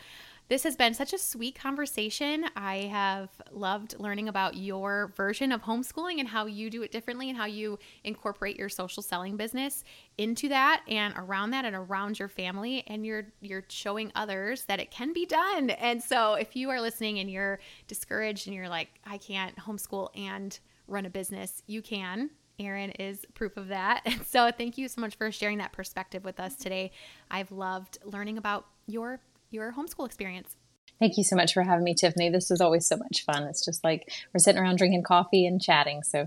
this 0.48 0.62
has 0.62 0.76
been 0.76 0.94
such 0.94 1.12
a 1.12 1.18
sweet 1.18 1.58
conversation. 1.58 2.44
I 2.54 2.82
have 2.92 3.30
loved 3.50 3.98
learning 3.98 4.28
about 4.28 4.56
your 4.56 5.12
version 5.16 5.50
of 5.50 5.62
homeschooling 5.62 6.20
and 6.20 6.28
how 6.28 6.46
you 6.46 6.70
do 6.70 6.82
it 6.82 6.92
differently 6.92 7.28
and 7.28 7.36
how 7.36 7.46
you 7.46 7.80
incorporate 8.04 8.56
your 8.56 8.68
social 8.68 9.02
selling 9.02 9.36
business 9.36 9.82
into 10.18 10.48
that 10.50 10.82
and 10.86 11.14
around 11.16 11.50
that 11.50 11.64
and 11.64 11.74
around 11.74 12.20
your 12.20 12.28
family 12.28 12.84
and 12.86 13.04
you're 13.04 13.26
you're 13.40 13.64
showing 13.68 14.12
others 14.14 14.64
that 14.64 14.78
it 14.78 14.92
can 14.92 15.12
be 15.12 15.26
done. 15.26 15.70
And 15.70 16.00
so 16.00 16.34
if 16.34 16.54
you 16.54 16.70
are 16.70 16.80
listening 16.80 17.18
and 17.18 17.28
you're 17.28 17.58
discouraged 17.88 18.46
and 18.46 18.54
you're 18.54 18.68
like 18.68 18.88
I 19.04 19.18
can't 19.18 19.56
homeschool 19.56 20.10
and 20.14 20.56
run 20.86 21.06
a 21.06 21.10
business, 21.10 21.62
you 21.66 21.82
can. 21.82 22.30
Erin 22.58 22.90
is 22.92 23.24
proof 23.34 23.56
of 23.56 23.68
that. 23.68 24.02
And 24.04 24.24
so 24.26 24.50
thank 24.50 24.78
you 24.78 24.88
so 24.88 25.00
much 25.00 25.16
for 25.16 25.30
sharing 25.30 25.58
that 25.58 25.72
perspective 25.72 26.24
with 26.24 26.40
us 26.40 26.56
today. 26.56 26.92
I've 27.30 27.52
loved 27.52 27.98
learning 28.04 28.38
about 28.38 28.66
your 28.86 29.20
your 29.50 29.72
homeschool 29.72 30.06
experience. 30.06 30.56
Thank 30.98 31.18
you 31.18 31.24
so 31.24 31.36
much 31.36 31.52
for 31.52 31.62
having 31.62 31.84
me, 31.84 31.94
Tiffany. 31.94 32.30
This 32.30 32.50
is 32.50 32.60
always 32.60 32.86
so 32.86 32.96
much 32.96 33.24
fun. 33.24 33.44
It's 33.44 33.64
just 33.64 33.84
like 33.84 34.10
we're 34.32 34.38
sitting 34.38 34.60
around 34.60 34.78
drinking 34.78 35.02
coffee 35.02 35.46
and 35.46 35.60
chatting. 35.60 36.02
So 36.02 36.26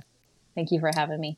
thank 0.56 0.72
you 0.72 0.80
for 0.80 0.92
having 0.96 1.20
me. 1.20 1.38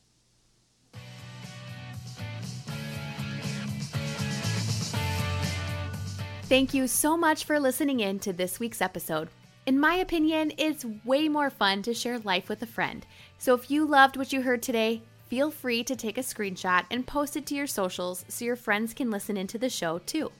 Thank 6.44 6.74
you 6.74 6.86
so 6.86 7.16
much 7.16 7.44
for 7.44 7.58
listening 7.58 8.00
in 8.00 8.18
to 8.20 8.32
this 8.32 8.60
week's 8.60 8.82
episode. 8.82 9.28
In 9.64 9.78
my 9.78 9.94
opinion, 9.94 10.52
it's 10.58 10.84
way 11.04 11.28
more 11.28 11.48
fun 11.48 11.82
to 11.82 11.94
share 11.94 12.18
life 12.18 12.48
with 12.48 12.62
a 12.62 12.66
friend. 12.66 13.06
So 13.38 13.54
if 13.54 13.70
you 13.70 13.84
loved 13.84 14.16
what 14.16 14.32
you 14.32 14.42
heard 14.42 14.60
today, 14.60 15.02
feel 15.28 15.52
free 15.52 15.84
to 15.84 15.94
take 15.94 16.18
a 16.18 16.22
screenshot 16.22 16.84
and 16.90 17.06
post 17.06 17.36
it 17.36 17.46
to 17.46 17.54
your 17.54 17.68
socials 17.68 18.24
so 18.26 18.44
your 18.44 18.56
friends 18.56 18.92
can 18.92 19.08
listen 19.08 19.36
into 19.36 19.58
the 19.58 19.70
show 19.70 19.98
too. 20.00 20.32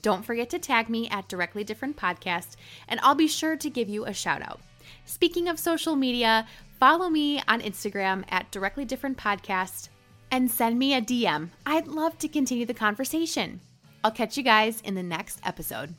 Don't 0.00 0.24
forget 0.24 0.48
to 0.50 0.60
tag 0.60 0.88
me 0.88 1.08
at 1.08 1.28
Directly 1.28 1.64
Different 1.64 1.96
Podcast, 1.96 2.54
and 2.86 3.00
I'll 3.00 3.16
be 3.16 3.26
sure 3.26 3.56
to 3.56 3.68
give 3.68 3.88
you 3.88 4.04
a 4.04 4.14
shout 4.14 4.42
out. 4.42 4.60
Speaking 5.06 5.48
of 5.48 5.58
social 5.58 5.96
media, 5.96 6.46
follow 6.78 7.10
me 7.10 7.42
on 7.48 7.60
Instagram 7.60 8.24
at 8.28 8.50
Directly 8.52 8.84
Different 8.84 9.18
Podcast 9.18 9.88
and 10.30 10.48
send 10.48 10.78
me 10.78 10.94
a 10.94 11.02
DM. 11.02 11.50
I'd 11.66 11.88
love 11.88 12.16
to 12.18 12.28
continue 12.28 12.64
the 12.64 12.74
conversation. 12.74 13.60
I'll 14.04 14.12
catch 14.12 14.36
you 14.36 14.44
guys 14.44 14.80
in 14.82 14.94
the 14.94 15.02
next 15.02 15.40
episode. 15.42 15.94